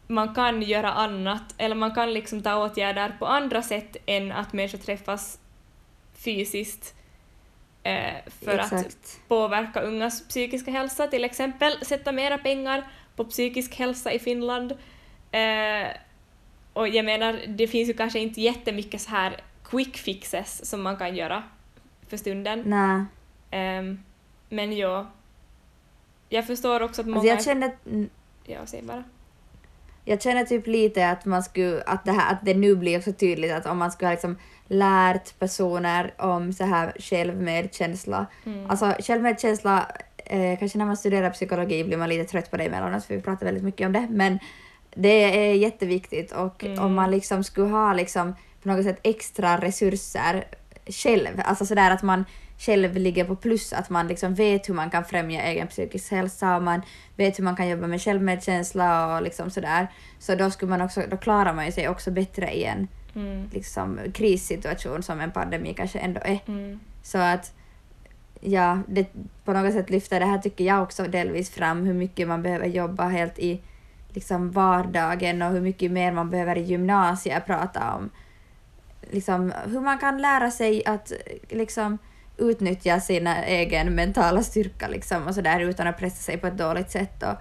man 0.06 0.34
kan 0.34 0.62
göra 0.62 0.92
annat, 0.92 1.54
eller 1.58 1.74
man 1.74 1.94
kan 1.94 2.12
liksom 2.12 2.42
ta 2.42 2.64
åtgärder 2.64 3.16
på 3.18 3.26
andra 3.26 3.62
sätt 3.62 3.96
än 4.06 4.32
att 4.32 4.52
människor 4.52 4.78
träffas 4.78 5.38
fysiskt 6.14 6.94
eh, 6.94 7.01
för 8.44 8.58
Exakt. 8.58 8.86
att 8.86 9.20
påverka 9.28 9.80
ungas 9.80 10.28
psykiska 10.28 10.70
hälsa, 10.70 11.06
till 11.06 11.24
exempel 11.24 11.84
sätta 11.84 12.12
mera 12.12 12.38
pengar 12.38 12.88
på 13.16 13.24
psykisk 13.24 13.74
hälsa 13.74 14.12
i 14.12 14.18
Finland. 14.18 14.72
Eh, 15.30 15.88
och 16.72 16.88
jag 16.88 17.04
menar, 17.04 17.40
det 17.48 17.66
finns 17.66 17.88
ju 17.88 17.94
kanske 17.94 18.18
inte 18.18 18.40
jättemycket 18.40 19.00
så 19.00 19.10
här 19.10 19.36
quick 19.64 19.96
fixes 19.96 20.70
som 20.70 20.82
man 20.82 20.96
kan 20.96 21.16
göra 21.16 21.42
för 22.08 22.16
stunden. 22.16 22.62
Nej. 22.66 23.78
Um, 23.78 24.02
men 24.48 24.76
ja, 24.76 25.10
jag 26.28 26.46
förstår 26.46 26.82
också 26.82 27.00
att 27.02 27.06
alltså, 27.06 27.18
många... 27.20 27.32
Alltså 27.32 27.50
jag 27.50 27.60
känner... 27.60 28.08
Ja, 28.44 28.66
säg 28.66 28.82
bara. 28.82 29.04
Jag 30.04 30.22
känner 30.22 30.44
typ 30.44 30.66
lite 30.66 31.08
att 31.08 31.24
man 31.24 31.42
skulle, 31.42 31.82
att 31.82 32.04
det 32.04 32.12
här, 32.12 32.32
att 32.32 32.44
det 32.44 32.54
nu 32.54 32.76
blir 32.76 32.98
också 32.98 33.12
tydligt 33.12 33.52
att 33.52 33.66
om 33.66 33.78
man 33.78 33.92
skulle 33.92 34.10
liksom 34.10 34.36
lärt 34.72 35.38
personer 35.38 36.14
om 36.18 36.52
så 36.52 36.64
här 36.64 36.92
självmedkänsla. 36.98 38.26
Mm. 38.46 38.70
Alltså 38.70 38.94
självmedkänsla, 38.98 39.86
eh, 40.16 40.58
kanske 40.58 40.78
när 40.78 40.84
man 40.84 40.96
studerar 40.96 41.30
psykologi 41.30 41.84
blir 41.84 41.96
man 41.96 42.08
lite 42.08 42.24
trött 42.24 42.50
på 42.50 42.56
det 42.56 42.64
emellanåt 42.64 43.04
för 43.04 43.14
vi 43.14 43.22
pratar 43.22 43.46
väldigt 43.46 43.64
mycket 43.64 43.86
om 43.86 43.92
det, 43.92 44.06
men 44.10 44.38
det 44.94 45.48
är 45.48 45.54
jätteviktigt 45.54 46.32
och 46.32 46.64
mm. 46.64 46.84
om 46.84 46.94
man 46.94 47.10
liksom 47.10 47.44
skulle 47.44 47.68
ha 47.68 47.92
liksom 47.92 48.34
på 48.62 48.68
något 48.68 48.84
sätt 48.84 49.00
extra 49.02 49.60
resurser 49.60 50.44
själv, 50.86 51.42
alltså 51.44 51.66
sådär 51.66 51.90
att 51.90 52.02
man 52.02 52.24
själv 52.58 52.96
ligger 52.96 53.24
på 53.24 53.36
plus, 53.36 53.72
att 53.72 53.90
man 53.90 54.08
liksom 54.08 54.34
vet 54.34 54.68
hur 54.68 54.74
man 54.74 54.90
kan 54.90 55.04
främja 55.04 55.42
egen 55.42 55.68
psykisk 55.68 56.10
hälsa 56.10 56.56
och 56.56 56.62
man 56.62 56.82
vet 57.16 57.38
hur 57.38 57.44
man 57.44 57.56
kan 57.56 57.68
jobba 57.68 57.86
med 57.86 58.02
självmedkänsla 58.02 59.16
och 59.16 59.22
liksom 59.22 59.50
sådär. 59.50 59.88
Så 60.18 60.34
då, 60.34 60.50
skulle 60.50 60.70
man 60.70 60.80
också, 60.80 61.02
då 61.10 61.16
klarar 61.16 61.54
man 61.54 61.72
sig 61.72 61.88
också 61.88 62.10
bättre 62.10 62.52
i 62.52 62.64
en 62.64 62.88
mm. 63.14 63.48
liksom, 63.52 64.00
krissituation 64.14 65.02
som 65.02 65.20
en 65.20 65.30
pandemi 65.30 65.74
kanske 65.74 65.98
ändå 65.98 66.20
är. 66.24 66.40
Mm. 66.46 66.80
Så 67.02 67.18
att 67.18 67.54
ja, 68.40 68.78
det, 68.88 69.06
på 69.44 69.52
något 69.52 69.72
sätt 69.72 69.90
lyfter 69.90 70.20
det 70.20 70.26
här 70.26 70.38
tycker 70.38 70.64
jag 70.64 70.82
också 70.82 71.02
delvis 71.04 71.50
fram 71.50 71.86
hur 71.86 71.94
mycket 71.94 72.28
man 72.28 72.42
behöver 72.42 72.66
jobba 72.66 73.08
helt 73.08 73.38
i 73.38 73.60
liksom 74.08 74.50
vardagen 74.50 75.42
och 75.42 75.50
hur 75.50 75.60
mycket 75.60 75.90
mer 75.90 76.12
man 76.12 76.30
behöver 76.30 76.58
i 76.58 76.62
gymnasiet 76.62 77.46
prata 77.46 77.94
om 77.94 78.10
liksom, 79.12 79.52
hur 79.66 79.80
man 79.80 79.98
kan 79.98 80.22
lära 80.22 80.50
sig 80.50 80.86
att 80.86 81.12
liksom 81.48 81.98
utnyttja 82.36 83.00
sin 83.00 83.26
egen 83.26 83.94
mentala 83.94 84.42
styrka 84.42 84.88
liksom, 84.88 85.26
och 85.26 85.34
så 85.34 85.40
där, 85.40 85.60
utan 85.60 85.86
att 85.86 85.98
pressa 85.98 86.22
sig 86.22 86.38
på 86.38 86.46
ett 86.46 86.58
dåligt 86.58 86.90
sätt. 86.90 87.22
Och 87.22 87.34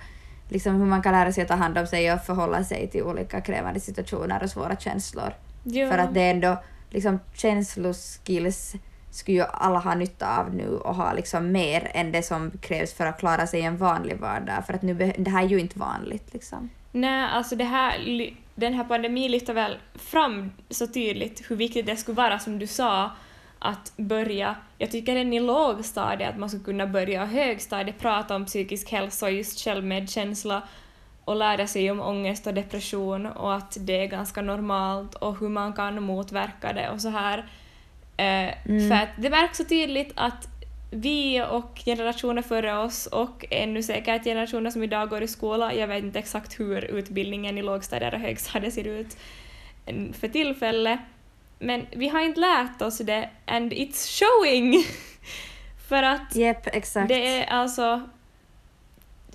liksom, 0.49 0.76
hur 0.76 0.86
man 0.86 1.01
kan 1.01 1.13
lära 1.13 1.32
sig 1.32 1.41
att 1.41 1.47
ta 1.47 1.55
hand 1.55 1.78
om 1.78 1.88
sig 1.88 2.13
och 2.13 2.22
förhålla 2.22 2.63
sig 2.63 2.89
till 2.89 3.03
olika 3.03 3.41
krävande 3.41 3.80
situationer 3.80 4.43
och 4.43 4.49
svåra 4.49 4.76
känslor. 4.76 5.34
Ja. 5.64 5.89
För 5.89 5.97
att 5.97 6.14
det 6.14 6.22
är 6.22 6.32
ändå 6.32 6.64
liksom, 6.89 7.20
känsloskills 7.34 8.76
skulle 9.12 9.38
ju 9.38 9.43
alla 9.43 9.80
ha 9.80 9.95
nytta 9.95 10.38
av 10.38 10.55
nu 10.55 10.68
och 10.68 10.95
ha 10.95 11.14
liksom 11.14 11.51
mer 11.51 11.91
än 11.93 12.12
det 12.12 12.24
som 12.24 12.51
krävs 12.62 12.93
för 12.93 13.05
att 13.05 13.20
klara 13.20 13.47
sig 13.47 13.59
i 13.59 13.64
en 13.64 13.78
vanlig 13.78 14.18
vardag. 14.18 14.66
För 14.66 14.74
att 14.74 14.82
nu, 14.82 15.14
det 15.18 15.32
här 15.32 15.43
är 15.43 15.47
ju 15.47 15.59
inte 15.59 15.80
vanligt. 15.80 16.34
Liksom. 16.34 16.70
Nej, 16.91 17.30
alltså 17.34 17.55
det 17.55 17.64
här, 17.64 17.99
den 18.55 18.74
här 18.74 18.84
pandemin 18.84 19.32
lyfter 19.32 19.53
väl 19.53 19.78
fram 19.95 20.51
så 20.70 20.88
tydligt 20.88 21.51
hur 21.51 21.55
viktigt 21.55 21.86
det 21.86 21.95
skulle 21.95 22.16
vara, 22.16 22.39
som 22.39 22.59
du 22.59 22.68
sa, 22.68 23.12
att 23.59 23.93
börja, 23.97 24.55
jag 24.78 24.91
tycker 24.91 25.16
än 25.16 25.34
i 25.34 25.39
lågstadiet, 25.39 26.30
att 26.30 26.38
man 26.38 26.49
skulle 26.49 26.64
kunna 26.64 26.88
börja 26.88 27.26
högstadiet 27.26 27.99
prata 27.99 28.36
om 28.36 28.45
psykisk 28.45 28.91
hälsa 28.91 29.26
och 29.26 29.32
just 29.32 29.59
självmedkänsla 29.59 30.62
och 31.32 31.38
lära 31.38 31.67
sig 31.67 31.91
om 31.91 31.99
ångest 31.99 32.47
och 32.47 32.53
depression 32.53 33.25
och 33.25 33.53
att 33.53 33.77
det 33.79 34.03
är 34.03 34.05
ganska 34.05 34.41
normalt 34.41 35.15
och 35.15 35.39
hur 35.39 35.49
man 35.49 35.73
kan 35.73 36.03
motverka 36.03 36.73
det 36.73 36.89
och 36.89 37.01
så 37.01 37.09
här. 37.09 37.38
Eh, 38.17 38.53
mm. 38.65 38.89
För 38.89 38.95
att 38.95 39.09
det 39.17 39.29
märks 39.29 39.57
så 39.57 39.63
tydligt 39.63 40.11
att 40.15 40.47
vi 40.91 41.43
och 41.49 41.82
generationer 41.86 42.41
före 42.41 42.77
oss 42.77 43.07
och 43.07 43.45
ännu 43.49 43.84
säkert 43.84 44.23
generationer 44.23 44.69
som 44.69 44.84
idag 44.84 45.09
går 45.09 45.23
i 45.23 45.27
skola, 45.27 45.73
jag 45.73 45.88
vet 45.88 46.03
inte 46.03 46.19
exakt 46.19 46.59
hur 46.59 46.84
utbildningen 46.84 47.57
i 47.57 47.61
lågstadiet 47.61 48.13
och 48.13 48.19
högstadiet 48.19 48.73
ser 48.73 48.88
ut 48.88 49.17
för 50.13 50.27
tillfället, 50.27 50.99
men 51.59 51.86
vi 51.91 52.07
har 52.07 52.21
inte 52.21 52.39
lärt 52.39 52.82
oss 52.82 52.97
det 52.97 53.29
and 53.45 53.73
it's 53.73 54.19
showing! 54.19 54.84
För 55.89 56.03
att 56.03 56.36
yep, 56.36 56.63
det 57.07 57.38
är 57.38 57.45
alltså 57.45 58.01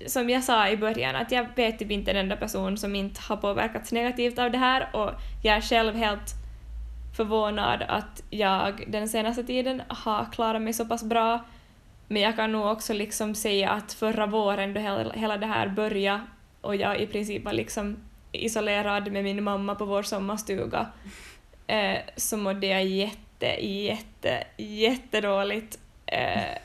som 0.05 0.29
jag 0.29 0.43
sa 0.43 0.69
i 0.69 0.77
början, 0.77 1.15
att 1.15 1.31
jag 1.31 1.47
vet 1.55 1.79
typ 1.79 1.91
inte 1.91 2.11
en 2.11 2.17
enda 2.17 2.35
person 2.35 2.77
som 2.77 2.95
inte 2.95 3.21
har 3.21 3.37
påverkats 3.37 3.91
negativt 3.91 4.39
av 4.39 4.51
det 4.51 4.57
här 4.57 4.89
och 4.95 5.11
jag 5.43 5.57
är 5.57 5.61
själv 5.61 5.95
helt 5.95 6.33
förvånad 7.17 7.83
att 7.87 8.23
jag 8.29 8.83
den 8.87 9.09
senaste 9.09 9.43
tiden 9.43 9.81
har 9.87 10.25
klarat 10.31 10.61
mig 10.61 10.73
så 10.73 10.85
pass 10.85 11.03
bra. 11.03 11.45
Men 12.07 12.21
jag 12.21 12.35
kan 12.35 12.51
nog 12.51 12.65
också 12.65 12.93
liksom 12.93 13.35
säga 13.35 13.69
att 13.69 13.93
förra 13.93 14.25
våren 14.25 14.73
då 14.73 14.79
hela, 15.13 15.37
det 15.37 15.45
här 15.45 15.67
började 15.67 16.21
och 16.61 16.75
jag 16.75 16.99
i 16.99 17.07
princip 17.07 17.43
var 17.43 17.53
liksom 17.53 17.97
isolerad 18.31 19.11
med 19.11 19.23
min 19.23 19.43
mamma 19.43 19.75
på 19.75 19.85
vår 19.85 20.03
sommarstuga 20.03 20.87
eh, 21.67 21.97
så 22.15 22.37
mådde 22.37 22.67
jag 22.67 22.85
jätte, 22.85 23.65
jätte, 23.65 24.43
jättedåligt. 24.57 25.79
Eh, 26.05 26.57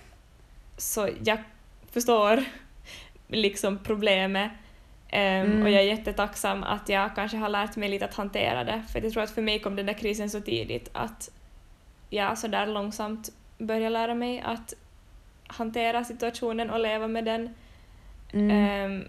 så 0.76 1.08
jag 1.24 1.38
förstår 1.92 2.44
liksom 3.32 3.78
problemet 3.78 4.50
Um, 5.14 5.18
mm. 5.18 5.62
Och 5.62 5.70
jag 5.70 5.82
är 5.82 5.86
jättetacksam 5.86 6.62
att 6.62 6.88
jag 6.88 7.14
kanske 7.14 7.36
har 7.36 7.48
lärt 7.48 7.76
mig 7.76 7.88
lite 7.88 8.04
att 8.04 8.14
hantera 8.14 8.64
det, 8.64 8.82
för 8.92 9.00
jag 9.00 9.12
tror 9.12 9.22
att 9.22 9.30
för 9.30 9.42
mig 9.42 9.58
kom 9.58 9.76
den 9.76 9.86
där 9.86 9.92
krisen 9.92 10.30
så 10.30 10.40
tidigt 10.40 10.90
att 10.92 11.30
jag 12.10 12.38
så 12.38 12.48
där 12.48 12.66
långsamt 12.66 13.32
började 13.58 13.88
lära 13.88 14.14
mig 14.14 14.40
att 14.40 14.74
hantera 15.46 16.04
situationen 16.04 16.70
och 16.70 16.80
leva 16.80 17.08
med 17.08 17.24
den. 17.24 17.54
Mm. 18.32 18.92
Um, 18.92 19.08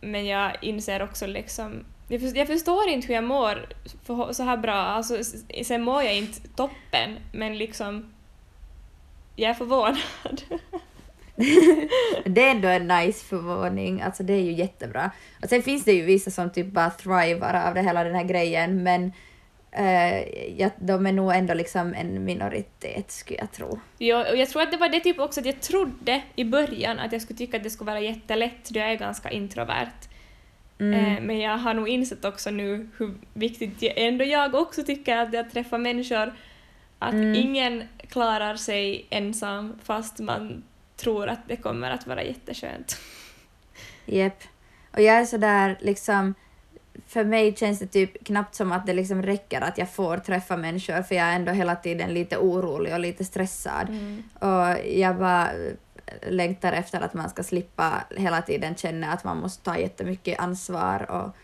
men 0.00 0.26
jag 0.26 0.56
inser 0.60 1.02
också 1.02 1.26
liksom 1.26 1.84
jag, 2.08 2.20
för, 2.20 2.36
jag 2.38 2.46
förstår 2.46 2.88
inte 2.88 3.06
hur 3.06 3.14
jag 3.14 3.24
mår 3.24 3.66
så 4.32 4.42
här 4.42 4.56
bra. 4.56 4.74
Alltså, 4.74 5.18
sen 5.64 5.82
mår 5.82 6.02
jag 6.02 6.16
inte 6.16 6.48
toppen, 6.48 7.18
men 7.32 7.58
liksom 7.58 8.12
jag 9.36 9.50
är 9.50 9.54
förvånad. 9.54 10.42
det 12.24 12.42
är 12.42 12.50
ändå 12.50 12.68
en 12.68 12.88
nice 12.88 13.24
förvåning, 13.24 14.02
alltså 14.02 14.22
det 14.22 14.32
är 14.32 14.40
ju 14.40 14.52
jättebra. 14.52 15.10
Och 15.42 15.48
sen 15.48 15.62
finns 15.62 15.84
det 15.84 15.92
ju 15.92 16.02
vissa 16.02 16.30
som 16.30 16.50
typ 16.50 16.66
bara 16.66 16.90
thrivar 16.90 17.54
av 17.68 17.74
det 17.74 17.82
hela 17.82 18.04
den 18.04 18.14
här 18.14 18.24
grejen, 18.24 18.82
men 18.82 19.12
uh, 19.78 20.20
ja, 20.60 20.70
de 20.76 21.06
är 21.06 21.12
nog 21.12 21.34
ändå 21.34 21.54
liksom 21.54 21.94
en 21.94 22.24
minoritet 22.24 23.10
skulle 23.10 23.38
jag 23.38 23.52
tro. 23.52 23.80
Ja, 23.98 24.30
och 24.30 24.36
jag 24.36 24.48
tror 24.48 24.62
att 24.62 24.70
det 24.70 24.76
var 24.76 24.88
det 24.88 25.00
typ 25.00 25.18
också 25.18 25.40
att 25.40 25.46
jag 25.46 25.60
trodde 25.60 26.22
i 26.36 26.44
början 26.44 26.98
att 26.98 27.12
jag 27.12 27.22
skulle 27.22 27.38
tycka 27.38 27.56
att 27.56 27.62
det 27.62 27.70
skulle 27.70 27.90
vara 27.90 28.00
jättelätt, 28.00 28.70
då 28.70 28.80
jag 28.80 28.90
är 28.92 28.96
ganska 28.96 29.30
introvert. 29.30 30.08
Mm. 30.78 31.16
Eh, 31.16 31.22
men 31.22 31.38
jag 31.38 31.58
har 31.58 31.74
nog 31.74 31.88
insett 31.88 32.24
också 32.24 32.50
nu 32.50 32.88
hur 32.96 33.14
viktigt 33.32 33.92
ändå 33.96 34.24
jag 34.24 34.54
också 34.54 34.82
tycker 34.82 35.16
att 35.16 35.32
det 35.32 35.38
är 35.38 35.40
att 35.40 35.52
träffa 35.52 35.78
människor. 35.78 36.34
Att 36.98 37.12
mm. 37.12 37.34
ingen 37.34 37.82
klarar 38.08 38.56
sig 38.56 39.06
ensam 39.10 39.78
fast 39.82 40.18
man 40.18 40.62
tror 40.96 41.28
att 41.28 41.48
det 41.48 41.56
kommer 41.56 41.90
att 41.90 42.06
vara 42.06 42.22
jätteskönt. 42.22 42.96
Jep. 44.04 44.42
Och 44.92 45.00
jag 45.00 45.16
är 45.16 45.24
sådär 45.24 45.78
liksom, 45.80 46.34
för 47.06 47.24
mig 47.24 47.56
känns 47.56 47.78
det 47.78 47.86
typ 47.86 48.24
knappt 48.24 48.54
som 48.54 48.72
att 48.72 48.86
det 48.86 48.92
liksom 48.92 49.22
räcker 49.22 49.60
att 49.60 49.78
jag 49.78 49.90
får 49.90 50.18
träffa 50.18 50.56
människor 50.56 51.02
för 51.02 51.14
jag 51.14 51.26
är 51.26 51.36
ändå 51.36 51.52
hela 51.52 51.76
tiden 51.76 52.14
lite 52.14 52.38
orolig 52.38 52.92
och 52.92 53.00
lite 53.00 53.24
stressad. 53.24 53.88
Mm. 53.88 54.22
Och 54.38 54.86
jag 54.86 55.18
bara 55.18 55.50
längtar 56.28 56.72
efter 56.72 57.00
att 57.00 57.14
man 57.14 57.30
ska 57.30 57.42
slippa 57.42 58.04
hela 58.16 58.42
tiden 58.42 58.74
känna 58.74 59.12
att 59.12 59.24
man 59.24 59.36
måste 59.36 59.64
ta 59.64 59.78
jättemycket 59.78 60.40
ansvar 60.40 61.10
och 61.10 61.36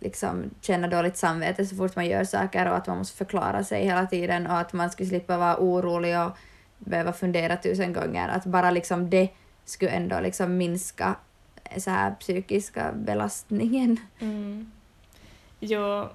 liksom 0.00 0.50
känna 0.60 0.88
dåligt 0.88 1.16
samvete 1.16 1.66
så 1.66 1.76
fort 1.76 1.96
man 1.96 2.06
gör 2.06 2.24
saker 2.24 2.66
och 2.66 2.76
att 2.76 2.86
man 2.86 2.98
måste 2.98 3.16
förklara 3.16 3.64
sig 3.64 3.84
hela 3.84 4.06
tiden 4.06 4.46
och 4.46 4.58
att 4.58 4.72
man 4.72 4.90
skulle 4.90 5.08
slippa 5.08 5.36
vara 5.36 5.56
orolig 5.58 6.18
och 6.18 6.36
behöva 6.78 7.12
fundera 7.12 7.56
tusen 7.56 7.92
gånger. 7.92 8.28
Att 8.28 8.44
bara 8.44 8.70
liksom 8.70 9.10
det 9.10 9.28
skulle 9.64 9.90
ändå 9.90 10.20
liksom 10.20 10.56
minska 10.56 11.16
så 11.76 11.90
här 11.90 12.10
psykiska 12.10 12.92
belastningen. 12.92 13.96
Mm. 14.18 14.70
Jo, 15.60 16.08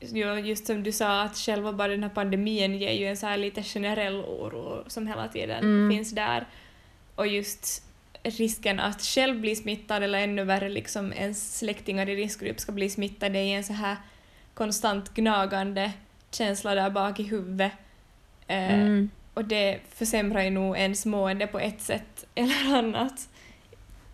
jo, 0.00 0.34
just 0.34 0.66
som 0.66 0.82
du 0.82 0.92
sa 0.92 1.22
att 1.22 1.36
själva 1.36 1.72
bara 1.72 1.88
den 1.88 2.02
här 2.02 2.10
pandemin 2.10 2.74
ger 2.74 2.92
ju 2.92 3.06
en 3.06 3.16
så 3.16 3.26
här 3.26 3.36
lite 3.36 3.62
generell 3.62 4.16
oro 4.16 4.84
som 4.86 5.06
hela 5.06 5.28
tiden 5.28 5.64
mm. 5.64 5.90
finns 5.90 6.10
där. 6.10 6.46
Och 7.14 7.26
just 7.26 7.82
risken 8.22 8.80
att 8.80 9.02
själv 9.02 9.40
bli 9.40 9.56
smittad 9.56 10.02
eller 10.02 10.18
ännu 10.18 10.44
värre 10.44 10.68
liksom 10.68 11.12
ens 11.12 11.58
släktingar 11.58 12.08
i 12.08 12.16
riskgrupp 12.16 12.60
ska 12.60 12.72
bli 12.72 12.90
smittade 12.90 13.38
är 13.38 13.56
en 13.56 13.64
så 13.64 13.72
här 13.72 13.96
konstant 14.54 15.14
gnagande 15.14 15.92
känsla 16.30 16.74
där 16.74 16.90
bak 16.90 17.20
i 17.20 17.22
huvudet. 17.22 17.72
Eh, 18.46 18.74
mm. 18.74 19.10
Och 19.40 19.46
det 19.46 19.78
försämrar 19.94 20.42
ju 20.42 20.50
nog 20.50 20.76
ens 20.76 21.06
mående 21.06 21.46
på 21.46 21.58
ett 21.58 21.80
sätt 21.80 22.26
eller 22.34 22.78
annat. 22.78 23.28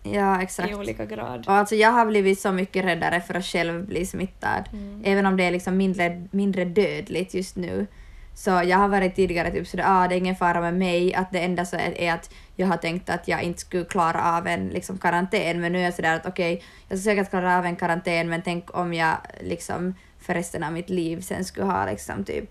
Ja, 0.03 0.41
exakt. 0.41 0.71
I 0.71 0.75
olika 0.75 1.05
grad. 1.05 1.47
Och 1.47 1.53
alltså 1.53 1.75
jag 1.75 1.91
har 1.91 2.05
blivit 2.05 2.39
så 2.39 2.51
mycket 2.51 2.85
räddare 2.85 3.21
för 3.21 3.33
att 3.33 3.45
själv 3.45 3.85
bli 3.85 4.05
smittad, 4.05 4.63
mm. 4.73 5.01
även 5.05 5.25
om 5.25 5.37
det 5.37 5.43
är 5.43 5.51
liksom 5.51 5.77
mindre, 5.77 6.27
mindre 6.31 6.65
dödligt 6.65 7.33
just 7.33 7.55
nu. 7.55 7.87
Så 8.35 8.49
jag 8.49 8.77
har 8.77 8.87
varit 8.87 9.15
tidigare 9.15 9.51
typ 9.51 9.67
sådär, 9.67 9.85
ah, 9.87 10.07
det 10.07 10.15
är 10.15 10.17
ingen 10.17 10.35
fara 10.35 10.61
med 10.61 10.73
mig, 10.73 11.13
att 11.13 11.31
det 11.31 11.39
enda 11.39 11.65
så 11.65 11.75
är, 11.75 12.01
är 12.01 12.13
att 12.13 12.33
jag 12.55 12.67
har 12.67 12.77
tänkt 12.77 13.09
att 13.09 13.27
jag 13.27 13.43
inte 13.43 13.59
skulle 13.59 13.85
klara 13.85 14.37
av 14.37 14.47
en 14.47 14.67
liksom, 14.67 14.97
karantän, 14.97 15.61
men 15.61 15.71
nu 15.71 15.79
är 15.79 15.83
jag 15.83 15.93
sådär 15.93 16.15
att 16.15 16.25
okej, 16.25 16.53
okay, 16.53 16.67
jag 16.87 16.99
ska 16.99 17.09
säkert 17.09 17.29
klara 17.29 17.57
av 17.57 17.65
en 17.65 17.75
karantän, 17.75 18.29
men 18.29 18.41
tänk 18.41 18.77
om 18.77 18.93
jag 18.93 19.17
liksom 19.41 19.93
för 20.19 20.33
resten 20.33 20.63
av 20.63 20.73
mitt 20.73 20.89
liv 20.89 21.21
sen 21.21 21.45
skulle 21.45 21.65
ha 21.65 21.85
liksom 21.85 22.23
typ 22.23 22.49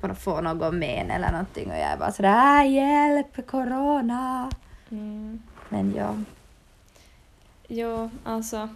på 0.00 0.14
få 0.14 0.40
någon 0.40 0.78
men 0.78 1.10
eller 1.10 1.30
någonting 1.30 1.70
och 1.70 1.76
jag 1.76 1.82
är 1.82 1.96
bara 1.96 2.12
sådär 2.12 2.64
äh, 2.64 2.72
hjälp, 2.72 3.46
corona. 3.46 4.50
Mm. 4.90 5.42
Men 5.68 5.94
ja. 5.96 6.16
Jo, 7.68 8.10
alltså. 8.24 8.68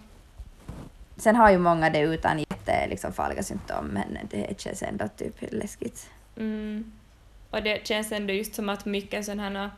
Sen 1.17 1.35
har 1.35 1.51
ju 1.51 1.57
många 1.57 1.89
det 1.89 1.99
utan 1.99 2.45
liksom, 2.89 3.13
farliga 3.13 3.43
symptom 3.43 3.87
men 3.87 4.17
det 4.29 4.61
känns 4.61 4.83
ändå 4.83 5.07
typ 5.07 5.35
läskigt. 5.51 6.09
Mm. 6.37 6.91
Och 7.51 7.63
det 7.63 7.87
känns 7.87 8.11
ändå 8.11 8.33
just 8.33 8.55
som 8.55 8.69
att 8.69 8.85
mycket 8.85 9.25
sådana 9.25 9.43
här 9.43 9.71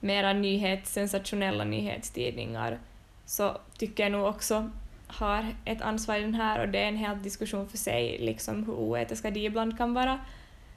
mera 0.00 0.32
nyhets, 0.32 0.92
sensationella 0.92 1.64
nyhetstidningar 1.64 2.78
så 3.26 3.56
tycker 3.78 4.02
jag 4.02 4.12
nog 4.12 4.26
också 4.26 4.70
har 5.06 5.54
ett 5.64 5.82
ansvar 5.82 6.16
i 6.16 6.20
den 6.20 6.34
här 6.34 6.60
och 6.60 6.68
det 6.68 6.78
är 6.78 6.88
en 6.88 6.96
helt 6.96 7.22
diskussion 7.22 7.68
för 7.68 7.78
sig 7.78 8.18
liksom 8.18 8.64
hur 8.64 8.72
oetiska 8.72 9.30
de 9.30 9.46
ibland 9.46 9.78
kan 9.78 9.94
vara. 9.94 10.18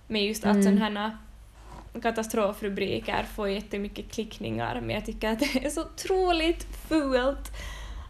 Men 0.07 0.23
just 0.23 0.45
att 0.45 0.55
mm. 0.55 0.63
sådana 0.63 0.99
här 0.99 1.17
katastrofrubriker 2.01 3.23
får 3.35 3.49
jättemycket 3.49 4.11
klickningar 4.11 4.81
men 4.81 4.89
jag 4.89 5.05
tycker 5.05 5.31
att 5.31 5.39
det 5.39 5.65
är 5.65 5.69
så 5.69 5.81
otroligt 5.81 6.63
fult 6.87 7.51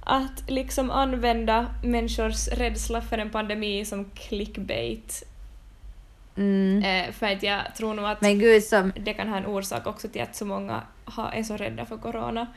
att 0.06 0.50
liksom 0.50 0.92
använda 0.92 1.68
människors 1.84 2.48
rädsla 2.48 3.02
för 3.02 3.18
en 3.18 3.30
pandemi 3.30 3.86
som 3.86 4.06
clickbait. 4.06 5.24
Mm. 6.36 6.84
Eh, 6.84 7.12
för 7.12 7.26
att 7.26 7.44
jag 7.44 7.76
tror 7.78 7.94
nog 7.94 8.06
att 8.06 8.22
Gud, 8.22 8.64
som... 8.64 8.92
det 8.96 9.14
kan 9.14 9.30
ha 9.30 9.38
en 9.38 9.46
orsak 9.46 9.88
också 9.88 10.08
till 10.08 10.22
att 10.22 10.36
så 10.36 10.46
många 10.46 10.82
har, 11.06 11.32
är 11.32 11.44
så 11.44 11.58
rädda 11.58 11.86
för 11.86 11.98
corona. 11.98 12.48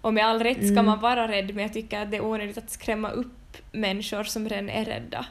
Och 0.00 0.14
med 0.14 0.26
all 0.26 0.42
rätt 0.42 0.56
ska 0.56 0.72
mm. 0.72 0.86
man 0.86 1.00
vara 1.00 1.28
rädd 1.28 1.54
men 1.54 1.62
jag 1.62 1.72
tycker 1.72 2.00
att 2.00 2.10
det 2.10 2.16
är 2.16 2.24
onödigt 2.24 2.58
att 2.58 2.70
skrämma 2.70 3.10
upp 3.10 3.56
människor 3.72 4.24
som 4.24 4.48
redan 4.48 4.68
är 4.68 4.84
rädda. 4.84 5.26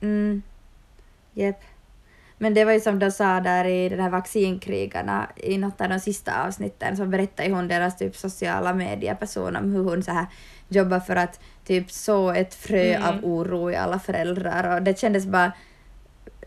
Mm. 0.00 0.42
Jep. 1.40 1.56
Men 2.38 2.54
det 2.54 2.64
var 2.64 2.72
ju 2.72 2.80
som 2.80 2.98
de 2.98 3.10
sa 3.10 3.40
där 3.40 3.64
i 3.64 3.88
den 3.88 4.00
här 4.00 4.10
vaccinkrigarna 4.10 5.30
i 5.36 5.58
något 5.58 5.80
av 5.80 5.88
de 5.88 6.00
sista 6.00 6.46
avsnitten 6.46 6.96
så 6.96 7.06
berättade 7.06 7.50
hon 7.50 7.68
deras 7.68 7.96
typ 7.96 8.16
sociala 8.16 8.74
medieperson 8.74 9.56
om 9.56 9.72
hur 9.72 9.84
hon 9.84 10.02
så 10.02 10.12
här 10.12 10.26
jobbar 10.68 11.00
för 11.00 11.16
att 11.16 11.40
typ 11.64 11.90
så 11.90 12.30
ett 12.30 12.54
frö 12.54 12.94
mm. 12.94 13.08
av 13.08 13.24
oro 13.24 13.70
i 13.70 13.76
alla 13.76 13.98
föräldrar 13.98 14.76
och 14.76 14.82
det 14.82 14.98
kändes 14.98 15.26
bara 15.26 15.52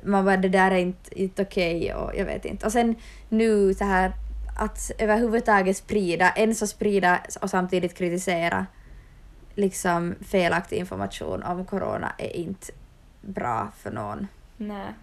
man 0.03 0.25
bara 0.25 0.37
det 0.37 0.49
där 0.49 0.71
är 0.71 0.77
inte, 0.77 1.21
inte 1.21 1.41
okej 1.41 1.93
okay, 1.93 1.93
och 1.93 2.15
jag 2.15 2.25
vet 2.25 2.45
inte. 2.45 2.65
Och 2.65 2.71
sen 2.71 2.95
nu 3.29 3.73
så 3.73 3.83
här 3.83 4.13
att 4.59 4.91
överhuvudtaget 4.97 5.77
sprida, 5.77 6.29
en 6.29 6.55
så 6.55 6.67
sprida 6.67 7.19
och 7.41 7.49
samtidigt 7.49 7.97
kritisera 7.97 8.65
liksom 9.55 10.15
felaktig 10.21 10.77
information 10.77 11.43
om 11.43 11.65
corona 11.65 12.11
är 12.17 12.35
inte 12.35 12.71
bra 13.21 13.71
för 13.77 13.91
någon. 13.91 14.27
Nej. 14.57 14.93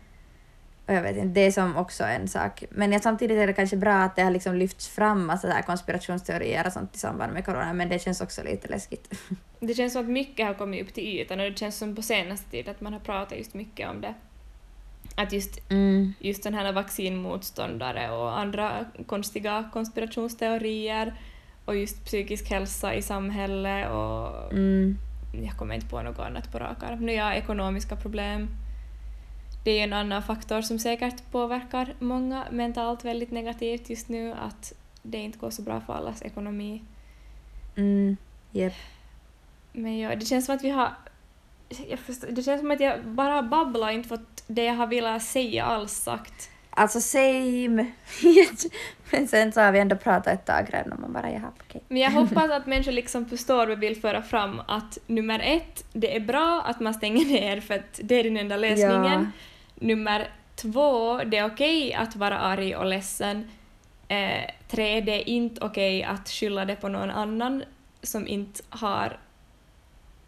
Och 0.90 0.96
jag 0.96 1.03
vet 1.03 1.16
inte, 1.16 1.40
det 1.40 1.46
är 1.46 1.51
som 1.51 1.76
också 1.76 2.05
en 2.05 2.28
sak. 2.28 2.64
Men 2.70 2.92
jag, 2.92 3.03
samtidigt 3.03 3.38
är 3.38 3.46
det 3.46 3.53
kanske 3.53 3.76
bra 3.76 3.94
att 3.94 4.16
det 4.16 4.22
har 4.22 4.30
liksom 4.30 4.57
lyfts 4.57 4.88
fram 4.88 5.26
massa 5.26 5.48
så 5.48 5.55
här 5.55 5.62
konspirationsteorier 5.62 6.66
och 6.66 6.72
sånt 6.72 6.96
i 6.96 6.98
samband 6.98 7.32
med 7.32 7.44
corona, 7.44 7.72
men 7.72 7.88
det 7.88 7.98
känns 7.98 8.20
också 8.20 8.42
lite 8.42 8.68
läskigt. 8.68 9.14
Det 9.61 9.74
känns 9.74 9.92
som 9.92 10.03
att 10.03 10.09
mycket 10.09 10.46
har 10.46 10.55
kommit 10.55 10.82
upp 10.82 10.94
till 10.94 11.05
ytan 11.05 11.40
och 11.40 11.51
det 11.51 11.59
känns 11.59 11.78
som 11.78 11.96
på 11.96 12.03
senaste 12.03 12.51
tid 12.51 12.68
att 12.68 12.80
man 12.80 12.92
har 12.92 13.01
pratat 13.01 13.38
just 13.38 13.55
mycket 13.55 13.90
om 13.90 14.01
det. 14.01 14.14
Att 15.14 15.32
just, 15.32 15.70
mm. 15.70 16.12
just 16.20 16.42
den 16.42 16.55
här 16.55 16.72
vaccinmotståndare 16.72 18.11
och 18.11 18.38
andra 18.38 18.84
konstiga 19.07 19.70
konspirationsteorier 19.72 21.14
och 21.64 21.76
just 21.76 22.05
psykisk 22.05 22.51
hälsa 22.51 22.94
i 22.94 23.03
samhället 23.03 23.90
och 23.90 24.53
mm. 24.53 24.98
jag 25.42 25.57
kommer 25.57 25.74
inte 25.74 25.86
på 25.86 26.03
något 26.03 26.18
annat 26.18 26.53
på 26.53 26.59
rak 26.59 26.82
arm. 26.82 27.07
Nya 27.07 27.34
ekonomiska 27.34 27.96
problem 27.96 28.48
det 29.64 29.70
är 29.70 29.84
en 29.84 29.92
annan 29.92 30.22
faktor 30.22 30.61
som 30.61 30.78
säkert 30.78 31.30
påverkar 31.30 31.94
många 31.98 32.44
mentalt 32.50 33.04
väldigt 33.04 33.30
negativt 33.30 33.90
just 33.90 34.08
nu, 34.08 34.32
att 34.32 34.72
det 35.02 35.18
inte 35.18 35.38
går 35.38 35.50
så 35.50 35.62
bra 35.62 35.80
för 35.80 35.92
allas 35.92 36.22
ekonomi. 36.22 36.82
Mm, 37.76 38.16
yep. 38.52 38.72
Men 39.72 39.98
ja, 39.98 40.16
det 40.16 40.26
känns 40.26 40.46
som 40.46 40.54
att 40.54 40.64
vi 40.64 40.70
har 40.70 40.94
förstår, 41.96 42.28
det 42.28 42.42
känns 42.42 42.61
som 42.61 42.70
att 42.70 42.80
jag 42.80 43.06
bara 43.06 43.42
babblar 43.42 43.90
inte 43.90 44.08
fått 44.08 44.44
det 44.46 44.64
jag 44.64 44.74
har 44.74 44.86
velat 44.86 45.22
säga 45.22 45.64
alls 45.64 45.92
sagt. 45.92 46.50
Alltså 46.70 47.00
same. 47.00 47.86
Men 49.11 49.28
sen 49.28 49.52
så 49.52 49.61
har 49.61 49.72
vi 49.72 49.78
ändå 49.78 49.96
pratat 49.96 50.26
ett 50.26 50.46
tag 50.46 50.66
redan 50.72 50.92
och 50.92 51.00
man 51.00 51.12
bara 51.12 51.30
jaha 51.30 51.52
okej. 51.61 51.82
Men 51.88 52.02
jag 52.02 52.11
hoppas 52.11 52.50
att 52.50 52.66
människor 52.66 52.92
liksom 52.92 53.26
förstår 53.26 53.70
och 53.70 53.82
vill 53.82 54.00
föra 54.00 54.22
fram 54.22 54.61
att 54.68 54.98
nummer 55.06 55.40
ett, 55.44 55.84
det 55.92 56.16
är 56.16 56.20
bra 56.20 56.62
att 56.66 56.80
man 56.80 56.94
stänger 56.94 57.24
ner 57.24 57.61
för 57.61 57.74
att 57.74 58.00
det 58.02 58.14
är 58.14 58.24
den 58.24 58.36
enda 58.36 58.56
lösningen. 58.56 59.32
Nummer 59.82 60.28
två, 60.54 61.24
det 61.24 61.36
är 61.36 61.46
okej 61.46 61.94
att 61.94 62.16
vara 62.16 62.38
arg 62.38 62.76
och 62.76 62.86
ledsen. 62.86 63.50
Eh, 64.08 64.50
tre, 64.68 65.00
det 65.00 65.12
är 65.12 65.28
inte 65.28 65.64
okej 65.64 66.04
att 66.04 66.28
skylla 66.28 66.64
det 66.64 66.76
på 66.76 66.88
någon 66.88 67.10
annan 67.10 67.64
som 68.02 68.28
inte 68.28 68.62
har 68.68 69.18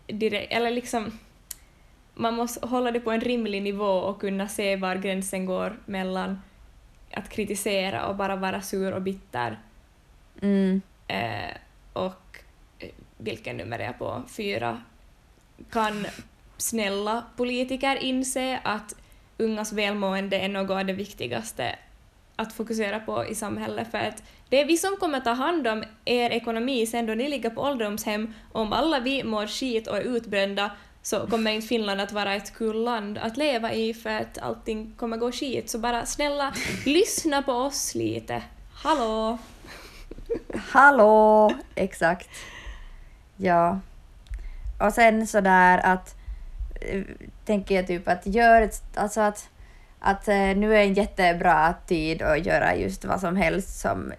direkt, 0.07 0.53
eller 0.53 0.71
liksom 0.71 1.19
man 2.15 2.35
måste 2.35 2.67
hålla 2.67 2.91
det 2.91 3.01
på 3.01 3.11
en 3.11 3.21
rimlig 3.21 3.63
nivå 3.63 3.91
och 3.91 4.21
kunna 4.21 4.49
se 4.49 4.77
var 4.77 4.97
gränsen 4.97 5.47
går 5.47 5.77
mellan 5.87 6.41
att 7.15 7.29
kritisera 7.29 8.07
och 8.07 8.17
bara 8.17 8.37
vara 8.37 8.63
sur 8.63 8.93
och 8.93 9.03
bitter. 9.03 9.59
Mm. 10.43 10.83
Eh, 11.09 11.57
och 11.93 12.39
eh, 12.79 12.89
vilken 13.19 13.57
nummer 13.57 13.79
är 13.79 13.85
jag 13.85 13.99
på? 13.99 14.23
Fyra. 14.29 14.83
Kan 15.71 16.07
snälla 16.57 17.25
politiker 17.37 17.97
inse 17.97 18.61
att 18.65 18.95
ungas 19.43 19.73
välmående 19.73 20.37
är 20.37 20.49
något 20.49 20.71
av 20.71 20.87
det 20.87 20.93
viktigaste 20.93 21.77
att 22.37 22.53
fokusera 22.53 23.01
på 23.01 23.27
i 23.27 23.35
samhället 23.35 23.91
för 23.91 23.99
att 23.99 24.23
det 24.49 24.61
är 24.61 24.67
vi 24.67 24.77
som 24.77 24.97
kommer 24.97 25.21
ta 25.21 25.33
hand 25.33 25.67
om 25.67 25.85
er 26.05 26.31
ekonomi 26.31 26.87
sen 26.87 27.07
då 27.07 27.15
ni 27.15 27.29
ligger 27.29 27.51
på 27.51 27.61
ålderdomshem. 27.61 28.35
Om 28.53 28.73
alla 28.73 29.01
vi 29.01 29.25
mår 29.25 29.47
skit 29.47 29.87
och 29.87 29.97
är 29.97 30.01
utbrända 30.01 30.71
så 31.03 31.27
kommer 31.27 31.51
inte 31.51 31.67
Finland 31.67 32.01
att 32.01 32.13
vara 32.13 32.35
ett 32.35 32.55
kul 32.55 32.85
land 32.85 33.19
att 33.19 33.37
leva 33.37 33.73
i 33.73 33.95
för 33.95 34.11
att 34.11 34.39
allting 34.39 34.95
kommer 34.97 35.17
gå 35.17 35.33
skit. 35.33 35.71
Så 35.71 35.79
bara 35.79 36.07
snälla, 36.07 36.53
lyssna 36.87 37.43
på 37.43 37.53
oss 37.53 37.95
lite. 37.95 38.43
Hallå! 38.75 39.39
Hallå! 40.71 41.53
Exakt. 41.75 42.29
Ja. 43.37 43.81
Och 44.81 44.93
sen 44.93 45.27
sådär 45.27 45.79
att 45.79 46.22
tänker 47.45 47.75
jag 47.75 47.87
typ 47.87 48.09
att 48.09 48.27
gör 48.27 48.63
ett, 48.63 48.83
alltså 48.95 49.21
att, 49.21 49.49
att 50.01 50.29
eh, 50.29 50.35
nu 50.35 50.77
är 50.77 50.83
en 50.83 50.95
jättebra 50.95 51.75
tid 51.87 52.23
att 52.23 52.47
göra 52.47 52.77
just 52.77 53.05
vad 53.05 53.21
som 53.21 53.37
helst 53.37 53.81
som 53.81 54.13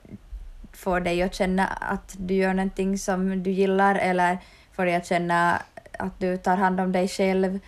får 0.73 0.99
dig 0.99 1.23
att 1.23 1.33
känna 1.33 1.67
att 1.67 2.15
du 2.17 2.33
gör 2.33 2.53
någonting 2.53 2.97
som 2.97 3.43
du 3.43 3.51
gillar 3.51 3.95
eller 3.95 4.37
får 4.71 4.85
dig 4.85 4.95
att 4.95 5.05
känna 5.05 5.61
att 5.99 6.19
du 6.19 6.37
tar 6.37 6.55
hand 6.55 6.79
om 6.79 6.91
dig 6.91 7.07
själv. 7.07 7.59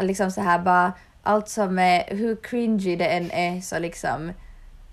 Liksom 0.00 0.30
så 0.30 0.40
här 0.40 0.58
bara 0.58 0.92
allt 1.22 1.48
som 1.48 1.78
är, 1.78 2.16
hur 2.16 2.36
cringy 2.36 2.96
det 2.96 3.06
än 3.06 3.30
är 3.30 3.60
så 3.60 3.78
liksom 3.78 4.32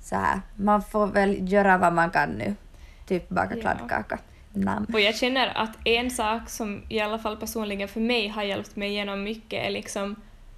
så 0.01 0.15
här, 0.15 0.41
man 0.55 0.81
får 0.81 1.07
väl 1.07 1.51
göra 1.51 1.77
vad 1.77 1.93
man 1.93 2.09
kan 2.09 2.29
nu. 2.29 2.55
Typ 3.05 3.29
baka 3.29 3.55
Ja. 4.09 4.17
Namn. 4.53 4.87
Och 4.93 4.99
jag 4.99 5.15
känner 5.15 5.57
att 5.57 5.77
en 5.85 6.11
sak 6.11 6.49
som 6.49 6.83
i 6.89 6.99
alla 6.99 7.19
fall 7.19 7.37
personligen 7.37 7.87
för 7.87 7.99
mig 7.99 8.27
har 8.27 8.43
hjälpt 8.43 8.75
mig 8.75 8.93
genom 8.93 9.23
mycket 9.23 9.65
är 9.65 9.69
liksom 9.69 10.15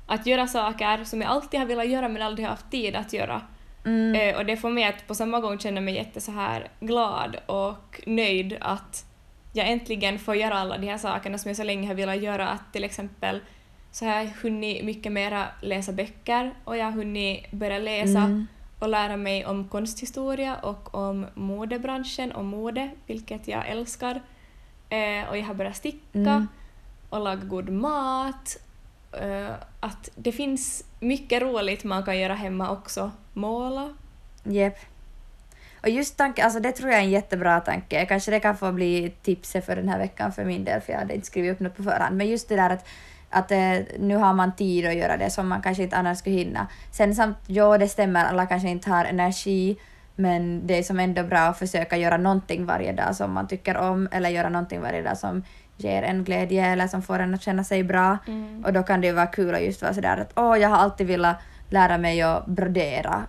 att 0.08 0.26
göra 0.26 0.48
saker 0.48 1.04
som 1.04 1.22
jag 1.22 1.32
alltid 1.32 1.60
har 1.60 1.68
velat 1.68 1.90
göra 1.90 2.10
men 2.10 2.22
aldrig 2.22 2.48
haft 2.48 2.72
tid 2.72 2.96
att 2.96 3.14
göra. 3.14 3.42
Mm. 3.86 4.16
Eh, 4.16 4.38
och 4.38 4.46
det 4.46 4.58
får 4.58 4.70
mig 4.70 4.84
att 4.84 5.08
på 5.08 5.16
samma 5.16 5.40
gång 5.40 5.60
känna 5.60 5.82
mig 5.82 5.96
jätte 5.96 6.22
så 6.22 6.32
här 6.32 6.68
glad 6.80 7.36
och 7.46 8.02
nöjd 8.06 8.58
att 8.62 9.06
jag 9.54 9.70
äntligen 9.70 10.20
får 10.20 10.36
göra 10.36 10.60
alla 10.60 10.78
de 10.78 10.88
här 10.88 10.98
sakerna 10.98 11.38
som 11.38 11.50
jag 11.50 11.56
så 11.58 11.64
länge 11.64 11.88
har 11.88 11.96
velat 11.96 12.22
göra. 12.22 12.48
Att 12.48 12.74
till 12.74 12.84
exempel 12.84 13.40
så 13.92 14.06
har 14.06 14.16
jag 14.16 14.26
hunnit 14.42 14.86
mycket 14.86 15.12
mera 15.12 15.46
läsa 15.62 15.92
böcker 15.92 16.54
och 16.64 16.78
jag 16.78 16.86
har 16.86 16.92
hunnit 16.92 17.52
börja 17.52 17.80
läsa 17.80 18.20
Mm. 18.20 18.48
Och 18.82 18.90
lära 18.90 19.18
mig 19.18 19.46
om 19.46 19.68
konsthistoria 19.68 20.56
och 20.56 20.96
om 20.96 21.26
modebranschen 21.34 22.32
och 22.32 22.46
mode, 22.46 22.90
vilket 23.08 23.48
jag 23.48 23.68
älskar. 23.70 24.22
Eh, 24.90 25.30
och 25.30 25.38
jag 25.38 25.44
har 25.44 25.54
börjat 25.54 25.76
sticka 25.76 26.02
Mm. 26.14 26.48
och 27.10 27.20
laga 27.20 27.44
god 27.44 27.70
mat. 27.70 28.58
Eh, 29.12 29.50
att 29.80 30.10
det 30.16 30.32
finns 30.32 30.84
mycket 31.00 31.42
roligt 31.42 31.84
man 31.84 32.04
kan 32.06 32.20
göra 32.20 32.34
hemma 32.36 32.70
också. 32.72 33.12
Måla. 33.34 33.94
Jep. 34.44 34.78
Och 35.82 35.90
just 35.90 36.18
tanke, 36.18 36.44
alltså 36.44 36.60
det 36.60 36.72
tror 36.72 36.90
jag 36.90 37.00
är 37.00 37.04
en 37.04 37.10
jättebra 37.10 37.60
tanke. 37.60 38.06
Kanske 38.06 38.32
det 38.32 38.40
kan 38.40 38.58
få 38.58 38.72
bli 38.72 39.14
tipset 39.22 39.66
för 39.66 39.76
den 39.76 39.90
här 39.90 39.98
veckan 40.00 40.32
för 40.32 40.46
min 40.46 40.64
del, 40.64 40.82
för 40.82 40.94
jag 40.94 41.00
hade 41.00 41.16
inte 41.16 41.28
skrivit 41.28 41.52
upp 41.52 41.60
något 41.60 41.78
på 41.78 41.84
förhand. 41.84 42.18
Men 42.18 42.28
just 42.28 42.50
det 42.50 42.56
där 42.56 42.70
att, 42.70 42.88
att 43.32 43.52
eh, 43.52 43.78
nu 44.00 44.16
har 44.16 44.34
man 44.34 44.56
tid 44.56 44.86
att 44.86 44.96
göra 44.96 45.18
det 45.18 45.30
som 45.30 45.48
man 45.48 45.62
kanske 45.62 45.84
inte 45.84 45.98
annars 45.98 46.18
skulle 46.18 46.36
hinna. 46.36 46.68
Sen 46.92 47.16
samt, 47.16 47.38
ja 47.48 47.78
det 47.78 47.88
stämmer, 47.88 48.26
alla 48.26 48.46
kanske 48.46 48.70
inte 48.70 48.90
har 48.90 49.06
energi, 49.06 49.78
men 50.16 50.68
det 50.68 50.78
är 50.78 50.84
som 50.84 51.00
ändå 51.00 51.24
bra 51.24 51.40
att 51.40 51.60
försöka 51.60 51.98
göra 51.98 52.18
någonting 52.18 52.66
varje 52.66 52.92
dag 52.92 53.16
som 53.16 53.34
man 53.34 53.48
tycker 53.48 53.78
om, 53.78 54.08
eller 54.12 54.30
göra 54.30 54.50
någonting 54.50 54.82
varje 54.82 55.02
dag 55.02 55.18
som 55.18 55.44
ger 55.78 56.04
en 56.04 56.24
glädje 56.24 56.66
eller 56.66 56.88
som 56.88 57.02
får 57.02 57.20
en 57.20 57.34
att 57.34 57.42
känna 57.42 57.64
sig 57.64 57.84
bra. 57.84 58.18
Mm. 58.28 58.66
Och 58.66 58.74
då 58.74 58.84
kan 58.84 59.02
det 59.02 59.08
ju 59.08 59.14
vara 59.14 59.28
kul 59.28 59.56
att 59.56 59.64
just 59.64 59.82
vara 59.82 59.94
sådär 59.94 60.18
att 60.18 60.32
åh, 60.36 60.58
jag 60.58 60.70
har 60.70 60.78
alltid 60.78 61.08
velat 61.08 61.38
lära 61.70 61.98
mig 61.98 62.22
att 62.22 62.46
brodera. 62.46 63.24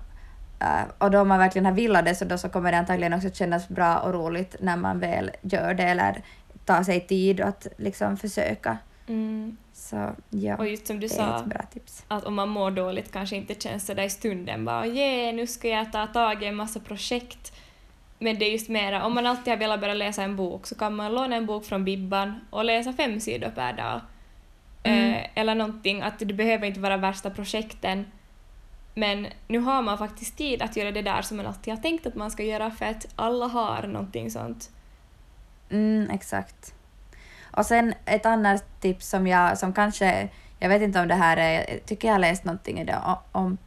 Eh, 0.60 0.84
och 0.98 1.10
då 1.10 1.20
om 1.20 1.28
man 1.28 1.38
verkligen 1.38 1.66
har 1.66 1.72
velat 1.72 2.04
det 2.04 2.14
så 2.14 2.24
då 2.24 2.38
så 2.38 2.48
kommer 2.48 2.72
det 2.72 2.78
antagligen 2.78 3.12
också 3.12 3.30
kännas 3.30 3.68
bra 3.68 3.98
och 3.98 4.14
roligt 4.14 4.56
när 4.60 4.76
man 4.76 4.98
väl 4.98 5.30
gör 5.40 5.74
det 5.74 5.84
eller 5.84 6.22
tar 6.64 6.82
sig 6.82 7.00
tid 7.00 7.40
att 7.40 7.66
liksom 7.76 8.16
försöka. 8.16 8.78
Mm. 9.08 9.56
Så 9.82 10.10
ja, 10.30 10.56
Och 10.56 10.68
just 10.68 10.86
som 10.86 11.00
du 11.00 11.06
det 11.06 11.14
är 11.14 11.16
sa, 11.16 11.38
ett 11.38 11.44
bra 11.46 11.62
tips. 11.72 12.04
att 12.08 12.24
om 12.24 12.34
man 12.34 12.48
mår 12.48 12.70
dåligt 12.70 13.12
kanske 13.12 13.36
inte 13.36 13.54
känns 13.54 13.86
sådär 13.86 14.02
i 14.02 14.10
stunden 14.10 14.64
bara 14.64 14.86
yeah, 14.86 15.34
nu 15.34 15.46
ska 15.46 15.68
jag 15.68 15.92
ta 15.92 16.06
tag 16.06 16.42
i 16.42 16.46
en 16.46 16.54
massa 16.56 16.80
projekt. 16.80 17.52
Men 18.18 18.38
det 18.38 18.44
är 18.44 18.52
just 18.52 18.68
mera, 18.68 19.04
om 19.06 19.14
man 19.14 19.26
alltid 19.26 19.52
har 19.52 19.58
velat 19.58 19.80
börja 19.80 19.94
läsa 19.94 20.22
en 20.22 20.36
bok 20.36 20.66
så 20.66 20.74
kan 20.74 20.94
man 20.96 21.12
låna 21.12 21.36
en 21.36 21.46
bok 21.46 21.64
från 21.64 21.84
Bibban 21.84 22.40
och 22.50 22.64
läsa 22.64 22.92
fem 22.92 23.20
sidor 23.20 23.48
per 23.48 23.72
dag. 23.72 24.00
Mm. 24.82 25.14
Eh, 25.14 25.26
eller 25.34 25.54
någonting, 25.54 26.02
att 26.02 26.18
det 26.18 26.34
behöver 26.34 26.66
inte 26.66 26.80
vara 26.80 26.96
värsta 26.96 27.30
projekten. 27.30 28.06
Men 28.94 29.26
nu 29.48 29.58
har 29.58 29.82
man 29.82 29.98
faktiskt 29.98 30.36
tid 30.36 30.62
att 30.62 30.76
göra 30.76 30.90
det 30.90 31.02
där 31.02 31.22
som 31.22 31.36
man 31.36 31.46
alltid 31.46 31.74
har 31.74 31.80
tänkt 31.82 32.06
att 32.06 32.14
man 32.14 32.30
ska 32.30 32.42
göra 32.42 32.70
för 32.70 32.84
att 32.84 33.06
alla 33.16 33.46
har 33.46 33.86
någonting 33.86 34.30
sånt. 34.30 34.70
Mm, 35.70 36.10
exakt. 36.10 36.74
Och 37.56 37.66
sen 37.66 37.94
ett 38.04 38.26
annat 38.26 38.64
tips 38.80 39.08
som 39.08 39.26
jag, 39.26 39.58
som 39.58 39.72
kanske, 39.72 40.28
jag 40.58 40.68
vet 40.68 40.82
inte 40.82 41.00
om 41.00 41.08
det 41.08 41.14
här 41.14 41.36
är, 41.36 41.52
jag 41.70 41.86
tycker 41.86 42.08
jag 42.08 42.14
har 42.14 42.18
läst 42.18 42.44
någonting 42.44 42.80
i 42.80 42.84
det 42.84 42.96
om, 43.32 43.58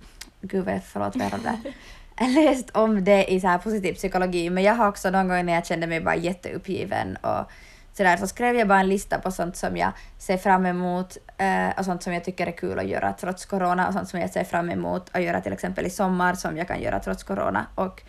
gud 0.42 0.66
vad- 0.66 0.84
förlåt 0.84 1.16
vad 1.16 1.32
det 1.32 1.38
där? 1.44 1.58
Jag 2.18 2.26
har 2.26 2.44
läst 2.44 2.70
om 2.70 3.04
det 3.04 3.32
i 3.34 3.40
så 3.40 3.48
här 3.48 3.58
positiv 3.58 3.94
psykologi, 3.94 4.50
men 4.50 4.64
jag 4.64 4.74
har 4.76 4.88
också 4.88 5.10
någon 5.10 5.28
gång 5.28 5.46
när 5.46 5.54
jag 5.54 5.66
kände 5.66 5.88
mig 5.88 6.02
bara 6.02 6.16
jätteuppgiven 6.16 7.16
och 7.16 7.52
sådär 7.94 8.18
så 8.18 8.28
skrev 8.28 8.56
jag 8.56 8.68
bara 8.68 8.80
en 8.80 8.88
lista 8.90 9.20
på 9.20 9.32
sånt 9.32 9.56
som 9.56 9.78
jag 9.78 9.92
ser 10.18 10.38
fram 10.38 10.66
emot 10.66 11.18
eh, 11.38 11.70
och 11.78 11.86
sånt 11.86 12.04
som 12.04 12.14
jag 12.14 12.24
tycker 12.24 12.48
är 12.48 12.52
kul 12.52 12.80
att 12.80 12.88
göra 12.88 13.14
trots 13.14 13.46
corona 13.46 13.88
och 13.88 13.94
sånt 13.94 14.10
som 14.10 14.20
jag 14.20 14.30
ser 14.30 14.44
fram 14.44 14.70
emot 14.70 15.10
att 15.12 15.24
göra 15.24 15.42
till 15.42 15.54
exempel 15.54 15.86
i 15.86 15.90
sommar 15.90 16.34
som 16.34 16.58
jag 16.58 16.68
kan 16.68 16.82
göra 16.82 17.00
trots 17.00 17.24
corona 17.24 17.66
och 17.76 18.02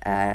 eh, 0.00 0.32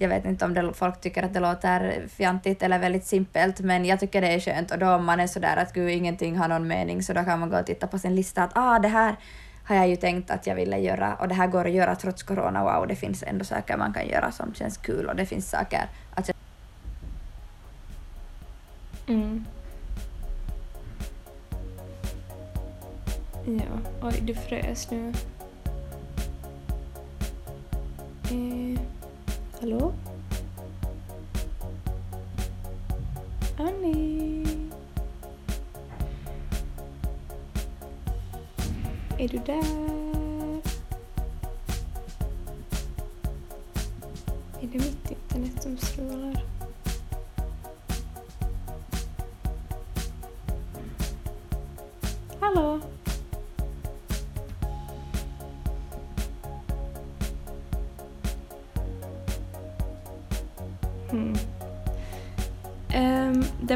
jag 0.00 0.08
vet 0.08 0.24
inte 0.24 0.44
om 0.44 0.54
det, 0.54 0.72
folk 0.72 1.00
tycker 1.00 1.22
att 1.22 1.34
det 1.34 1.40
låter 1.40 2.08
fjantigt 2.08 2.62
eller 2.62 2.78
väldigt 2.78 3.06
simpelt, 3.06 3.60
men 3.60 3.84
jag 3.84 4.00
tycker 4.00 4.20
det 4.20 4.28
är 4.28 4.40
skönt. 4.40 4.70
Och 4.70 4.78
då 4.78 4.90
om 4.90 5.04
man 5.04 5.20
är 5.20 5.26
sådär 5.26 5.56
att 5.56 5.72
gud, 5.72 5.90
ingenting 5.90 6.36
har 6.36 6.48
någon 6.48 6.68
mening, 6.68 7.02
så 7.02 7.12
då 7.12 7.22
kan 7.22 7.40
man 7.40 7.50
gå 7.50 7.58
och 7.58 7.66
titta 7.66 7.86
på 7.86 7.98
sin 7.98 8.14
lista 8.14 8.42
att 8.42 8.52
ah, 8.54 8.78
det 8.78 8.88
här 8.88 9.16
har 9.64 9.76
jag 9.76 9.88
ju 9.88 9.96
tänkt 9.96 10.30
att 10.30 10.46
jag 10.46 10.54
ville 10.54 10.78
göra 10.78 11.14
och 11.14 11.28
det 11.28 11.34
här 11.34 11.46
går 11.46 11.64
att 11.64 11.72
göra 11.72 11.96
trots 11.96 12.22
corona. 12.22 12.64
Wow, 12.64 12.88
det 12.88 12.96
finns 12.96 13.22
ändå 13.22 13.44
saker 13.44 13.76
man 13.76 13.92
kan 13.92 14.08
göra 14.08 14.32
som 14.32 14.54
känns 14.54 14.76
kul 14.76 15.06
och 15.06 15.16
det 15.16 15.26
finns 15.26 15.50
saker 15.50 15.88
att 16.14 16.30
Mm. 19.06 19.44
Ja, 23.44 23.78
oj 24.02 24.20
du 24.22 24.34
frös 24.34 24.90
nu. 24.90 25.12
Eh, 28.30 28.80
hallå? 29.60 29.92
Annie? 33.58 34.70
Är 39.18 39.28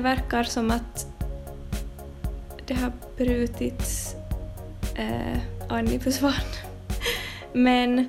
verkar 0.05 0.45
som 0.45 0.71
att 0.71 1.07
det 2.67 2.75
har 2.75 2.93
brutits. 3.17 4.15
Eh, 4.95 5.39
Annie 5.69 5.99
försvann. 5.99 6.33
Men 7.53 8.09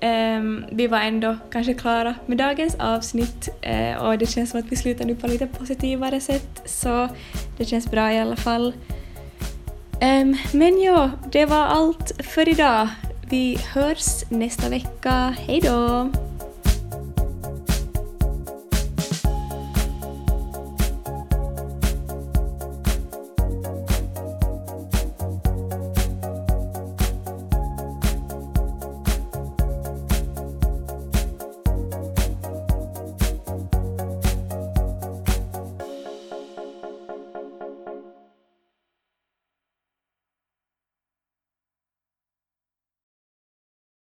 ehm, 0.00 0.64
vi 0.72 0.86
var 0.86 0.98
ändå 0.98 1.36
kanske 1.50 1.74
klara 1.74 2.14
med 2.26 2.38
dagens 2.38 2.74
avsnitt 2.74 3.48
eh, 3.60 3.96
och 3.96 4.18
det 4.18 4.26
känns 4.26 4.50
som 4.50 4.60
att 4.60 4.72
vi 4.72 4.76
slutar 4.76 5.04
nu 5.04 5.14
på 5.14 5.26
lite 5.26 5.46
positivare 5.46 6.20
sätt 6.20 6.62
så 6.64 7.08
det 7.56 7.64
känns 7.64 7.90
bra 7.90 8.12
i 8.12 8.18
alla 8.18 8.36
fall. 8.36 8.72
Ehm, 10.00 10.36
men 10.52 10.80
ja, 10.80 11.10
det 11.32 11.46
var 11.46 11.66
allt 11.66 12.12
för 12.18 12.48
idag. 12.48 12.88
Vi 13.30 13.58
hörs 13.72 14.30
nästa 14.30 14.68
vecka. 14.68 15.34
Hej 15.38 15.60
då! 15.60 16.10